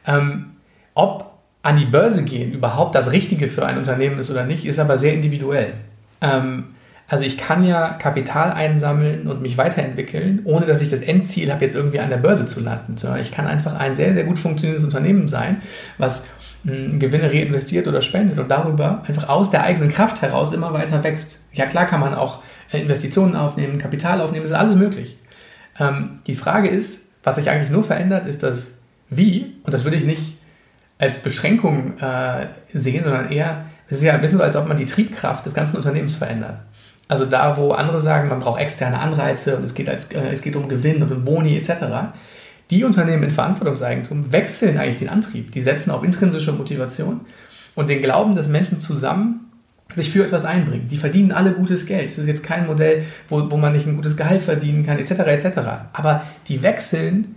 Ähm, 0.06 0.52
ob 0.94 1.32
an 1.62 1.78
die 1.78 1.86
Börse 1.86 2.24
gehen 2.24 2.52
überhaupt 2.52 2.94
das 2.96 3.12
Richtige 3.12 3.50
für 3.50 3.66
ein 3.66 3.78
Unternehmen 3.78 4.20
ist 4.20 4.30
oder 4.30 4.46
nicht, 4.46 4.66
ist 4.66 4.80
aber 4.80 4.98
sehr 4.98 5.14
individuell. 5.14 5.74
Ähm, 6.22 6.66
Also 7.10 7.26
ich 7.26 7.38
kann 7.38 7.64
ja 7.66 7.90
Kapital 8.00 8.52
einsammeln 8.52 9.28
und 9.28 9.42
mich 9.42 9.58
weiterentwickeln, 9.58 10.42
ohne 10.46 10.66
dass 10.66 10.82
ich 10.82 10.90
das 10.90 11.02
Endziel 11.02 11.52
habe, 11.52 11.64
jetzt 11.64 11.76
irgendwie 11.76 12.00
an 12.00 12.10
der 12.10 12.18
Börse 12.18 12.46
zu 12.48 12.60
landen. 12.62 12.98
Sondern 12.98 13.22
ich 13.22 13.32
kann 13.32 13.46
einfach 13.46 13.76
ein 13.76 13.94
sehr, 13.94 14.14
sehr 14.14 14.24
gut 14.24 14.40
funktionierendes 14.40 14.86
Unternehmen 14.86 15.28
sein, 15.28 15.62
was 15.98 16.30
hm, 16.66 17.00
Gewinne 17.00 17.30
reinvestiert 17.30 17.88
oder 17.88 18.02
spendet 18.02 18.40
und 18.40 18.50
darüber 18.50 19.04
einfach 19.08 19.30
aus 19.30 19.52
der 19.52 19.64
eigenen 19.64 19.90
Kraft 19.90 20.22
heraus 20.22 20.54
immer 20.54 20.74
weiter 20.74 21.04
wächst. 21.04 21.42
Ja 21.52 21.66
klar 21.66 21.86
kann 21.86 22.00
man 22.00 22.16
auch 22.16 22.40
äh, 22.72 22.80
Investitionen 22.80 23.36
aufnehmen, 23.36 23.78
Kapital 23.78 24.22
aufnehmen, 24.22 24.46
ist 24.46 24.54
alles 24.54 24.76
möglich. 24.76 25.18
Ähm, 25.80 26.20
die 26.28 26.36
Frage 26.36 26.70
ist, 26.70 27.08
was 27.24 27.36
sich 27.36 27.50
eigentlich 27.50 27.70
nur 27.70 27.84
verändert, 27.84 28.26
ist 28.26 28.44
das 28.44 28.80
Wie. 29.10 29.56
Und 29.64 29.74
das 29.74 29.84
würde 29.84 29.98
ich 29.98 30.06
nicht 30.06 30.38
als 30.98 31.18
Beschränkung 31.18 31.98
äh, 32.00 32.48
sehen, 32.68 33.04
sondern 33.04 33.32
eher, 33.32 33.66
es 33.88 33.98
ist 33.98 34.04
ja 34.04 34.14
ein 34.14 34.22
bisschen 34.22 34.38
so, 34.38 34.44
als 34.44 34.56
ob 34.56 34.68
man 34.68 34.78
die 34.78 34.86
Triebkraft 34.86 35.46
des 35.46 35.54
ganzen 35.54 35.78
Unternehmens 35.78 36.16
verändert. 36.16 36.60
Also 37.08 37.26
da, 37.26 37.58
wo 37.58 37.72
andere 37.72 38.00
sagen, 38.00 38.30
man 38.30 38.40
braucht 38.40 38.62
externe 38.62 39.00
Anreize 39.00 39.58
und 39.58 39.64
es 39.64 39.74
geht, 39.74 39.90
als, 39.90 40.12
äh, 40.12 40.32
es 40.32 40.42
geht 40.42 40.56
um 40.56 40.70
Gewinn 40.70 41.02
und 41.02 41.12
um 41.12 41.26
Boni 41.26 41.58
etc., 41.58 42.14
die 42.70 42.84
Unternehmen 42.86 43.24
in 43.24 43.32
Verantwortungseigentum 43.32 44.32
wechseln 44.32 44.78
eigentlich 44.78 44.96
den 44.96 45.10
Antrieb. 45.10 45.52
Die 45.52 45.62
setzen 45.62 45.92
auf 45.92 46.04
intrinsische 46.04 46.54
Motivation 46.54 47.22
und 47.76 47.90
den 47.90 48.02
Glauben, 48.02 48.36
dass 48.36 48.48
Menschen 48.48 48.80
zusammen 48.80 49.43
sich 49.96 50.12
für 50.12 50.26
etwas 50.26 50.46
einbringen. 50.46 50.88
Die 50.88 50.98
verdienen 50.98 51.32
alle 51.32 51.54
gutes 51.54 51.86
Geld. 51.86 52.10
Es 52.10 52.18
ist 52.18 52.28
jetzt 52.28 52.44
kein 52.44 52.68
Modell, 52.68 53.04
wo, 53.30 53.50
wo 53.52 53.58
man 53.58 53.74
nicht 53.74 53.86
ein 53.86 53.96
gutes 53.96 54.18
Gehalt 54.18 54.44
verdienen 54.44 54.86
kann, 54.86 55.00
etc. 55.00 55.12
etc. 55.12 55.60
Aber 55.94 56.24
die 56.48 56.64
wechseln 56.64 57.36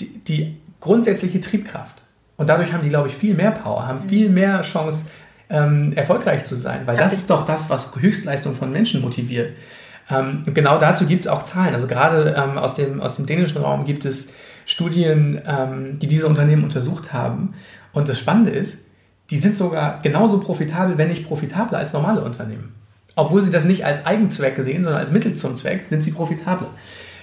die, 0.00 0.18
die 0.24 0.56
grundsätzliche 0.80 1.40
Triebkraft. 1.40 2.04
Und 2.36 2.48
dadurch 2.48 2.72
haben 2.72 2.82
die, 2.82 2.88
glaube 2.88 3.08
ich, 3.08 3.14
viel 3.14 3.34
mehr 3.34 3.52
Power, 3.52 3.86
haben 3.86 4.08
viel 4.08 4.28
mehr 4.28 4.62
Chance, 4.62 5.06
ähm, 5.50 5.92
erfolgreich 5.94 6.44
zu 6.44 6.56
sein, 6.56 6.82
weil 6.86 6.96
das 6.96 7.12
ist 7.12 7.30
doch 7.30 7.44
das, 7.44 7.70
was 7.70 7.94
Höchstleistung 7.94 8.54
von 8.54 8.72
Menschen 8.72 9.02
motiviert. 9.02 9.52
Ähm, 10.10 10.42
genau 10.52 10.78
dazu 10.78 11.06
gibt 11.06 11.22
es 11.22 11.28
auch 11.28 11.44
Zahlen. 11.44 11.74
Also 11.74 11.86
gerade 11.86 12.34
ähm, 12.36 12.58
aus, 12.58 12.74
dem, 12.74 13.00
aus 13.00 13.16
dem 13.16 13.26
dänischen 13.26 13.58
Raum 13.58 13.84
gibt 13.84 14.04
es 14.04 14.32
Studien, 14.66 15.40
ähm, 15.46 15.98
die 15.98 16.06
diese 16.06 16.26
Unternehmen 16.26 16.64
untersucht 16.64 17.12
haben. 17.12 17.54
Und 17.92 18.08
das 18.08 18.18
Spannende 18.18 18.50
ist, 18.50 18.84
die 19.30 19.38
sind 19.38 19.54
sogar 19.54 20.00
genauso 20.02 20.38
profitabel, 20.38 20.98
wenn 20.98 21.08
nicht 21.08 21.26
profitabler 21.26 21.78
als 21.78 21.92
normale 21.92 22.22
Unternehmen. 22.22 22.74
Obwohl 23.16 23.42
sie 23.42 23.50
das 23.50 23.64
nicht 23.64 23.84
als 23.84 24.04
Eigenzweck 24.04 24.56
sehen, 24.58 24.84
sondern 24.84 25.00
als 25.00 25.12
Mittel 25.12 25.34
zum 25.34 25.56
Zweck, 25.56 25.84
sind 25.84 26.02
sie 26.02 26.10
profitabel. 26.10 26.66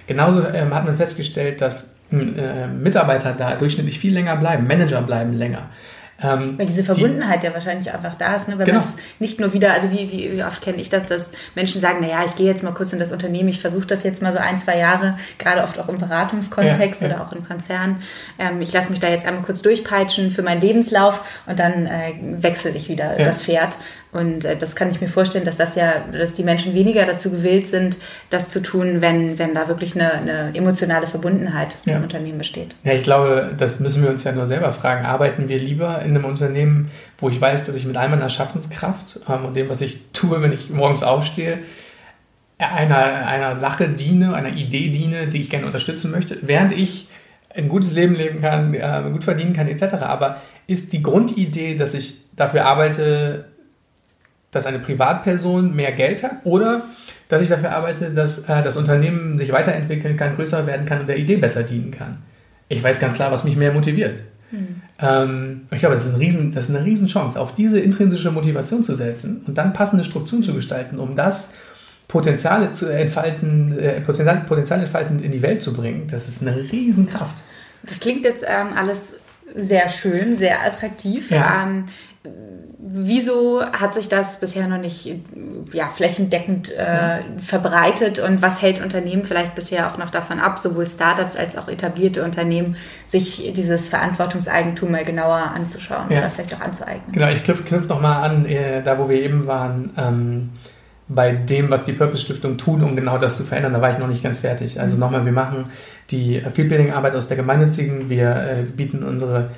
Genauso 0.08 0.42
ähm, 0.48 0.74
hat 0.74 0.86
man 0.86 0.96
festgestellt, 0.96 1.62
dass 1.62 1.96
äh, 2.12 2.68
Mitarbeiter 2.68 3.34
da 3.34 3.56
durchschnittlich 3.56 4.00
viel 4.00 4.14
länger 4.14 4.36
bleiben, 4.36 4.68
Manager 4.68 5.02
bleiben 5.02 5.34
länger. 5.34 5.70
Ähm, 6.24 6.58
Weil 6.58 6.66
diese 6.66 6.84
Verbundenheit 6.84 7.42
die, 7.44 7.48
ja 7.48 7.54
wahrscheinlich 7.54 7.92
einfach 7.92 8.16
da 8.16 8.36
ist, 8.36 8.48
ne? 8.48 8.58
wenn 8.58 8.66
genau. 8.66 8.80
man 8.80 8.88
es 8.88 8.96
nicht 9.20 9.40
nur 9.40 9.54
wieder, 9.54 9.74
also 9.74 9.92
wie, 9.92 10.12
wie, 10.12 10.34
wie 10.34 10.44
oft 10.44 10.62
kenne 10.62 10.80
ich 10.82 10.90
das, 10.90 11.08
dass 11.08 11.32
Menschen 11.56 11.82
sagen, 11.82 12.02
naja, 12.02 12.24
ich 12.26 12.36
gehe 12.36 12.48
jetzt 12.48 12.64
mal 12.64 12.74
kurz 12.74 12.94
in 12.94 13.00
das 13.00 13.12
Unternehmen, 13.12 13.50
ich 13.50 13.60
versuche 13.60 13.88
das 13.88 14.04
jetzt 14.04 14.22
mal 14.22 14.34
so 14.34 14.40
ein, 14.40 14.58
zwei 14.58 14.78
Jahre, 14.78 15.18
gerade 15.38 15.64
oft 15.64 15.80
auch 15.80 15.90
im 15.90 15.98
Beratungskontext 15.98 17.02
ja, 17.02 17.08
ja. 17.08 17.16
oder 17.16 17.24
auch 17.26 17.32
im 17.34 17.48
Konzern. 17.48 18.02
Ähm, 18.38 18.62
ich 18.62 18.72
lasse 18.72 18.92
mich 18.92 19.00
da 19.00 19.10
jetzt 19.10 19.26
einmal 19.26 19.44
kurz 19.44 19.62
durchpeitschen 19.62 20.32
für 20.32 20.44
meinen 20.44 20.62
Lebenslauf 20.62 21.24
und 21.48 21.60
dann 21.60 21.88
äh, 21.88 22.14
wechsle 22.22 22.72
ich 22.72 22.90
wieder 22.90 23.20
ja. 23.20 23.26
das 23.26 23.44
Pferd. 23.44 23.76
Und 24.12 24.44
äh, 24.44 24.58
das 24.58 24.76
kann 24.76 24.92
ich 24.92 25.00
mir 25.00 25.08
vorstellen, 25.08 25.46
dass 25.46 25.58
das 25.58 25.76
ja, 25.76 26.06
dass 26.12 26.34
die 26.34 26.44
Menschen 26.44 26.74
weniger 26.74 27.06
dazu 27.06 27.32
gewillt 27.32 27.68
sind, 27.68 27.98
das 28.30 28.50
zu 28.50 28.62
tun, 28.62 29.02
wenn, 29.02 29.40
wenn 29.40 29.56
da 29.56 29.68
wirklich 29.68 29.96
eine, 29.96 30.14
eine 30.14 30.52
emotionale 30.54 31.08
Verbundenheit 31.08 31.78
ja. 31.86 31.94
zum 31.94 32.04
Unternehmen 32.04 32.38
besteht. 32.38 32.76
Ja, 32.84 32.94
ich 32.94 33.04
glaube, 33.04 33.52
das 33.58 33.80
müssen 33.80 34.04
wir 34.04 34.10
uns 34.10 34.24
ja 34.24 34.34
nur 34.34 34.48
selber 34.48 34.74
fragen. 34.74 35.06
Arbeiten 35.06 35.48
wir 35.48 35.60
lieber 35.60 36.02
in 36.02 36.12
einem 36.12 36.26
Unternehmen, 36.26 36.92
wo 37.18 37.30
ich 37.30 37.40
weiß, 37.40 37.64
dass 37.64 37.76
ich 37.76 37.86
mit 37.86 37.96
all 37.96 38.10
meiner 38.10 38.30
Schaffenskraft 38.30 39.22
ähm, 39.30 39.46
und 39.46 39.56
dem, 39.56 39.70
was 39.70 39.80
ich 39.82 40.02
tue, 40.12 40.42
wenn 40.42 40.52
ich 40.52 40.70
morgens 40.70 41.04
aufstehe, 41.04 41.60
einer, 42.58 43.28
einer 43.28 43.56
Sache 43.56 43.90
diene, 43.90 44.36
einer 44.36 44.50
Idee 44.50 44.90
diene, 44.90 45.28
die 45.28 45.42
ich 45.42 45.50
gerne 45.50 45.66
unterstützen 45.66 46.12
möchte, 46.12 46.38
während 46.42 46.74
ich 46.74 47.08
ein 47.56 47.70
gutes 47.70 47.92
Leben 47.92 48.16
leben 48.16 48.42
kann, 48.42 48.74
äh, 48.74 49.04
gut 49.12 49.24
verdienen 49.24 49.54
kann, 49.54 49.68
etc. 49.68 49.96
Aber 50.02 50.42
ist 50.68 50.94
die 50.94 51.02
Grundidee, 51.02 51.76
dass 51.76 51.94
ich 51.94 52.22
dafür 52.36 52.66
arbeite, 52.66 53.46
dass 54.52 54.66
eine 54.66 54.80
Privatperson 54.80 55.76
mehr 55.76 55.94
Geld 55.94 56.24
hat 56.24 56.38
oder 56.44 56.84
dass 57.30 57.42
ich 57.42 57.50
dafür 57.50 57.72
arbeite, 57.72 58.12
dass 58.12 58.50
äh, 58.50 58.62
das 58.62 58.76
Unternehmen 58.76 59.38
sich 59.38 59.52
weiterentwickeln 59.52 60.18
kann, 60.18 60.36
größer 60.36 60.68
werden 60.68 60.86
kann 60.86 61.00
und 61.00 61.08
der 61.08 61.18
Idee 61.18 61.38
besser 61.38 61.64
dienen 61.64 61.92
kann. 61.92 62.18
Ich 62.68 62.84
weiß 62.84 63.00
ganz 63.00 63.14
klar, 63.14 63.32
was 63.32 63.44
mich 63.46 63.56
mehr 63.56 63.72
motiviert. 63.72 64.20
Mhm. 64.52 64.82
Ähm, 65.00 65.62
ich 65.72 65.80
glaube, 65.80 65.96
das 65.96 66.06
ist, 66.06 66.14
ein 66.14 66.20
Riesen, 66.20 66.52
das 66.54 66.70
ist 66.70 66.76
eine 66.76 66.86
Riesenchance, 66.86 67.40
auf 67.40 67.56
diese 67.56 67.80
intrinsische 67.80 68.32
Motivation 68.32 68.84
zu 68.84 68.96
setzen 68.96 69.44
und 69.48 69.58
dann 69.58 69.72
passende 69.72 70.04
Strukturen 70.04 70.44
zu 70.44 70.54
gestalten, 70.54 71.00
um 71.00 71.16
das 71.16 71.56
Potenziale 72.10 72.74
zu 72.74 72.88
entfalten, 72.88 73.80
äh, 73.80 74.02
Potenzial, 74.02 74.44
Potenzial 74.46 74.82
entfalten 74.82 75.20
in 75.20 75.32
die 75.32 75.42
Welt 75.42 75.62
zu 75.62 75.74
bringen. 75.74 76.08
Das 76.12 76.28
ist 76.28 76.42
eine 76.42 76.56
Riesenkraft. 76.58 77.38
Das 77.84 78.02
klingt 78.02 78.26
jetzt 78.26 78.44
ähm, 78.46 78.74
alles 78.76 79.18
sehr 79.56 79.90
schön, 79.90 80.38
sehr 80.38 80.64
attraktiv. 80.66 81.32
Ja. 81.32 81.64
Ähm, 81.64 81.86
wieso 82.78 83.64
hat 83.64 83.94
sich 83.94 84.10
das 84.10 84.40
bisher 84.40 84.68
noch 84.68 84.78
nicht 84.78 85.12
ja, 85.72 85.88
flächendeckend 85.88 86.72
äh, 86.72 87.20
verbreitet 87.40 88.20
und 88.20 88.42
was 88.42 88.62
hält 88.62 88.82
Unternehmen 88.82 89.24
vielleicht 89.24 89.56
bisher 89.56 89.92
auch 89.92 89.98
noch 89.98 90.10
davon 90.10 90.40
ab, 90.40 90.60
sowohl 90.60 90.88
Startups 90.88 91.36
als 91.36 91.58
auch 91.58 91.68
etablierte 91.68 92.24
Unternehmen, 92.24 92.76
sich 93.06 93.54
dieses 93.56 93.88
Verantwortungseigentum 93.88 94.92
mal 94.92 95.04
genauer 95.04 95.52
anzuschauen 95.56 96.08
ja. 96.10 96.20
oder 96.20 96.30
vielleicht 96.30 96.56
auch 96.56 96.62
anzueignen? 96.62 97.12
Genau, 97.12 97.30
ich 97.30 97.44
knüpfe 97.44 97.64
knüpf 97.64 97.88
nochmal 97.88 98.24
an, 98.24 98.46
äh, 98.46 98.84
da 98.84 99.00
wo 99.00 99.10
wir 99.10 99.22
eben 99.22 99.48
waren, 99.48 99.92
ähm, 99.98 100.50
bei 101.08 101.34
dem, 101.34 101.70
was 101.70 101.84
die 101.84 101.94
Purpose 101.94 102.24
Stiftung 102.24 102.58
tut, 102.58 102.82
um 102.82 102.96
genau 102.96 103.18
das 103.18 103.38
zu 103.38 103.44
verändern, 103.44 103.74
da 103.74 103.82
war 103.82 103.92
ich 103.92 103.98
noch 103.98 104.08
nicht 104.08 104.24
ganz 104.24 104.38
fertig. 104.38 104.80
Also 104.80 104.96
mhm. 104.96 105.02
nochmal, 105.02 105.26
wir 105.26 105.34
machen 105.34 105.66
die 106.12 106.42
Fieldbuilding-Arbeit 106.42 107.16
aus 107.16 107.28
der 107.28 107.38
Gemeinnützigen, 107.38 108.10
wir 108.10 108.36
äh, 108.36 108.64
bieten 108.64 109.04
unsere 109.04 109.50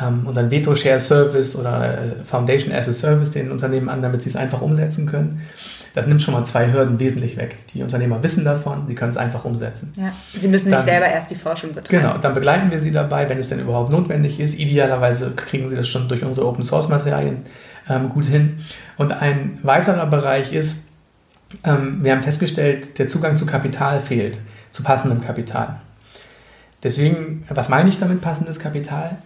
ähm, 0.00 0.26
unseren 0.26 0.50
Veto 0.50 0.74
Share 0.74 0.98
Service 0.98 1.54
oder 1.54 1.98
äh, 1.98 2.24
Foundation 2.24 2.74
as 2.74 2.88
a 2.88 2.92
Service 2.92 3.30
den 3.30 3.50
Unternehmen 3.50 3.88
an, 3.88 4.02
damit 4.02 4.22
sie 4.22 4.28
es 4.28 4.36
einfach 4.36 4.60
umsetzen 4.60 5.06
können. 5.06 5.42
Das 5.94 6.08
nimmt 6.08 6.20
schon 6.20 6.34
mal 6.34 6.44
zwei 6.44 6.72
Hürden 6.72 6.98
wesentlich 6.98 7.36
weg. 7.36 7.56
Die 7.72 7.82
Unternehmer 7.82 8.20
wissen 8.22 8.44
davon, 8.44 8.88
sie 8.88 8.96
können 8.96 9.10
es 9.10 9.16
einfach 9.16 9.44
umsetzen. 9.44 9.92
Ja, 9.96 10.12
sie 10.36 10.48
müssen 10.48 10.70
dann, 10.70 10.80
nicht 10.80 10.90
selber 10.90 11.06
erst 11.06 11.30
die 11.30 11.36
Forschung 11.36 11.72
betreiben. 11.72 12.02
Genau, 12.02 12.18
dann 12.18 12.34
begleiten 12.34 12.72
wir 12.72 12.80
sie 12.80 12.90
dabei, 12.90 13.28
wenn 13.28 13.38
es 13.38 13.48
denn 13.48 13.60
überhaupt 13.60 13.92
notwendig 13.92 14.40
ist. 14.40 14.58
Idealerweise 14.58 15.30
kriegen 15.36 15.68
sie 15.68 15.76
das 15.76 15.86
schon 15.86 16.08
durch 16.08 16.24
unsere 16.24 16.48
Open 16.48 16.64
Source 16.64 16.88
Materialien 16.88 17.44
ähm, 17.88 18.08
gut 18.08 18.24
hin. 18.24 18.58
Und 18.96 19.12
ein 19.12 19.58
weiterer 19.62 20.06
Bereich 20.06 20.52
ist, 20.52 20.86
ähm, 21.62 21.98
wir 22.02 22.10
haben 22.10 22.24
festgestellt, 22.24 22.98
der 22.98 23.06
Zugang 23.06 23.36
zu 23.36 23.46
Kapital 23.46 24.00
fehlt, 24.00 24.40
zu 24.72 24.82
passendem 24.82 25.20
Kapital. 25.20 25.76
Deswegen, 26.84 27.44
was 27.48 27.68
meine 27.68 27.88
ich 27.88 27.98
damit 27.98 28.20
passendes 28.20 28.60
Kapital? 28.60 29.16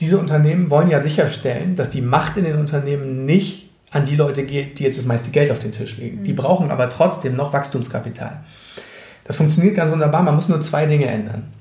diese 0.00 0.18
Unternehmen 0.18 0.70
wollen 0.70 0.90
ja 0.90 0.98
sicherstellen, 0.98 1.76
dass 1.76 1.90
die 1.90 2.02
Macht 2.02 2.36
in 2.36 2.44
den 2.44 2.58
Unternehmen 2.58 3.24
nicht 3.24 3.70
an 3.90 4.04
die 4.04 4.16
Leute 4.16 4.44
geht, 4.44 4.78
die 4.78 4.84
jetzt 4.84 4.98
das 4.98 5.06
meiste 5.06 5.30
Geld 5.30 5.50
auf 5.50 5.58
den 5.58 5.72
Tisch 5.72 5.98
legen. 5.98 6.24
Die 6.24 6.32
mhm. 6.32 6.36
brauchen 6.36 6.70
aber 6.70 6.88
trotzdem 6.88 7.36
noch 7.36 7.52
Wachstumskapital. 7.52 8.40
Das 9.24 9.36
funktioniert 9.36 9.76
ganz 9.76 9.92
wunderbar. 9.92 10.22
Man 10.22 10.34
muss 10.34 10.48
nur 10.48 10.60
zwei 10.60 10.86
Dinge 10.86 11.06
ändern. 11.06 11.52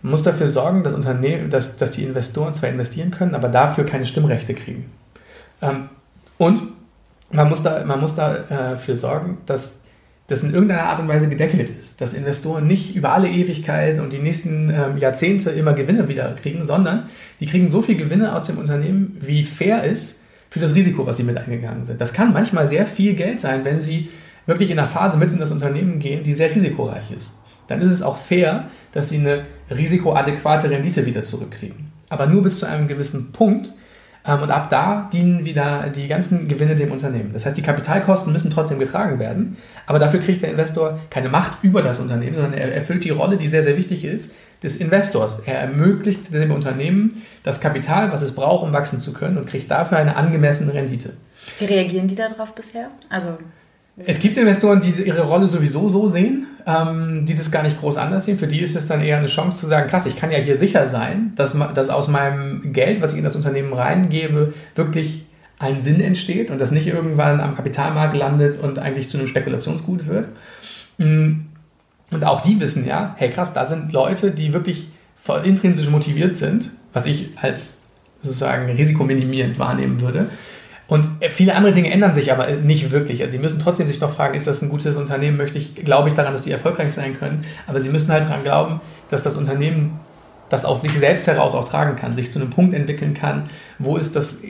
Man 0.00 0.12
muss 0.12 0.22
dafür 0.22 0.48
sorgen, 0.48 0.82
dass, 0.82 0.94
Unternehmen, 0.94 1.50
dass, 1.50 1.76
dass 1.76 1.90
die 1.90 2.04
Investoren 2.04 2.54
zwar 2.54 2.68
investieren 2.68 3.10
können, 3.10 3.34
aber 3.34 3.48
dafür 3.48 3.84
keine 3.84 4.06
Stimmrechte 4.06 4.54
kriegen. 4.54 4.90
Ähm, 5.60 5.88
und 6.38 6.60
man 7.30 7.48
muss, 7.48 7.62
da, 7.62 7.84
man 7.84 8.00
muss 8.00 8.14
dafür 8.14 8.96
sorgen, 8.96 9.38
dass 9.46 9.84
das 10.28 10.42
in 10.42 10.52
irgendeiner 10.52 10.84
Art 10.84 11.00
und 11.00 11.08
Weise 11.08 11.28
gedeckelt 11.28 11.68
ist. 11.68 12.00
Dass 12.00 12.14
Investoren 12.14 12.66
nicht 12.66 12.94
über 12.94 13.12
alle 13.12 13.28
Ewigkeit 13.28 13.98
und 13.98 14.12
die 14.12 14.18
nächsten 14.18 14.70
ähm, 14.70 14.98
Jahrzehnte 14.98 15.50
immer 15.50 15.74
Gewinne 15.74 16.08
wieder 16.08 16.34
kriegen, 16.40 16.64
sondern 16.64 17.04
die 17.40 17.46
kriegen 17.46 17.70
so 17.70 17.82
viel 17.82 17.96
Gewinne 17.96 18.34
aus 18.34 18.46
dem 18.46 18.58
Unternehmen, 18.58 19.16
wie 19.20 19.44
fair 19.44 19.84
ist 19.84 20.22
für 20.48 20.60
das 20.60 20.74
Risiko, 20.74 21.06
was 21.06 21.16
sie 21.16 21.24
mit 21.24 21.36
eingegangen 21.36 21.84
sind. 21.84 22.00
Das 22.00 22.12
kann 22.12 22.32
manchmal 22.32 22.68
sehr 22.68 22.86
viel 22.86 23.14
Geld 23.14 23.40
sein, 23.40 23.64
wenn 23.64 23.80
sie 23.80 24.10
wirklich 24.46 24.70
in 24.70 24.78
einer 24.78 24.88
Phase 24.88 25.18
mit 25.18 25.30
in 25.30 25.38
das 25.38 25.50
Unternehmen 25.50 25.98
gehen, 25.98 26.22
die 26.22 26.32
sehr 26.32 26.54
risikoreich 26.54 27.10
ist. 27.16 27.34
Dann 27.68 27.80
ist 27.80 27.90
es 27.90 28.02
auch 28.02 28.16
fair, 28.16 28.68
dass 28.92 29.08
sie 29.08 29.18
eine 29.18 29.44
risikoadäquate 29.70 30.68
Rendite 30.68 31.06
wieder 31.06 31.22
zurückkriegen. 31.22 31.92
Aber 32.08 32.26
nur 32.26 32.42
bis 32.42 32.58
zu 32.58 32.66
einem 32.66 32.88
gewissen 32.88 33.32
Punkt, 33.32 33.72
und 34.24 34.50
ab 34.50 34.68
da 34.70 35.08
dienen 35.12 35.44
wieder 35.44 35.90
die 35.94 36.06
ganzen 36.06 36.46
Gewinne 36.46 36.76
dem 36.76 36.92
Unternehmen. 36.92 37.32
Das 37.32 37.44
heißt, 37.44 37.56
die 37.56 37.62
Kapitalkosten 37.62 38.32
müssen 38.32 38.52
trotzdem 38.52 38.78
getragen 38.78 39.18
werden, 39.18 39.56
aber 39.86 39.98
dafür 39.98 40.20
kriegt 40.20 40.42
der 40.42 40.50
Investor 40.50 41.00
keine 41.10 41.28
Macht 41.28 41.58
über 41.62 41.82
das 41.82 41.98
Unternehmen, 41.98 42.36
sondern 42.36 42.54
er 42.54 42.72
erfüllt 42.72 43.04
die 43.04 43.10
Rolle, 43.10 43.36
die 43.36 43.48
sehr, 43.48 43.64
sehr 43.64 43.76
wichtig 43.76 44.04
ist, 44.04 44.32
des 44.62 44.76
Investors. 44.76 45.40
Er 45.44 45.58
ermöglicht 45.58 46.32
dem 46.32 46.52
Unternehmen 46.52 47.22
das 47.42 47.60
Kapital, 47.60 48.12
was 48.12 48.22
es 48.22 48.32
braucht, 48.32 48.62
um 48.62 48.72
wachsen 48.72 49.00
zu 49.00 49.12
können 49.12 49.38
und 49.38 49.48
kriegt 49.48 49.70
dafür 49.70 49.98
eine 49.98 50.14
angemessene 50.14 50.72
Rendite. 50.72 51.14
Wie 51.58 51.64
reagieren 51.64 52.06
die 52.06 52.14
darauf 52.14 52.54
bisher? 52.54 52.90
Also 53.08 53.38
es 54.06 54.20
gibt 54.20 54.36
Investoren, 54.36 54.80
die 54.80 54.90
ihre 55.02 55.22
Rolle 55.22 55.46
sowieso 55.46 55.88
so 55.88 56.08
sehen, 56.08 56.46
ähm, 56.66 57.26
die 57.26 57.34
das 57.34 57.50
gar 57.50 57.62
nicht 57.62 57.80
groß 57.80 57.96
anders 57.96 58.24
sehen. 58.24 58.38
Für 58.38 58.46
die 58.46 58.60
ist 58.60 58.76
es 58.76 58.86
dann 58.86 59.00
eher 59.00 59.18
eine 59.18 59.26
Chance 59.26 59.60
zu 59.60 59.66
sagen, 59.66 59.88
krass, 59.88 60.06
ich 60.06 60.16
kann 60.16 60.30
ja 60.30 60.38
hier 60.38 60.56
sicher 60.56 60.88
sein, 60.88 61.32
dass, 61.36 61.56
dass 61.74 61.88
aus 61.88 62.08
meinem 62.08 62.72
Geld, 62.72 63.00
was 63.00 63.12
ich 63.12 63.18
in 63.18 63.24
das 63.24 63.36
Unternehmen 63.36 63.72
reingebe, 63.72 64.54
wirklich 64.74 65.26
ein 65.58 65.80
Sinn 65.80 66.00
entsteht 66.00 66.50
und 66.50 66.60
das 66.60 66.72
nicht 66.72 66.88
irgendwann 66.88 67.40
am 67.40 67.54
Kapitalmarkt 67.54 68.16
landet 68.16 68.60
und 68.60 68.78
eigentlich 68.78 69.08
zu 69.08 69.18
einem 69.18 69.28
Spekulationsgut 69.28 70.06
wird. 70.08 70.28
Mm, 70.98 71.32
und 72.10 72.24
auch 72.24 72.42
die 72.42 72.60
wissen 72.60 72.86
ja, 72.86 73.14
hey 73.16 73.30
krass, 73.30 73.54
da 73.54 73.64
sind 73.64 73.92
Leute, 73.92 74.32
die 74.32 74.52
wirklich 74.52 74.88
voll 75.20 75.46
intrinsisch 75.46 75.88
motiviert 75.88 76.36
sind, 76.36 76.70
was 76.92 77.06
ich 77.06 77.30
als 77.40 77.82
sozusagen 78.22 78.70
risikominimierend 78.70 79.58
wahrnehmen 79.58 80.00
würde. 80.00 80.26
Und 80.92 81.08
viele 81.30 81.54
andere 81.54 81.72
Dinge 81.72 81.90
ändern 81.90 82.12
sich 82.12 82.32
aber 82.32 82.48
nicht 82.48 82.90
wirklich. 82.90 83.22
Also 83.22 83.32
sie 83.32 83.38
müssen 83.38 83.58
trotzdem 83.58 83.86
sich 83.86 83.98
noch 84.02 84.14
fragen, 84.14 84.34
ist 84.34 84.46
das 84.46 84.60
ein 84.60 84.68
gutes 84.68 84.98
Unternehmen? 84.98 85.38
Möchte 85.38 85.56
ich, 85.56 85.74
glaube 85.74 86.10
ich 86.10 86.14
daran, 86.14 86.34
dass 86.34 86.42
sie 86.42 86.50
erfolgreich 86.50 86.92
sein 86.92 87.18
können? 87.18 87.46
Aber 87.66 87.80
sie 87.80 87.88
müssen 87.88 88.12
halt 88.12 88.24
daran 88.24 88.42
glauben, 88.42 88.82
dass 89.08 89.22
das 89.22 89.34
Unternehmen 89.36 89.98
das 90.50 90.66
aus 90.66 90.82
sich 90.82 90.92
selbst 90.92 91.26
heraus 91.26 91.54
auch 91.54 91.66
tragen 91.66 91.96
kann, 91.96 92.14
sich 92.14 92.30
zu 92.30 92.38
einem 92.38 92.50
Punkt 92.50 92.74
entwickeln 92.74 93.14
kann, 93.14 93.44
wo 93.78 93.96
es 93.96 94.12
das 94.12 94.42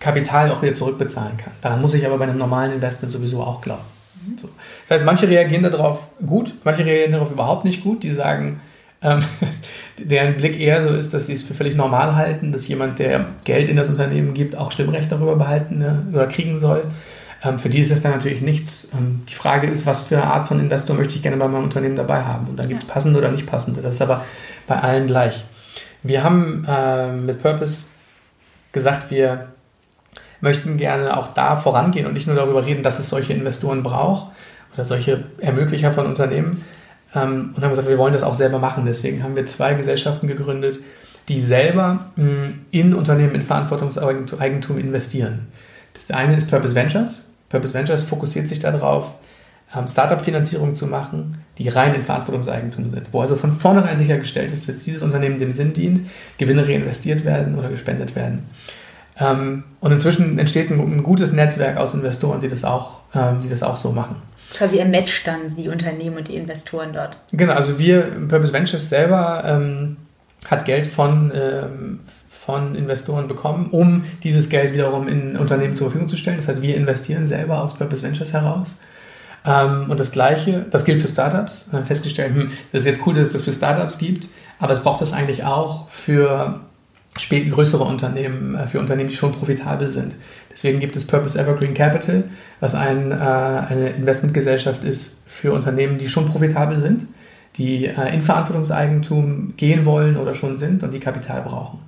Kapital 0.00 0.50
auch 0.50 0.62
wieder 0.62 0.74
zurückbezahlen 0.74 1.36
kann. 1.36 1.52
Daran 1.60 1.80
muss 1.80 1.94
ich 1.94 2.04
aber 2.04 2.18
bei 2.18 2.24
einem 2.24 2.36
normalen 2.36 2.72
Investment 2.72 3.12
sowieso 3.12 3.40
auch 3.40 3.60
glauben. 3.60 3.84
So. 4.36 4.48
Das 4.88 4.96
heißt, 4.96 5.04
manche 5.04 5.28
reagieren 5.28 5.62
darauf 5.62 6.10
gut, 6.26 6.54
manche 6.64 6.84
reagieren 6.84 7.12
darauf 7.12 7.30
überhaupt 7.30 7.64
nicht 7.64 7.84
gut. 7.84 8.02
Die 8.02 8.10
sagen, 8.10 8.60
ähm, 9.02 9.20
deren 9.98 10.36
Blick 10.36 10.58
eher 10.58 10.82
so 10.82 10.90
ist, 10.90 11.14
dass 11.14 11.26
sie 11.26 11.32
es 11.32 11.42
für 11.42 11.54
völlig 11.54 11.74
normal 11.74 12.16
halten, 12.16 12.52
dass 12.52 12.68
jemand, 12.68 12.98
der 12.98 13.26
Geld 13.44 13.68
in 13.68 13.76
das 13.76 13.88
Unternehmen 13.88 14.34
gibt, 14.34 14.56
auch 14.56 14.72
Stimmrecht 14.72 15.10
darüber 15.10 15.36
behalten 15.36 15.78
ne, 15.78 16.02
oder 16.12 16.26
kriegen 16.26 16.58
soll. 16.58 16.84
Ähm, 17.42 17.58
für 17.58 17.70
die 17.70 17.80
ist 17.80 17.90
es 17.90 18.02
dann 18.02 18.12
natürlich 18.12 18.42
nichts. 18.42 18.88
Ähm, 18.92 19.22
die 19.28 19.34
Frage 19.34 19.66
ist, 19.66 19.86
was 19.86 20.02
für 20.02 20.16
eine 20.16 20.26
Art 20.26 20.48
von 20.48 20.58
Investor 20.58 20.96
möchte 20.96 21.14
ich 21.14 21.22
gerne 21.22 21.38
bei 21.38 21.48
meinem 21.48 21.64
Unternehmen 21.64 21.96
dabei 21.96 22.22
haben? 22.22 22.48
Und 22.48 22.58
dann 22.58 22.68
gibt 22.68 22.82
es 22.82 22.88
passende 22.88 23.18
oder 23.18 23.30
nicht 23.30 23.46
passende. 23.46 23.80
Das 23.80 23.94
ist 23.94 24.02
aber 24.02 24.24
bei 24.66 24.78
allen 24.78 25.06
gleich. 25.06 25.44
Wir 26.02 26.22
haben 26.22 26.66
äh, 26.68 27.12
mit 27.12 27.42
Purpose 27.42 27.86
gesagt, 28.72 29.10
wir 29.10 29.48
möchten 30.40 30.76
gerne 30.78 31.16
auch 31.16 31.34
da 31.34 31.56
vorangehen 31.56 32.06
und 32.06 32.14
nicht 32.14 32.26
nur 32.26 32.36
darüber 32.36 32.64
reden, 32.64 32.82
dass 32.82 32.98
es 32.98 33.08
solche 33.08 33.32
Investoren 33.32 33.82
braucht 33.82 34.32
oder 34.74 34.84
solche 34.84 35.24
Ermöglicher 35.38 35.92
von 35.92 36.06
Unternehmen, 36.06 36.64
ähm, 37.14 37.54
und 37.54 37.62
haben 37.62 37.70
gesagt, 37.70 37.88
wir 37.88 37.98
wollen 37.98 38.12
das 38.12 38.22
auch 38.22 38.34
selber 38.34 38.58
machen. 38.58 38.84
Deswegen 38.86 39.22
haben 39.22 39.36
wir 39.36 39.46
zwei 39.46 39.74
Gesellschaften 39.74 40.26
gegründet, 40.26 40.80
die 41.28 41.40
selber 41.40 42.06
mh, 42.16 42.24
mm, 42.24 42.60
in 42.70 42.94
Unternehmen 42.94 43.34
in 43.34 43.42
Verantwortungseigentum 43.42 44.78
investieren. 44.78 45.48
Das 45.94 46.10
eine 46.10 46.36
ist 46.36 46.48
Purpose 46.48 46.74
Ventures. 46.74 47.22
Purpose 47.48 47.74
Ventures 47.74 48.04
fokussiert 48.04 48.48
sich 48.48 48.58
darauf, 48.58 49.14
ähm, 49.76 49.86
Startup-Finanzierung 49.86 50.74
zu 50.74 50.86
machen, 50.86 51.44
die 51.58 51.68
rein 51.68 51.94
in 51.94 52.02
Verantwortungseigentum 52.02 52.90
sind, 52.90 53.08
wo 53.12 53.20
also 53.20 53.36
von 53.36 53.52
vornherein 53.52 53.98
sichergestellt 53.98 54.52
ist, 54.52 54.68
dass 54.68 54.84
dieses 54.84 55.02
Unternehmen 55.02 55.38
dem 55.38 55.52
Sinn 55.52 55.72
dient, 55.72 56.08
Gewinne 56.38 56.66
reinvestiert 56.66 57.24
werden 57.24 57.56
oder 57.56 57.68
gespendet 57.68 58.16
werden. 58.16 58.44
Ähm, 59.18 59.64
und 59.80 59.92
inzwischen 59.92 60.38
entsteht 60.38 60.70
ein, 60.70 61.02
gutes 61.02 61.32
Netzwerk 61.32 61.76
aus 61.76 61.94
Investoren, 61.94 62.40
die 62.40 62.48
das 62.48 62.64
auch, 62.64 63.00
ähm, 63.14 63.40
die 63.42 63.48
das 63.48 63.62
auch 63.62 63.76
so 63.76 63.92
machen. 63.92 64.16
Quasi 64.50 64.78
er 64.78 64.86
matcht 64.86 65.26
dann 65.26 65.54
die 65.56 65.68
Unternehmen 65.68 66.16
und 66.16 66.28
die 66.28 66.36
Investoren 66.36 66.92
dort. 66.92 67.16
Genau, 67.32 67.52
also 67.52 67.78
wir, 67.78 68.02
Purpose 68.28 68.52
Ventures 68.52 68.88
selber 68.88 69.44
ähm, 69.46 69.96
hat 70.46 70.64
Geld 70.64 70.86
von, 70.86 71.32
ähm, 71.34 72.00
von 72.28 72.74
Investoren 72.74 73.28
bekommen, 73.28 73.68
um 73.70 74.04
dieses 74.22 74.48
Geld 74.48 74.74
wiederum 74.74 75.08
in 75.08 75.36
Unternehmen 75.36 75.74
zur 75.74 75.86
Verfügung 75.86 76.08
zu 76.08 76.16
stellen. 76.16 76.38
Das 76.38 76.48
heißt, 76.48 76.62
wir 76.62 76.76
investieren 76.76 77.26
selber 77.26 77.62
aus 77.62 77.74
Purpose 77.74 78.02
Ventures 78.02 78.32
heraus. 78.32 78.74
Ähm, 79.46 79.90
und 79.90 79.98
das 80.00 80.12
Gleiche, 80.12 80.66
das 80.70 80.84
gilt 80.84 81.00
für 81.00 81.08
Startups. 81.08 81.66
Wir 81.70 81.78
haben 81.78 81.86
festgestellt, 81.86 82.34
hm, 82.34 82.52
das 82.72 82.80
ist 82.80 82.86
jetzt 82.86 83.06
cool, 83.06 83.14
dass 83.14 83.28
es 83.28 83.32
das 83.32 83.42
für 83.42 83.52
Startups 83.52 83.98
gibt, 83.98 84.28
aber 84.58 84.72
es 84.72 84.82
braucht 84.82 85.00
das 85.00 85.12
eigentlich 85.12 85.44
auch 85.44 85.88
für 85.88 86.60
größere 87.14 87.84
Unternehmen, 87.84 88.54
äh, 88.54 88.66
für 88.66 88.80
Unternehmen, 88.80 89.10
die 89.10 89.16
schon 89.16 89.32
profitabel 89.32 89.88
sind. 89.88 90.14
Deswegen 90.50 90.80
gibt 90.80 90.96
es 90.96 91.06
Purpose 91.06 91.38
Evergreen 91.38 91.74
Capital, 91.74 92.24
was 92.60 92.74
ein, 92.74 93.12
äh, 93.12 93.14
eine 93.14 93.90
Investmentgesellschaft 93.96 94.84
ist 94.84 95.18
für 95.26 95.52
Unternehmen, 95.52 95.98
die 95.98 96.08
schon 96.08 96.26
profitabel 96.26 96.78
sind, 96.78 97.06
die 97.56 97.86
äh, 97.86 98.14
in 98.14 98.22
Verantwortungseigentum 98.22 99.56
gehen 99.56 99.84
wollen 99.84 100.16
oder 100.16 100.34
schon 100.34 100.56
sind 100.56 100.82
und 100.82 100.92
die 100.92 101.00
Kapital 101.00 101.42
brauchen. 101.42 101.78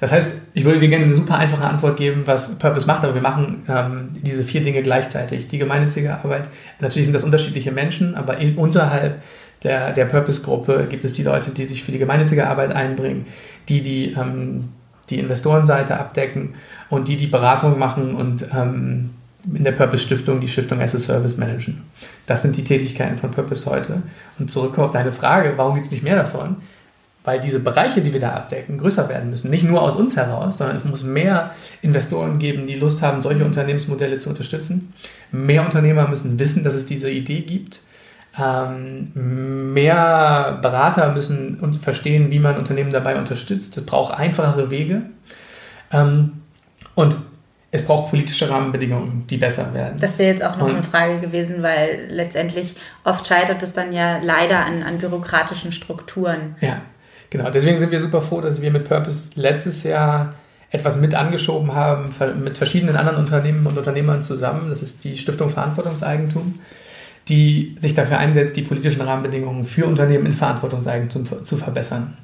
Das 0.00 0.12
heißt, 0.12 0.34
ich 0.54 0.64
würde 0.64 0.80
dir 0.80 0.88
gerne 0.88 1.04
eine 1.04 1.14
super 1.14 1.36
einfache 1.36 1.68
Antwort 1.68 1.98
geben, 1.98 2.22
was 2.24 2.58
Purpose 2.58 2.86
macht, 2.86 3.04
aber 3.04 3.14
wir 3.14 3.20
machen 3.20 3.64
ähm, 3.68 4.08
diese 4.12 4.44
vier 4.44 4.62
Dinge 4.62 4.82
gleichzeitig. 4.82 5.48
Die 5.48 5.58
gemeinnützige 5.58 6.14
Arbeit, 6.14 6.48
natürlich 6.80 7.06
sind 7.06 7.12
das 7.12 7.22
unterschiedliche 7.22 7.70
Menschen, 7.70 8.14
aber 8.14 8.38
in, 8.38 8.56
unterhalb 8.56 9.20
der, 9.62 9.92
der 9.92 10.06
Purpose-Gruppe 10.06 10.86
gibt 10.88 11.04
es 11.04 11.12
die 11.12 11.22
Leute, 11.22 11.50
die 11.50 11.66
sich 11.66 11.84
für 11.84 11.92
die 11.92 11.98
gemeinnützige 11.98 12.48
Arbeit 12.48 12.72
einbringen, 12.72 13.26
die 13.70 13.80
die, 13.82 14.12
ähm, 14.12 14.68
die 15.08 15.18
Investorenseite 15.18 15.98
abdecken 15.98 16.54
und 16.90 17.08
die 17.08 17.16
die 17.16 17.26
Beratung 17.26 17.78
machen 17.78 18.14
und 18.14 18.44
ähm, 18.54 19.10
in 19.54 19.64
der 19.64 19.72
Purpose 19.72 20.04
Stiftung 20.04 20.40
die 20.40 20.48
Stiftung 20.48 20.80
as 20.80 20.94
a 20.94 20.98
Service 20.98 21.36
managen. 21.36 21.82
Das 22.26 22.42
sind 22.42 22.56
die 22.56 22.64
Tätigkeiten 22.64 23.16
von 23.16 23.30
Purpose 23.30 23.64
heute. 23.66 24.02
Und 24.38 24.50
zurück 24.50 24.78
auf 24.78 24.90
deine 24.90 25.12
Frage, 25.12 25.54
warum 25.56 25.74
gibt 25.74 25.86
es 25.86 25.92
nicht 25.92 26.02
mehr 26.02 26.16
davon? 26.16 26.56
Weil 27.24 27.40
diese 27.40 27.60
Bereiche, 27.60 28.00
die 28.00 28.12
wir 28.12 28.20
da 28.20 28.32
abdecken, 28.32 28.78
größer 28.78 29.08
werden 29.08 29.30
müssen. 29.30 29.50
Nicht 29.50 29.64
nur 29.64 29.82
aus 29.82 29.94
uns 29.94 30.16
heraus, 30.16 30.58
sondern 30.58 30.76
es 30.76 30.84
muss 30.84 31.04
mehr 31.04 31.54
Investoren 31.82 32.38
geben, 32.38 32.66
die 32.66 32.76
Lust 32.76 33.02
haben, 33.02 33.20
solche 33.20 33.44
Unternehmensmodelle 33.44 34.16
zu 34.16 34.30
unterstützen. 34.30 34.92
Mehr 35.30 35.64
Unternehmer 35.64 36.08
müssen 36.08 36.38
wissen, 36.38 36.64
dass 36.64 36.74
es 36.74 36.86
diese 36.86 37.10
Idee 37.10 37.40
gibt. 37.40 37.80
Ähm, 38.38 39.72
mehr 39.72 40.58
Berater 40.62 41.12
müssen 41.12 41.78
verstehen, 41.80 42.30
wie 42.30 42.38
man 42.38 42.56
Unternehmen 42.56 42.92
dabei 42.92 43.18
unterstützt. 43.18 43.76
Es 43.76 43.84
braucht 43.84 44.14
einfachere 44.14 44.70
Wege. 44.70 45.02
Ähm, 45.92 46.42
und 46.94 47.16
es 47.72 47.84
braucht 47.84 48.10
politische 48.10 48.50
Rahmenbedingungen, 48.50 49.26
die 49.28 49.36
besser 49.36 49.72
werden. 49.74 49.96
Das 50.00 50.18
wäre 50.18 50.30
jetzt 50.30 50.44
auch 50.44 50.56
noch 50.56 50.66
und, 50.66 50.74
eine 50.74 50.82
Frage 50.82 51.20
gewesen, 51.20 51.62
weil 51.62 52.06
letztendlich 52.08 52.74
oft 53.04 53.26
scheitert 53.26 53.62
es 53.62 53.72
dann 53.72 53.92
ja 53.92 54.18
leider 54.22 54.64
an, 54.66 54.82
an 54.82 54.98
bürokratischen 54.98 55.70
Strukturen. 55.72 56.56
Ja, 56.60 56.80
genau. 57.30 57.50
Deswegen 57.50 57.78
sind 57.78 57.92
wir 57.92 58.00
super 58.00 58.20
froh, 58.20 58.40
dass 58.40 58.60
wir 58.60 58.70
mit 58.72 58.88
Purpose 58.88 59.30
letztes 59.36 59.84
Jahr 59.84 60.34
etwas 60.70 60.96
mit 60.96 61.14
angeschoben 61.14 61.74
haben, 61.74 62.12
mit 62.42 62.58
verschiedenen 62.58 62.96
anderen 62.96 63.18
Unternehmen 63.18 63.66
und 63.66 63.76
Unternehmern 63.78 64.22
zusammen. 64.22 64.68
Das 64.70 64.82
ist 64.82 65.04
die 65.04 65.16
Stiftung 65.16 65.50
Verantwortungseigentum, 65.50 66.60
die 67.28 67.76
sich 67.78 67.94
dafür 67.94 68.18
einsetzt, 68.18 68.56
die 68.56 68.62
politischen 68.62 69.02
Rahmenbedingungen 69.02 69.64
für 69.64 69.86
Unternehmen 69.86 70.26
in 70.26 70.32
Verantwortungseigentum 70.32 71.44
zu 71.44 71.56
verbessern. 71.56 72.16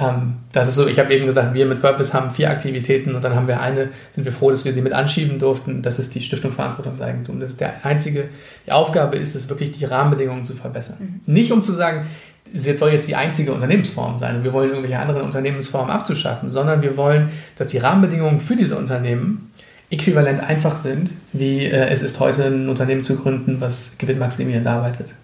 Ähm, 0.00 0.36
das 0.52 0.68
ist 0.68 0.76
so, 0.76 0.86
ich 0.86 0.98
habe 0.98 1.14
eben 1.14 1.26
gesagt, 1.26 1.54
wir 1.54 1.66
mit 1.66 1.80
Purpose 1.80 2.12
haben 2.12 2.30
vier 2.30 2.50
Aktivitäten 2.50 3.14
und 3.14 3.22
dann 3.22 3.34
haben 3.34 3.46
wir 3.46 3.60
eine, 3.60 3.90
sind 4.10 4.24
wir 4.24 4.32
froh, 4.32 4.50
dass 4.50 4.64
wir 4.64 4.72
sie 4.72 4.80
mit 4.80 4.92
anschieben 4.92 5.38
durften. 5.38 5.82
Das 5.82 5.98
ist 5.98 6.14
die 6.14 6.20
Stiftung 6.20 6.52
Verantwortungseigentum. 6.52 7.38
Das 7.38 7.50
ist 7.50 7.60
der 7.60 7.84
einzige, 7.84 8.28
die 8.66 8.72
Aufgabe 8.72 9.16
ist 9.16 9.34
es 9.34 9.48
wirklich, 9.48 9.72
die 9.72 9.84
Rahmenbedingungen 9.84 10.44
zu 10.44 10.54
verbessern. 10.54 11.20
Mhm. 11.26 11.32
Nicht 11.32 11.52
um 11.52 11.62
zu 11.62 11.72
sagen, 11.72 12.06
es 12.52 12.64
soll 12.78 12.90
jetzt 12.90 13.06
die 13.06 13.14
einzige 13.14 13.52
Unternehmensform 13.52 14.16
sein 14.16 14.36
und 14.36 14.44
wir 14.44 14.52
wollen 14.52 14.70
irgendwelche 14.70 14.98
anderen 14.98 15.22
Unternehmensformen 15.22 15.90
abzuschaffen, 15.90 16.50
sondern 16.50 16.82
wir 16.82 16.96
wollen, 16.96 17.28
dass 17.56 17.68
die 17.68 17.78
Rahmenbedingungen 17.78 18.40
für 18.40 18.56
diese 18.56 18.76
Unternehmen 18.76 19.52
äquivalent 19.90 20.40
einfach 20.40 20.76
sind, 20.76 21.10
wie 21.32 21.66
äh, 21.66 21.88
es 21.88 22.02
ist 22.02 22.20
heute 22.20 22.44
ein 22.44 22.68
Unternehmen 22.68 23.02
zu 23.02 23.16
gründen, 23.16 23.60
was 23.60 23.98
gewinnmaximierend 23.98 24.66
arbeitet. 24.66 25.14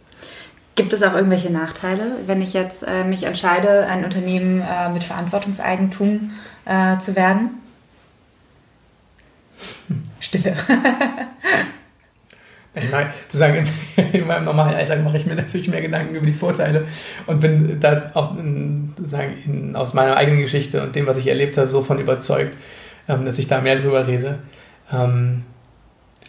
Gibt 0.75 0.93
es 0.93 1.03
auch 1.03 1.15
irgendwelche 1.15 1.51
Nachteile, 1.51 2.17
wenn 2.27 2.43
ich 2.43 2.53
jetzt 2.53 2.83
äh, 2.83 3.05
mich 3.05 3.23
entscheide, 3.23 3.87
ein 3.87 4.05
Unternehmen 4.05 4.61
äh, 4.61 4.91
mit 4.91 5.05
Verantwortungseigentum 5.05 6.33
äh, 6.67 6.99
zu 6.99 7.17
werden? 7.17 7.51
Stille. 10.21 10.53
ich 12.75 12.91
meine, 12.91 13.11
zu 13.29 13.37
sagen, 13.37 13.67
in 14.13 14.27
meinem 14.27 14.45
normalen 14.45 14.75
Alltag 14.75 15.03
mache 15.03 15.17
ich 15.17 15.25
mir 15.25 15.37
natürlich 15.37 15.69
mehr 15.69 15.81
Gedanken 15.81 16.15
über 16.15 16.27
die 16.27 16.35
Vorteile 16.35 16.87
und 17.27 17.41
bin 17.41 17.81
da 17.81 18.11
auch 18.15 18.37
in, 18.37 18.93
sagen, 19.07 19.35
in, 19.47 19.77
aus 19.77 19.95
meiner 19.95 20.17
eigenen 20.17 20.41
Geschichte 20.41 20.83
und 20.83 20.95
dem, 20.95 21.07
was 21.07 21.17
ich 21.17 21.29
erlebt 21.29 21.57
habe, 21.57 21.69
so 21.69 21.81
von 21.81 22.01
überzeugt, 22.01 22.55
ähm, 22.55 22.61
dass 23.07 23.39
ich 23.39 23.49
da 23.49 23.61
mehr 23.61 23.77
drüber 23.77 24.07
rede. 24.07 24.39
Ähm, 24.93 25.43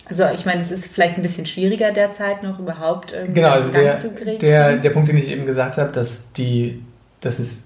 also 0.10 0.26
ich 0.34 0.46
meine, 0.46 0.62
es 0.62 0.72
ist 0.72 0.88
vielleicht 0.88 1.18
ein 1.18 1.22
bisschen 1.22 1.46
schwieriger 1.46 1.92
derzeit 1.92 2.42
noch 2.42 2.60
überhaupt 2.60 3.12
irgendwie 3.12 3.42
genau, 3.42 3.50
also 3.50 3.72
der, 3.72 3.96
zu 3.96 4.12
kriegen. 4.12 4.40
Der, 4.40 4.78
der 4.78 4.90
Punkt, 4.92 5.10
den 5.10 5.18
ich 5.18 5.28
eben 5.28 5.46
gesagt 5.46 5.78
habe, 5.78 5.92
dass 5.92 6.32
die, 6.32 6.82
dass 7.20 7.40
es 7.40 7.64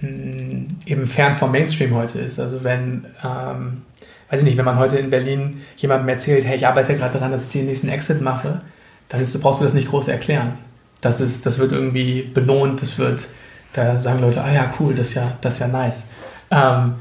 mh, 0.00 0.08
hm, 0.08 0.76
eben 0.86 1.06
fern 1.06 1.36
vom 1.36 1.52
Mainstream 1.52 1.94
heute 1.94 2.18
ist. 2.18 2.38
Also 2.38 2.62
wenn, 2.62 3.06
ähm, 3.24 3.82
weiß 4.28 4.40
ich 4.40 4.44
nicht, 4.44 4.58
wenn 4.58 4.66
man 4.66 4.78
heute 4.78 4.98
in 4.98 5.08
Berlin 5.08 5.62
jemandem 5.76 6.08
erzählt, 6.10 6.44
hey, 6.44 6.56
ich 6.56 6.66
arbeite 6.66 6.94
gerade 6.94 7.14
daran, 7.14 7.32
dass 7.32 7.46
ich 7.46 7.52
den 7.52 7.66
nächsten 7.66 7.88
Exit 7.88 8.20
mache, 8.20 8.60
dann 9.08 9.22
ist, 9.22 9.40
brauchst 9.40 9.60
du 9.60 9.64
das 9.64 9.74
nicht 9.74 9.88
groß 9.88 10.08
erklären. 10.08 10.58
Das, 11.00 11.22
ist, 11.22 11.46
das 11.46 11.58
wird 11.58 11.72
irgendwie 11.72 12.22
belohnt, 12.22 12.82
das 12.82 12.98
wird, 12.98 13.28
da 13.72 13.98
sagen 13.98 14.20
Leute, 14.20 14.42
ah 14.42 14.52
ja, 14.52 14.72
cool, 14.78 14.94
das 14.94 15.08
ist 15.08 15.14
ja, 15.14 15.32
das 15.40 15.54
ist 15.54 15.60
ja 15.60 15.68
nice. 15.68 16.10
Ähm, 16.50 16.94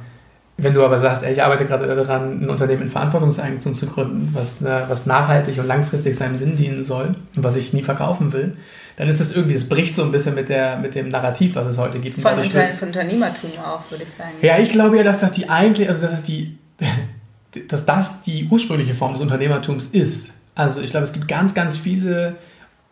wenn 0.63 0.73
du 0.73 0.83
aber 0.83 0.99
sagst, 0.99 1.23
ey, 1.23 1.33
ich 1.33 1.43
arbeite 1.43 1.65
gerade 1.65 1.87
daran, 1.87 2.43
ein 2.43 2.49
Unternehmen 2.49 2.83
in 2.83 2.89
Verantwortungseigentum 2.89 3.73
zu 3.73 3.87
gründen, 3.87 4.29
was, 4.33 4.61
ne, 4.61 4.83
was 4.87 5.05
nachhaltig 5.05 5.57
und 5.57 5.67
langfristig 5.67 6.15
seinem 6.15 6.37
Sinn 6.37 6.55
dienen 6.55 6.83
soll 6.83 7.15
und 7.35 7.43
was 7.43 7.55
ich 7.55 7.73
nie 7.73 7.83
verkaufen 7.83 8.33
will, 8.33 8.55
dann 8.97 9.07
ist 9.07 9.21
es 9.21 9.35
irgendwie, 9.35 9.55
es 9.55 9.69
bricht 9.69 9.95
so 9.95 10.03
ein 10.03 10.11
bisschen 10.11 10.35
mit, 10.35 10.49
der, 10.49 10.77
mit 10.77 10.93
dem 10.93 11.07
Narrativ, 11.07 11.55
was 11.55 11.67
es 11.67 11.77
heute 11.77 11.99
gibt. 11.99 12.19
Von, 12.19 12.37
Unter 12.37 12.67
von 12.67 12.87
Unternehmertum 12.89 13.51
auch, 13.65 13.89
würde 13.89 14.03
ich 14.03 14.13
sagen. 14.13 14.31
Ja, 14.41 14.59
ich 14.59 14.71
glaube 14.71 14.97
ja, 14.97 15.03
dass 15.03 15.19
das 15.21 15.31
die 15.31 15.49
eigentlich, 15.49 15.87
also 15.87 16.01
dass 16.01 16.11
das 16.11 16.23
die, 16.23 16.57
dass 17.69 17.85
das 17.85 18.21
die 18.23 18.47
ursprüngliche 18.49 18.93
Form 18.93 19.13
des 19.13 19.21
Unternehmertums 19.21 19.85
ist. 19.87 20.33
Also 20.53 20.81
ich 20.81 20.89
glaube, 20.91 21.05
es 21.05 21.13
gibt 21.13 21.29
ganz, 21.29 21.53
ganz 21.53 21.77
viele, 21.77 22.35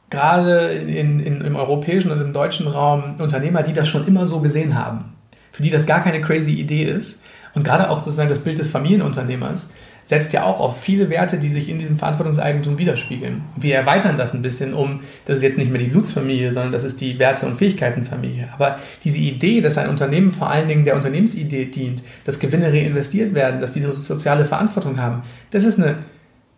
gerade 0.10 0.70
in, 0.70 1.20
in, 1.20 1.42
im 1.42 1.56
europäischen 1.56 2.12
und 2.12 2.22
im 2.22 2.32
deutschen 2.32 2.68
Raum, 2.68 3.16
Unternehmer, 3.20 3.64
die 3.64 3.74
das 3.74 3.90
schon 3.90 4.08
immer 4.08 4.28
so 4.28 4.40
gesehen 4.40 4.76
haben. 4.76 5.14
Für 5.52 5.64
die 5.64 5.72
das 5.72 5.86
gar 5.86 6.02
keine 6.02 6.22
crazy 6.22 6.54
Idee 6.54 6.84
ist. 6.84 7.20
Und 7.54 7.64
gerade 7.64 7.90
auch 7.90 8.04
sozusagen 8.04 8.30
das 8.30 8.40
Bild 8.40 8.60
des 8.60 8.70
Familienunternehmers 8.70 9.70
setzt 10.08 10.32
ja 10.32 10.46
auch 10.46 10.62
auf 10.62 10.80
viele 10.80 11.10
Werte, 11.10 11.38
die 11.38 11.50
sich 11.50 11.68
in 11.68 11.80
diesem 11.80 11.98
Verantwortungseigentum 11.98 12.78
widerspiegeln. 12.78 13.42
Wir 13.58 13.76
erweitern 13.76 14.18
das 14.18 14.34
ein 14.34 14.42
bisschen 14.42 14.74
um, 14.74 15.02
das 15.26 15.38
ist 15.38 15.44
jetzt 15.44 15.58
nicht 15.58 15.70
mehr 15.70 15.82
die 15.82 15.88
Blutsfamilie, 15.88 16.54
sondern 16.54 16.72
das 16.72 16.86
ist 16.86 17.02
die 17.02 17.20
Werte- 17.20 17.46
und 17.46 17.58
Fähigkeitenfamilie. 17.58 18.48
Aber 18.54 18.80
diese 19.04 19.20
Idee, 19.20 19.60
dass 19.60 19.78
ein 19.78 19.90
Unternehmen 19.90 20.32
vor 20.32 20.50
allen 20.50 20.70
Dingen 20.70 20.86
der 20.86 20.96
Unternehmensidee 20.96 21.66
dient, 21.66 22.04
dass 22.24 22.40
Gewinne 22.40 22.72
reinvestiert 22.72 23.34
werden, 23.34 23.60
dass 23.60 23.74
die 23.74 23.82
soziale 23.82 24.46
Verantwortung 24.46 24.98
haben, 24.98 25.24
das 25.52 25.66
ist 25.66 25.78
eine, 25.78 25.98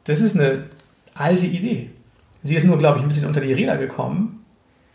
das 0.03 0.21
ist 0.21 0.35
eine 0.35 0.65
alte 1.15 1.47
Idee. 1.47 1.89
Sie 2.43 2.55
ist 2.55 2.67
nur, 2.67 2.77
glaube 2.77 2.99
ich, 2.99 3.03
ein 3.03 3.07
bisschen 3.07 3.27
unter 3.27 3.41
die 3.41 3.53
Räder 3.53 3.77
gekommen, 3.77 4.45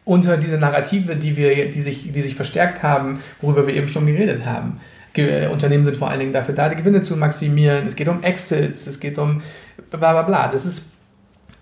unter 0.04 0.36
diese 0.36 0.58
Narrative, 0.58 1.16
die, 1.16 1.36
wir, 1.36 1.72
die, 1.72 1.82
sich, 1.82 2.12
die 2.12 2.20
sich 2.20 2.36
verstärkt 2.36 2.84
haben, 2.84 3.18
worüber 3.40 3.66
wir 3.66 3.74
eben 3.74 3.88
schon 3.88 4.06
geredet 4.06 4.46
haben. 4.46 4.80
Unternehmen 5.16 5.84
sind 5.84 5.96
vor 5.96 6.10
allen 6.10 6.20
Dingen 6.20 6.32
dafür 6.32 6.54
da, 6.54 6.68
die 6.68 6.76
Gewinne 6.76 7.02
zu 7.02 7.16
maximieren. 7.16 7.86
Es 7.86 7.94
geht 7.94 8.08
um 8.08 8.22
Exits, 8.22 8.86
es 8.86 8.98
geht 8.98 9.18
um 9.18 9.42
bla 9.90 10.12
bla 10.12 10.22
bla. 10.22 10.48
Das 10.48 10.66
ist 10.66 10.92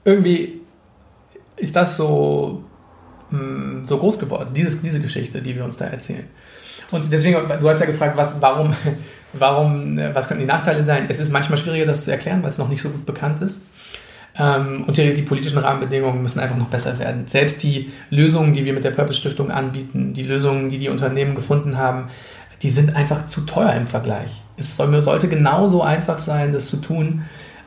irgendwie, 0.05 0.61
ist 1.57 1.77
das 1.77 1.97
so, 1.97 2.65
mh, 3.31 3.39
hm, 3.39 3.85
so 3.85 3.99
groß 3.99 4.19
geworden, 4.19 4.51
dieses, 4.55 4.81
diese 4.81 5.01
Geschichte, 5.01 5.43
die 5.43 5.55
wir 5.55 5.65
uns 5.65 5.77
da 5.77 5.87
erzählen. 5.87 6.25
Und 6.91 7.11
deswegen, 7.11 7.37
du 7.61 7.69
hast 7.69 7.81
ja 7.81 7.87
gefragt, 7.87 8.17
was, 8.17 8.41
warum, 8.41 8.75
warum, 9.33 9.99
was 10.13 10.29
könnten 10.29 10.43
die 10.43 10.49
Nachteile 10.49 10.83
sein? 10.83 11.07
Es 11.09 11.21
ist 11.21 11.33
manchmal 11.33 11.59
schwieriger, 11.59 11.87
das 11.87 12.05
zu 12.05 12.11
erklären, 12.11 12.43
weil 12.43 12.51
es 12.51 12.59
noch 12.59 12.69
nicht 12.69 12.83
so 12.83 12.91
gut 12.91 13.07
bekannt 13.07 13.43
ist. 13.43 13.63
Ähm, 14.39 14.85
und 14.87 14.97
die, 14.97 15.13
die, 15.13 15.23
politischen 15.23 15.59
Rahmenbedingungen 15.59 16.23
müssen 16.23 16.41
einfach 16.41 16.57
noch 16.57 16.69
besser 16.69 16.99
werden. 16.99 17.27
Selbst 17.27 17.63
die 17.63 17.93
Lösungen, 18.09 18.55
die 18.55 18.65
wir 18.65 18.73
mit 18.73 18.85
der 18.85 18.91
Purpose 18.91 19.21
Stiftung 19.21 19.51
anbieten, 19.51 20.15
die 20.15 20.23
Lösungen, 20.23 20.71
die 20.71 20.79
die 20.79 20.89
Unternehmen 20.89 21.35
gefunden 21.35 21.77
haben, 21.77 22.09
die 22.63 22.71
sind 22.71 22.95
einfach 22.95 23.27
zu 23.27 23.43
teuer 23.43 23.73
im 23.75 23.87
Vergleich. 23.87 24.31
Es 24.57 24.77
sollte 24.77 25.29
genauso 25.29 25.83
einfach 25.83 26.19
sein, 26.19 26.53
das 26.53 26.67
zu 26.67 26.77
tun, 26.77 27.23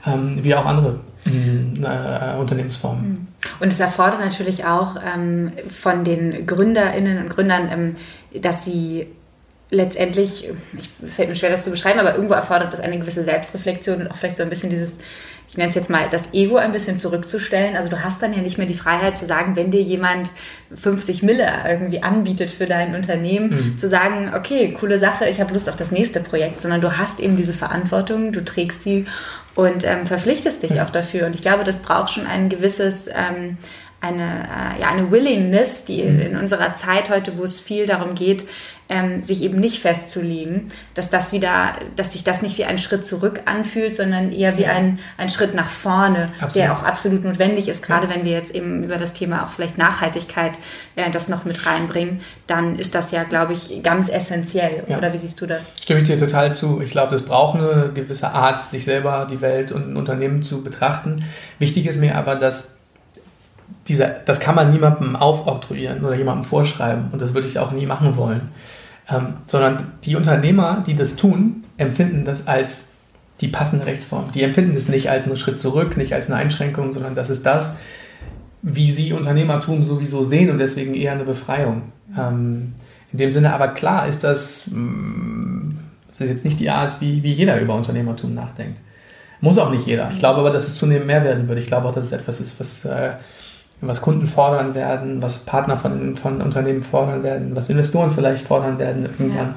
ähm, 0.05 0.43
wie 0.43 0.55
auch 0.55 0.65
andere 0.65 0.99
äh, 1.25 2.37
Unternehmensformen. 2.39 3.03
Hm. 3.03 3.27
Und 3.59 3.71
es 3.71 3.79
erfordert 3.79 4.19
natürlich 4.19 4.65
auch 4.65 4.97
ähm, 5.03 5.51
von 5.69 6.03
den 6.03 6.45
Gründerinnen 6.45 7.23
und 7.23 7.29
Gründern, 7.29 7.69
ähm, 7.71 7.95
dass 8.41 8.63
sie 8.63 9.07
letztendlich, 9.71 10.47
ich 10.77 10.89
fällt 10.89 11.29
mir 11.29 11.35
schwer, 11.35 11.49
das 11.49 11.63
zu 11.63 11.71
beschreiben, 11.71 11.99
aber 11.99 12.15
irgendwo 12.15 12.33
erfordert 12.33 12.71
das 12.71 12.79
eine 12.79 12.97
gewisse 12.99 13.23
Selbstreflexion 13.23 14.01
und 14.01 14.07
auch 14.11 14.15
vielleicht 14.15 14.37
so 14.37 14.43
ein 14.43 14.49
bisschen 14.49 14.69
dieses 14.69 14.99
ich 15.47 15.57
nenne 15.57 15.69
es 15.69 15.75
jetzt 15.75 15.89
mal, 15.89 16.07
das 16.09 16.33
Ego 16.33 16.57
ein 16.57 16.71
bisschen 16.71 16.97
zurückzustellen. 16.97 17.75
Also 17.75 17.89
du 17.89 18.03
hast 18.03 18.21
dann 18.21 18.33
ja 18.33 18.41
nicht 18.41 18.57
mehr 18.57 18.67
die 18.67 18.73
Freiheit 18.73 19.15
zu 19.15 19.25
sagen, 19.25 19.55
wenn 19.55 19.71
dir 19.71 19.81
jemand 19.81 20.31
50 20.73 21.23
Mille 21.23 21.47
irgendwie 21.67 22.03
anbietet 22.03 22.49
für 22.49 22.65
dein 22.65 22.95
Unternehmen, 22.95 23.49
mhm. 23.49 23.77
zu 23.77 23.87
sagen, 23.87 24.33
okay, 24.35 24.75
coole 24.79 24.97
Sache, 24.97 25.27
ich 25.27 25.39
habe 25.39 25.53
Lust 25.53 25.69
auf 25.69 25.77
das 25.77 25.91
nächste 25.91 26.19
Projekt, 26.19 26.61
sondern 26.61 26.81
du 26.81 26.97
hast 26.97 27.19
eben 27.19 27.37
diese 27.37 27.53
Verantwortung, 27.53 28.31
du 28.31 28.43
trägst 28.43 28.83
sie 28.83 29.05
und 29.53 29.83
ähm, 29.85 30.05
verpflichtest 30.05 30.63
dich 30.63 30.81
auch 30.81 30.89
dafür. 30.89 31.27
Und 31.27 31.35
ich 31.35 31.41
glaube, 31.41 31.63
das 31.63 31.77
braucht 31.79 32.11
schon 32.11 32.25
ein 32.25 32.49
gewisses... 32.49 33.07
Ähm, 33.07 33.57
eine, 34.01 34.23
äh, 34.23 34.81
ja, 34.81 34.89
eine 34.89 35.09
Willingness, 35.09 35.85
die 35.85 36.03
mhm. 36.03 36.19
in 36.19 36.37
unserer 36.37 36.73
Zeit 36.73 37.09
heute, 37.09 37.37
wo 37.37 37.43
es 37.43 37.59
viel 37.59 37.87
darum 37.87 38.13
geht, 38.13 38.45
ähm, 38.87 39.23
sich 39.23 39.41
eben 39.41 39.59
nicht 39.59 39.81
festzulegen, 39.81 40.71
dass 40.93 41.09
das 41.09 41.31
wieder, 41.31 41.73
dass 41.95 42.13
sich 42.13 42.23
das 42.23 42.41
nicht 42.41 42.57
wie 42.57 42.65
ein 42.65 42.77
Schritt 42.77 43.05
zurück 43.05 43.41
anfühlt, 43.45 43.95
sondern 43.95 44.31
eher 44.31 44.57
wie 44.57 44.63
ja. 44.63 44.71
ein, 44.71 44.99
ein 45.17 45.29
Schritt 45.29 45.55
nach 45.55 45.69
vorne, 45.69 46.29
absolut. 46.39 46.55
der 46.55 46.73
auch 46.73 46.83
absolut 46.83 47.23
notwendig 47.23 47.67
ist, 47.67 47.83
gerade 47.83 48.07
ja. 48.07 48.15
wenn 48.15 48.25
wir 48.25 48.33
jetzt 48.33 48.53
eben 48.53 48.83
über 48.83 48.97
das 48.97 49.13
Thema 49.13 49.43
auch 49.43 49.49
vielleicht 49.49 49.77
Nachhaltigkeit 49.77 50.53
äh, 50.95 51.09
das 51.09 51.29
noch 51.29 51.45
mit 51.45 51.65
reinbringen, 51.65 52.21
dann 52.47 52.75
ist 52.75 52.93
das 52.93 53.11
ja, 53.11 53.23
glaube 53.23 53.53
ich, 53.53 53.81
ganz 53.81 54.07
essentiell. 54.07 54.83
Ja. 54.87 54.97
Oder 54.99 55.13
wie 55.13 55.17
siehst 55.17 55.41
du 55.41 55.47
das? 55.47 55.71
Stimme 55.81 56.01
ich 56.01 56.07
dir 56.07 56.19
total 56.19 56.53
zu. 56.53 56.81
Ich 56.81 56.91
glaube, 56.91 57.15
es 57.15 57.23
braucht 57.23 57.59
eine 57.59 57.91
gewisse 57.93 58.31
Art, 58.31 58.61
sich 58.61 58.85
selber, 58.85 59.27
die 59.29 59.41
Welt 59.41 59.71
und 59.71 59.91
ein 59.91 59.97
Unternehmen 59.97 60.43
zu 60.43 60.63
betrachten. 60.63 61.23
Wichtig 61.57 61.87
ist 61.87 61.99
mir 61.99 62.15
aber, 62.15 62.35
dass 62.35 62.75
dieser, 63.87 64.09
das 64.09 64.39
kann 64.39 64.55
man 64.55 64.71
niemandem 64.71 65.15
aufoktroyieren 65.15 66.03
oder 66.03 66.15
jemandem 66.15 66.43
vorschreiben 66.43 67.09
und 67.11 67.21
das 67.21 67.33
würde 67.33 67.47
ich 67.47 67.59
auch 67.59 67.71
nie 67.71 67.85
machen 67.85 68.15
wollen. 68.15 68.51
Ähm, 69.09 69.35
sondern 69.47 69.93
die 70.03 70.15
Unternehmer, 70.15 70.83
die 70.85 70.95
das 70.95 71.15
tun, 71.15 71.63
empfinden 71.77 72.25
das 72.25 72.47
als 72.47 72.93
die 73.41 73.47
passende 73.49 73.85
Rechtsform. 73.85 74.31
Die 74.33 74.43
empfinden 74.43 74.73
das 74.73 74.87
nicht 74.87 75.09
als 75.09 75.25
einen 75.25 75.37
Schritt 75.37 75.59
zurück, 75.59 75.97
nicht 75.97 76.13
als 76.13 76.31
eine 76.31 76.39
Einschränkung, 76.39 76.91
sondern 76.91 77.15
das 77.15 77.29
ist 77.29 77.45
das, 77.45 77.77
wie 78.61 78.89
sie 78.91 79.13
Unternehmertum 79.13 79.83
sowieso 79.83 80.23
sehen 80.23 80.49
und 80.49 80.57
deswegen 80.57 80.95
eher 80.95 81.11
eine 81.11 81.23
Befreiung. 81.23 81.83
Ähm, 82.17 82.73
in 83.11 83.19
dem 83.19 83.29
Sinne 83.29 83.53
aber 83.53 83.69
klar 83.69 84.07
ist 84.07 84.23
das, 84.23 84.67
mm, 84.71 85.77
das 86.07 86.21
ist 86.21 86.29
jetzt 86.29 86.45
nicht 86.45 86.59
die 86.59 86.69
Art, 86.69 86.99
wie, 87.01 87.21
wie 87.23 87.33
jeder 87.33 87.59
über 87.59 87.75
Unternehmertum 87.75 88.33
nachdenkt. 88.33 88.79
Muss 89.41 89.57
auch 89.57 89.69
nicht 89.69 89.85
jeder. 89.85 90.09
Ich 90.11 90.19
glaube 90.19 90.39
aber, 90.39 90.49
dass 90.49 90.65
es 90.65 90.77
zunehmend 90.77 91.07
mehr 91.07 91.23
werden 91.23 91.47
würde. 91.47 91.61
Ich 91.61 91.67
glaube 91.67 91.87
auch, 91.87 91.93
dass 91.93 92.05
es 92.05 92.11
etwas 92.13 92.39
ist, 92.39 92.59
was 92.59 92.85
äh, 92.85 93.11
was 93.81 94.01
Kunden 94.01 94.25
fordern 94.25 94.73
werden, 94.73 95.21
was 95.21 95.39
Partner 95.39 95.77
von, 95.77 96.15
von 96.17 96.41
Unternehmen 96.41 96.83
fordern 96.83 97.23
werden, 97.23 97.55
was 97.55 97.69
Investoren 97.69 98.09
vielleicht 98.09 98.45
fordern 98.45 98.79
werden 98.79 99.03
irgendwann. 99.05 99.35
Ja. 99.37 99.53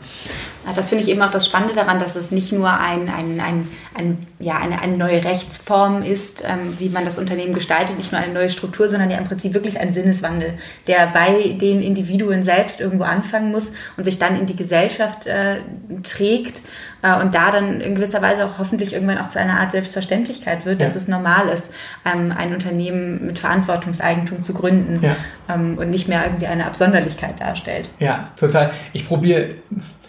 Das 0.74 0.88
finde 0.88 1.04
ich 1.04 1.10
eben 1.10 1.22
auch 1.22 1.30
das 1.30 1.46
Spannende 1.46 1.74
daran, 1.74 1.98
dass 1.98 2.16
es 2.16 2.30
nicht 2.30 2.52
nur 2.52 2.72
ein, 2.72 3.08
ein, 3.08 3.40
ein, 3.40 3.68
ein 3.94 4.26
ja, 4.40 4.58
eine, 4.58 4.80
eine 4.80 4.96
neue 4.96 5.24
Rechtsform 5.24 6.02
ist, 6.02 6.44
ähm, 6.44 6.76
wie 6.78 6.88
man 6.88 7.04
das 7.04 7.18
Unternehmen 7.18 7.54
gestaltet, 7.54 7.98
nicht 7.98 8.12
nur 8.12 8.20
eine 8.20 8.32
neue 8.32 8.50
Struktur, 8.50 8.88
sondern 8.88 9.10
ja 9.10 9.18
im 9.18 9.24
Prinzip 9.24 9.54
wirklich 9.54 9.80
ein 9.80 9.92
Sinneswandel, 9.92 10.54
der 10.86 11.08
bei 11.08 11.56
den 11.60 11.82
Individuen 11.82 12.44
selbst 12.44 12.80
irgendwo 12.80 13.04
anfangen 13.04 13.50
muss 13.50 13.72
und 13.96 14.04
sich 14.04 14.18
dann 14.18 14.38
in 14.38 14.46
die 14.46 14.56
Gesellschaft 14.56 15.26
äh, 15.26 15.60
trägt 16.02 16.62
äh, 17.02 17.20
und 17.20 17.34
da 17.34 17.50
dann 17.50 17.80
in 17.80 17.94
gewisser 17.94 18.22
Weise 18.22 18.44
auch 18.44 18.58
hoffentlich 18.58 18.92
irgendwann 18.92 19.18
auch 19.18 19.28
zu 19.28 19.40
einer 19.40 19.58
Art 19.60 19.72
Selbstverständlichkeit 19.72 20.64
wird, 20.64 20.80
ja. 20.80 20.86
dass 20.86 20.96
es 20.96 21.08
normal 21.08 21.48
ist, 21.48 21.72
ähm, 22.04 22.32
ein 22.36 22.52
Unternehmen 22.52 23.26
mit 23.26 23.38
Verantwortungseigentum 23.38 24.42
zu 24.42 24.54
gründen 24.54 25.00
ja. 25.02 25.16
ähm, 25.52 25.78
und 25.78 25.90
nicht 25.90 26.08
mehr 26.08 26.24
irgendwie 26.24 26.46
eine 26.46 26.66
Absonderlichkeit 26.66 27.40
darstellt. 27.40 27.90
Ja, 27.98 28.30
total. 28.36 28.70
Ich 28.92 29.06
probiere, 29.06 29.50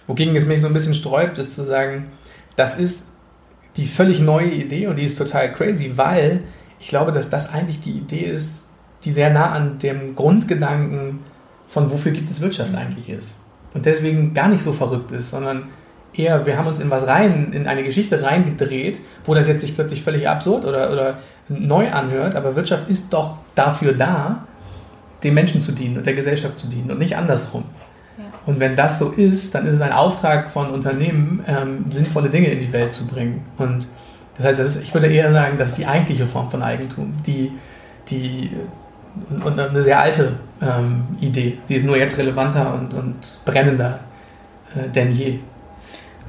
wogegen 0.10 0.36
es 0.36 0.48
mich 0.48 0.60
so 0.60 0.66
ein 0.66 0.74
bisschen 0.74 0.96
sträubt, 0.96 1.38
ist 1.38 1.54
zu 1.54 1.64
sagen, 1.64 2.08
das 2.56 2.78
ist 2.80 3.10
die 3.78 3.86
völlig 3.86 4.20
neue 4.20 4.50
Idee 4.50 4.88
und 4.88 4.96
die 4.96 5.04
ist 5.04 5.20
total 5.20 5.54
crazy, 5.54 5.94
weil 5.98 6.44
ich 6.80 6.88
glaube, 6.88 7.12
dass 7.12 7.30
das 7.30 7.54
eigentlich 7.54 7.80
die 7.80 7.92
Idee 7.92 8.26
ist, 8.26 8.68
die 9.04 9.12
sehr 9.12 9.30
nah 9.30 9.52
an 9.52 9.78
dem 9.78 10.16
Grundgedanken 10.16 11.20
von 11.68 11.92
wofür 11.92 12.12
gibt 12.12 12.28
es 12.28 12.42
Wirtschaft 12.42 12.74
eigentlich 12.74 13.08
ist. 13.08 13.36
Und 13.76 13.86
deswegen 13.86 14.34
gar 14.34 14.48
nicht 14.48 14.64
so 14.64 14.74
verrückt 14.74 15.12
ist, 15.12 15.30
sondern 15.30 15.68
eher, 16.12 16.44
wir 16.48 16.58
haben 16.58 16.68
uns 16.68 16.80
in 16.80 16.90
was 16.90 17.06
rein, 17.06 17.54
in 17.54 17.68
eine 17.68 17.84
Geschichte 17.84 18.24
reingedreht, 18.24 18.98
wo 19.26 19.36
das 19.36 19.48
jetzt 19.48 19.62
sich 19.62 19.76
plötzlich 19.76 20.02
völlig 20.02 20.28
absurd 20.28 20.66
oder, 20.66 20.92
oder 20.92 21.20
neu 21.50 21.92
anhört, 21.92 22.36
aber 22.36 22.56
Wirtschaft 22.56 22.90
ist 22.90 23.14
doch 23.14 23.38
dafür 23.54 23.94
da, 23.94 24.48
den 25.24 25.36
Menschen 25.36 25.62
zu 25.62 25.72
dienen 25.72 25.98
und 25.98 26.08
der 26.08 26.16
Gesellschaft 26.16 26.58
zu 26.58 26.66
dienen 26.66 26.90
und 26.90 26.98
nicht 26.98 27.16
andersrum. 27.16 27.66
Und 28.50 28.60
wenn 28.60 28.76
das 28.76 28.98
so 28.98 29.12
ist, 29.12 29.54
dann 29.54 29.68
ist 29.68 29.76
es 29.76 29.82
ein 29.82 29.92
Auftrag 29.92 30.50
von 30.50 30.72
Unternehmen, 30.72 31.44
ähm, 31.46 31.86
sinnvolle 31.92 32.32
Dinge 32.32 32.48
in 32.48 32.60
die 32.60 32.74
Welt 32.74 32.92
zu 32.92 33.06
bringen. 33.06 33.46
Und 33.60 33.86
das 34.36 34.48
heißt, 34.48 34.60
das 34.60 34.76
ist, 34.76 34.84
ich 34.86 34.92
würde 34.92 35.06
eher 35.06 35.32
sagen, 35.32 35.60
das 35.60 35.70
ist 35.70 35.78
die 35.78 35.86
eigentliche 35.86 36.26
Form 36.26 36.50
von 36.50 36.64
Eigentum, 36.64 37.14
die, 37.28 37.52
die 38.10 38.50
und, 39.30 39.60
eine 39.60 39.84
sehr 39.84 40.00
alte 40.00 40.40
ähm, 40.64 41.04
Idee. 41.22 41.60
Sie 41.64 41.76
ist 41.76 41.86
nur 41.86 41.96
jetzt 41.96 42.18
relevanter 42.18 42.74
und, 42.74 42.96
und 42.96 43.40
brennender 43.46 44.00
äh, 44.76 44.90
denn 44.90 45.14
je. 45.14 45.38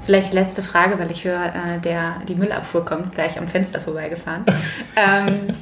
Vielleicht 0.05 0.35
letzte 0.35 0.63
Frage, 0.63 0.99
weil 0.99 1.11
ich 1.11 1.25
höre, 1.25 1.47
äh, 1.47 1.79
der, 1.83 2.17
die 2.29 2.35
Müllabfuhr 2.35 2.85
kommt 2.85 3.15
gleich 3.15 3.39
am 3.39 3.49
Fenster 3.49 3.81
vorbeigefahren. 3.81 4.45
ähm, 4.95 5.55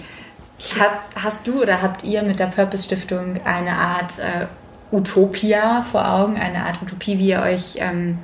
hab, 0.77 1.03
hast 1.23 1.47
du 1.47 1.63
oder 1.63 1.83
habt 1.83 2.03
ihr 2.03 2.25
mit 2.25 2.41
der 2.41 2.47
Purpose 2.47 2.83
Stiftung 2.83 3.37
eine 3.45 3.75
Art 3.75 4.19
äh, 4.19 4.47
Utopia 4.91 5.83
vor 5.83 6.09
Augen, 6.09 6.37
eine 6.37 6.65
Art 6.65 6.81
Utopie, 6.83 7.19
wie 7.19 7.29
ihr 7.29 7.41
euch 7.41 7.77
ähm, 7.79 8.19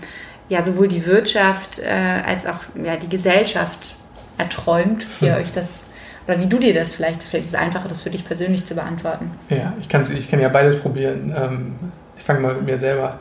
ja 0.48 0.62
sowohl 0.62 0.88
die 0.88 1.06
Wirtschaft 1.06 1.78
äh, 1.78 1.88
als 2.26 2.46
auch 2.46 2.60
ja, 2.82 2.96
die 2.96 3.08
Gesellschaft 3.08 3.96
erträumt, 4.38 5.06
wie 5.20 5.26
ihr 5.26 5.36
hm. 5.36 5.42
euch 5.42 5.52
das 5.52 5.84
oder 6.26 6.40
wie 6.40 6.46
du 6.46 6.58
dir 6.58 6.72
das 6.72 6.94
vielleicht, 6.94 7.22
vielleicht 7.22 7.44
ist 7.44 7.54
es 7.54 7.60
einfacher, 7.60 7.86
das 7.86 8.00
für 8.00 8.08
dich 8.08 8.24
persönlich 8.24 8.64
zu 8.64 8.74
beantworten. 8.74 9.30
Ja, 9.50 9.74
ich, 9.78 9.92
ich 10.10 10.30
kann 10.30 10.40
ja 10.40 10.48
beides 10.48 10.80
probieren. 10.80 11.34
Ähm, 11.36 11.74
ich 12.16 12.22
fange 12.22 12.40
mal 12.40 12.54
mit 12.54 12.64
mir 12.64 12.78
selber 12.78 13.10
an 13.10 13.18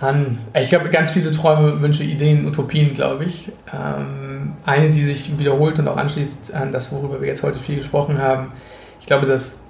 an, 0.00 0.38
ich 0.54 0.68
glaube, 0.68 0.90
ganz 0.90 1.10
viele 1.10 1.30
Träume, 1.32 1.80
Wünsche, 1.80 2.04
Ideen, 2.04 2.46
Utopien, 2.46 2.94
glaube 2.94 3.24
ich. 3.24 3.50
Ähm, 3.72 4.52
eine, 4.64 4.90
die 4.90 5.04
sich 5.04 5.38
wiederholt 5.38 5.78
und 5.78 5.88
auch 5.88 5.96
anschließt 5.96 6.54
an 6.54 6.70
das, 6.70 6.92
worüber 6.92 7.20
wir 7.20 7.28
jetzt 7.28 7.42
heute 7.42 7.58
viel 7.58 7.76
gesprochen 7.76 8.20
haben. 8.20 8.52
Ich 9.00 9.06
glaube, 9.06 9.26
dass 9.26 9.64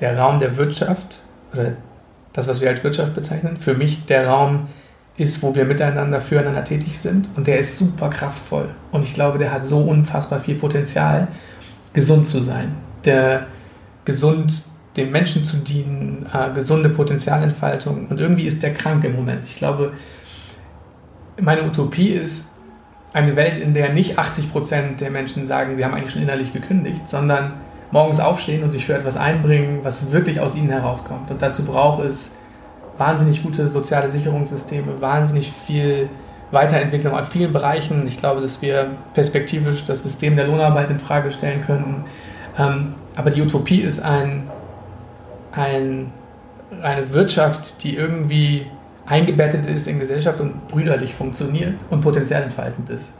der 0.00 0.18
Raum 0.18 0.38
der 0.38 0.56
Wirtschaft 0.56 1.20
oder 1.52 1.72
das, 2.32 2.48
was 2.48 2.60
wir 2.60 2.68
als 2.68 2.84
Wirtschaft 2.84 3.14
bezeichnen, 3.14 3.56
für 3.56 3.74
mich 3.74 4.06
der 4.06 4.28
Raum 4.28 4.68
ist, 5.16 5.42
wo 5.42 5.54
wir 5.54 5.64
miteinander 5.64 6.20
füreinander 6.20 6.64
tätig 6.64 6.98
sind. 6.98 7.28
Und 7.36 7.46
der 7.46 7.58
ist 7.58 7.76
super 7.76 8.08
kraftvoll. 8.08 8.70
Und 8.92 9.02
ich 9.02 9.14
glaube, 9.14 9.38
der 9.38 9.52
hat 9.52 9.66
so 9.66 9.78
unfassbar 9.78 10.40
viel 10.40 10.54
Potenzial, 10.54 11.28
gesund 11.92 12.28
zu 12.28 12.40
sein. 12.40 12.74
Der 13.04 13.46
gesund 14.04 14.64
dem 14.96 15.10
Menschen 15.10 15.44
zu 15.44 15.58
dienen, 15.58 16.26
äh, 16.32 16.52
gesunde 16.52 16.88
Potenzialentfaltung. 16.88 18.06
Und 18.08 18.18
irgendwie 18.18 18.46
ist 18.46 18.62
der 18.62 18.74
krank 18.74 19.04
im 19.04 19.14
Moment. 19.14 19.44
Ich 19.44 19.56
glaube, 19.56 19.92
meine 21.40 21.64
Utopie 21.64 22.08
ist 22.08 22.48
eine 23.12 23.36
Welt, 23.36 23.56
in 23.56 23.74
der 23.74 23.92
nicht 23.92 24.18
80 24.18 24.50
Prozent 24.50 25.00
der 25.00 25.10
Menschen 25.10 25.46
sagen, 25.46 25.76
sie 25.76 25.84
haben 25.84 25.94
eigentlich 25.94 26.12
schon 26.12 26.22
innerlich 26.22 26.52
gekündigt, 26.52 27.08
sondern 27.08 27.54
morgens 27.90 28.20
aufstehen 28.20 28.62
und 28.62 28.70
sich 28.70 28.86
für 28.86 28.94
etwas 28.94 29.16
einbringen, 29.16 29.80
was 29.82 30.12
wirklich 30.12 30.40
aus 30.40 30.56
ihnen 30.56 30.70
herauskommt. 30.70 31.30
Und 31.30 31.42
dazu 31.42 31.64
braucht 31.64 32.04
es 32.04 32.36
wahnsinnig 32.96 33.42
gute 33.42 33.68
soziale 33.68 34.08
Sicherungssysteme, 34.08 35.00
wahnsinnig 35.00 35.52
viel 35.66 36.08
Weiterentwicklung 36.50 37.14
an 37.14 37.24
vielen 37.24 37.52
Bereichen. 37.52 38.06
Ich 38.06 38.18
glaube, 38.18 38.40
dass 38.40 38.60
wir 38.62 38.90
perspektivisch 39.14 39.84
das 39.84 40.02
System 40.02 40.36
der 40.36 40.46
Lohnarbeit 40.46 40.90
in 40.90 40.98
Frage 40.98 41.32
stellen 41.32 41.62
könnten. 41.62 42.04
Ähm, 42.58 42.94
aber 43.16 43.30
die 43.30 43.42
Utopie 43.42 43.80
ist 43.80 44.00
ein, 44.00 44.48
ein, 45.52 46.12
eine 46.82 47.12
Wirtschaft, 47.12 47.82
die 47.82 47.96
irgendwie 47.96 48.66
eingebettet 49.06 49.66
ist 49.66 49.88
in 49.88 49.98
Gesellschaft 49.98 50.40
und 50.40 50.68
brüderlich 50.68 51.14
funktioniert 51.14 51.74
und 51.90 52.00
potenziell 52.00 52.42
entfaltend 52.42 52.90
ist. 52.90 53.12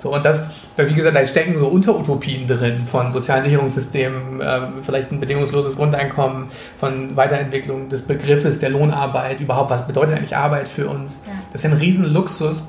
So, 0.00 0.14
und 0.14 0.24
das, 0.24 0.46
wie 0.78 0.94
gesagt, 0.94 1.14
da 1.14 1.26
stecken 1.26 1.58
so 1.58 1.66
Unterutopien 1.66 2.46
drin 2.46 2.78
von 2.90 3.12
sozialen 3.12 3.44
Sicherungssystemen, 3.44 4.40
äh, 4.40 4.60
vielleicht 4.80 5.12
ein 5.12 5.20
bedingungsloses 5.20 5.76
Grundeinkommen, 5.76 6.46
von 6.78 7.16
Weiterentwicklung 7.16 7.90
des 7.90 8.02
Begriffes 8.02 8.60
der 8.60 8.70
Lohnarbeit, 8.70 9.40
überhaupt, 9.40 9.70
was 9.70 9.86
bedeutet 9.86 10.16
eigentlich 10.16 10.34
Arbeit 10.34 10.68
für 10.68 10.88
uns. 10.88 11.20
Ja. 11.26 11.32
Das 11.52 11.64
ist 11.64 11.70
ein 11.70 11.76
Riesenluxus, 11.76 12.66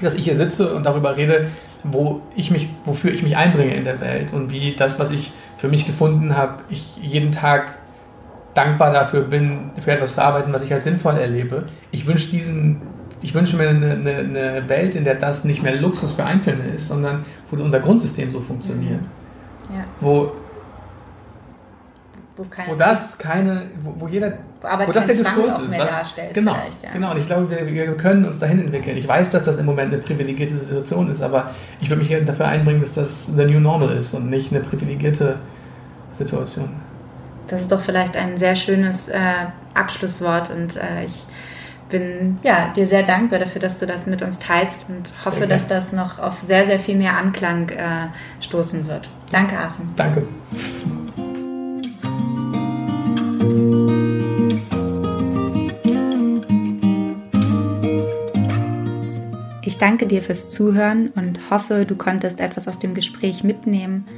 dass 0.00 0.14
ich 0.14 0.24
hier 0.24 0.38
sitze 0.38 0.74
und 0.74 0.86
darüber 0.86 1.16
rede, 1.16 1.48
wo 1.84 2.22
ich 2.36 2.50
mich, 2.50 2.70
wofür 2.86 3.12
ich 3.12 3.22
mich 3.22 3.36
einbringe 3.36 3.74
in 3.74 3.84
der 3.84 4.00
Welt 4.00 4.32
und 4.32 4.50
wie 4.50 4.74
das, 4.74 4.98
was 4.98 5.10
ich 5.10 5.32
für 5.58 5.68
mich 5.68 5.86
gefunden 5.86 6.38
habe, 6.38 6.54
ich 6.70 6.96
jeden 7.02 7.32
Tag 7.32 7.74
dankbar 8.54 8.92
dafür 8.92 9.22
bin, 9.24 9.72
für 9.78 9.92
etwas 9.92 10.14
zu 10.14 10.22
arbeiten, 10.22 10.52
was 10.54 10.62
ich 10.62 10.72
als 10.72 10.84
sinnvoll 10.84 11.18
erlebe. 11.18 11.64
Ich 11.90 12.06
wünsche 12.06 12.30
diesen 12.30 12.80
ich 13.22 13.34
wünsche 13.34 13.56
mir 13.56 13.68
eine, 13.68 13.92
eine, 13.92 14.16
eine, 14.16 14.68
Welt, 14.68 14.94
in 14.94 15.04
der 15.04 15.14
das 15.14 15.44
nicht 15.44 15.62
mehr 15.62 15.76
Luxus 15.76 16.12
für 16.12 16.24
Einzelne 16.24 16.74
ist, 16.76 16.88
sondern 16.88 17.24
wo 17.50 17.62
unser 17.62 17.80
Grundsystem 17.80 18.32
so 18.32 18.40
funktioniert. 18.40 19.02
Ja. 19.70 19.84
Wo, 20.00 20.32
wo, 22.36 22.46
wo, 22.66 22.74
das 22.74 23.16
keine, 23.18 23.62
wo, 23.80 23.94
wo 23.96 24.08
jeder, 24.08 24.32
wo, 24.60 24.88
wo 24.88 24.92
das 24.92 25.06
der 25.06 25.14
Diskurs 25.14 25.58
ist. 25.58 25.70
Was, 25.70 26.14
genau, 26.32 26.54
ja. 26.54 26.90
genau. 26.92 27.12
Und 27.12 27.18
ich 27.18 27.26
glaube, 27.26 27.48
wir, 27.50 27.66
wir, 27.66 27.96
können 27.96 28.24
uns 28.24 28.38
dahin 28.38 28.58
entwickeln. 28.58 28.96
Ich 28.96 29.06
weiß, 29.06 29.30
dass 29.30 29.44
das 29.44 29.58
im 29.58 29.66
Moment 29.66 29.92
eine 29.92 30.02
privilegierte 30.02 30.58
Situation 30.58 31.10
ist, 31.10 31.22
aber 31.22 31.50
ich 31.80 31.90
würde 31.90 32.02
mich 32.02 32.24
dafür 32.24 32.48
einbringen, 32.48 32.80
dass 32.80 32.94
das 32.94 33.26
the 33.26 33.44
new 33.44 33.60
normal 33.60 33.96
ist 33.96 34.14
und 34.14 34.30
nicht 34.30 34.50
eine 34.50 34.60
privilegierte 34.60 35.36
Situation. 36.18 36.70
Das 37.48 37.62
ist 37.62 37.72
doch 37.72 37.80
vielleicht 37.80 38.16
ein 38.16 38.38
sehr 38.38 38.56
schönes 38.56 39.08
äh, 39.08 39.18
Abschlusswort 39.74 40.50
und 40.50 40.76
äh, 40.76 41.04
ich 41.04 41.26
bin 41.92 42.38
ja, 42.42 42.72
dir 42.74 42.86
sehr 42.86 43.04
dankbar 43.04 43.38
dafür, 43.38 43.60
dass 43.60 43.78
du 43.78 43.86
das 43.86 44.06
mit 44.06 44.22
uns 44.22 44.40
teilst 44.40 44.88
und 44.88 45.12
hoffe, 45.24 45.46
dass 45.46 45.68
das 45.68 45.92
noch 45.92 46.18
auf 46.18 46.40
sehr, 46.40 46.66
sehr 46.66 46.80
viel 46.80 46.96
mehr 46.96 47.16
Anklang 47.16 47.68
äh, 47.68 48.08
stoßen 48.40 48.88
wird. 48.88 49.08
Danke, 49.30 49.56
Aachen. 49.58 49.92
Danke. 49.94 50.26
Ich 59.64 59.78
danke 59.78 60.06
dir 60.06 60.22
fürs 60.22 60.48
Zuhören 60.48 61.08
und 61.14 61.50
hoffe, 61.50 61.84
du 61.84 61.94
konntest 61.94 62.40
etwas 62.40 62.66
aus 62.66 62.78
dem 62.78 62.94
Gespräch 62.94 63.44
mitnehmen. 63.44 64.08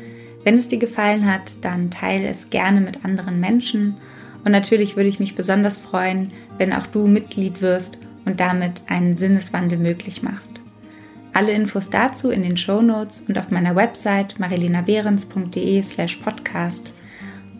Wenn 0.45 0.57
es 0.59 0.69
dir 0.69 0.79
gefallen 0.79 1.31
hat, 1.31 1.53
dann 1.63 1.91
teile 1.91 2.29
es 2.29 2.51
gerne 2.51 2.81
mit 2.81 3.05
anderen 3.05 3.41
Menschen 3.41 3.97
und 4.45 4.53
natürlich 4.53 4.97
würde 4.97 5.09
ich 5.09 5.21
mich 5.21 5.35
besonders 5.35 5.79
freuen, 5.79 6.31
wenn 6.59 6.73
auch 6.73 6.87
du 6.87 7.07
Mitglied 7.07 7.63
wirst 7.63 7.99
und 8.25 8.41
damit 8.41 8.83
einen 8.87 9.17
Sinneswandel 9.17 9.79
möglich 9.79 10.23
machst. 10.23 10.61
Alle 11.33 11.53
Infos 11.53 11.91
dazu 11.91 12.31
in 12.31 12.43
den 12.43 12.57
Show 12.57 12.81
Notes 12.81 13.25
und 13.27 13.39
auf 13.39 13.51
meiner 13.51 13.75
Website 13.75 14.39
marilenabehrens.de 14.39 15.83
slash 15.83 16.17
podcast. 16.17 16.93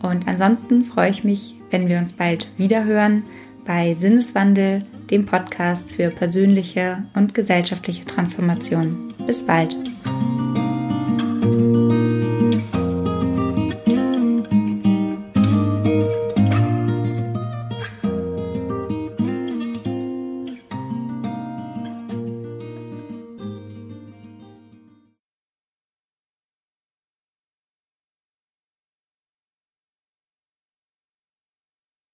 Und 0.01 0.27
ansonsten 0.27 0.85
freue 0.85 1.09
ich 1.09 1.23
mich, 1.23 1.55
wenn 1.71 1.89
wir 1.89 1.97
uns 1.97 2.13
bald 2.13 2.47
wiederhören 2.57 3.23
bei 3.65 3.95
Sinneswandel, 3.95 4.85
dem 5.09 5.25
Podcast 5.25 5.91
für 5.91 6.09
persönliche 6.09 7.03
und 7.15 7.33
gesellschaftliche 7.33 8.05
Transformation. 8.05 9.13
Bis 9.25 9.45
bald. 9.45 9.75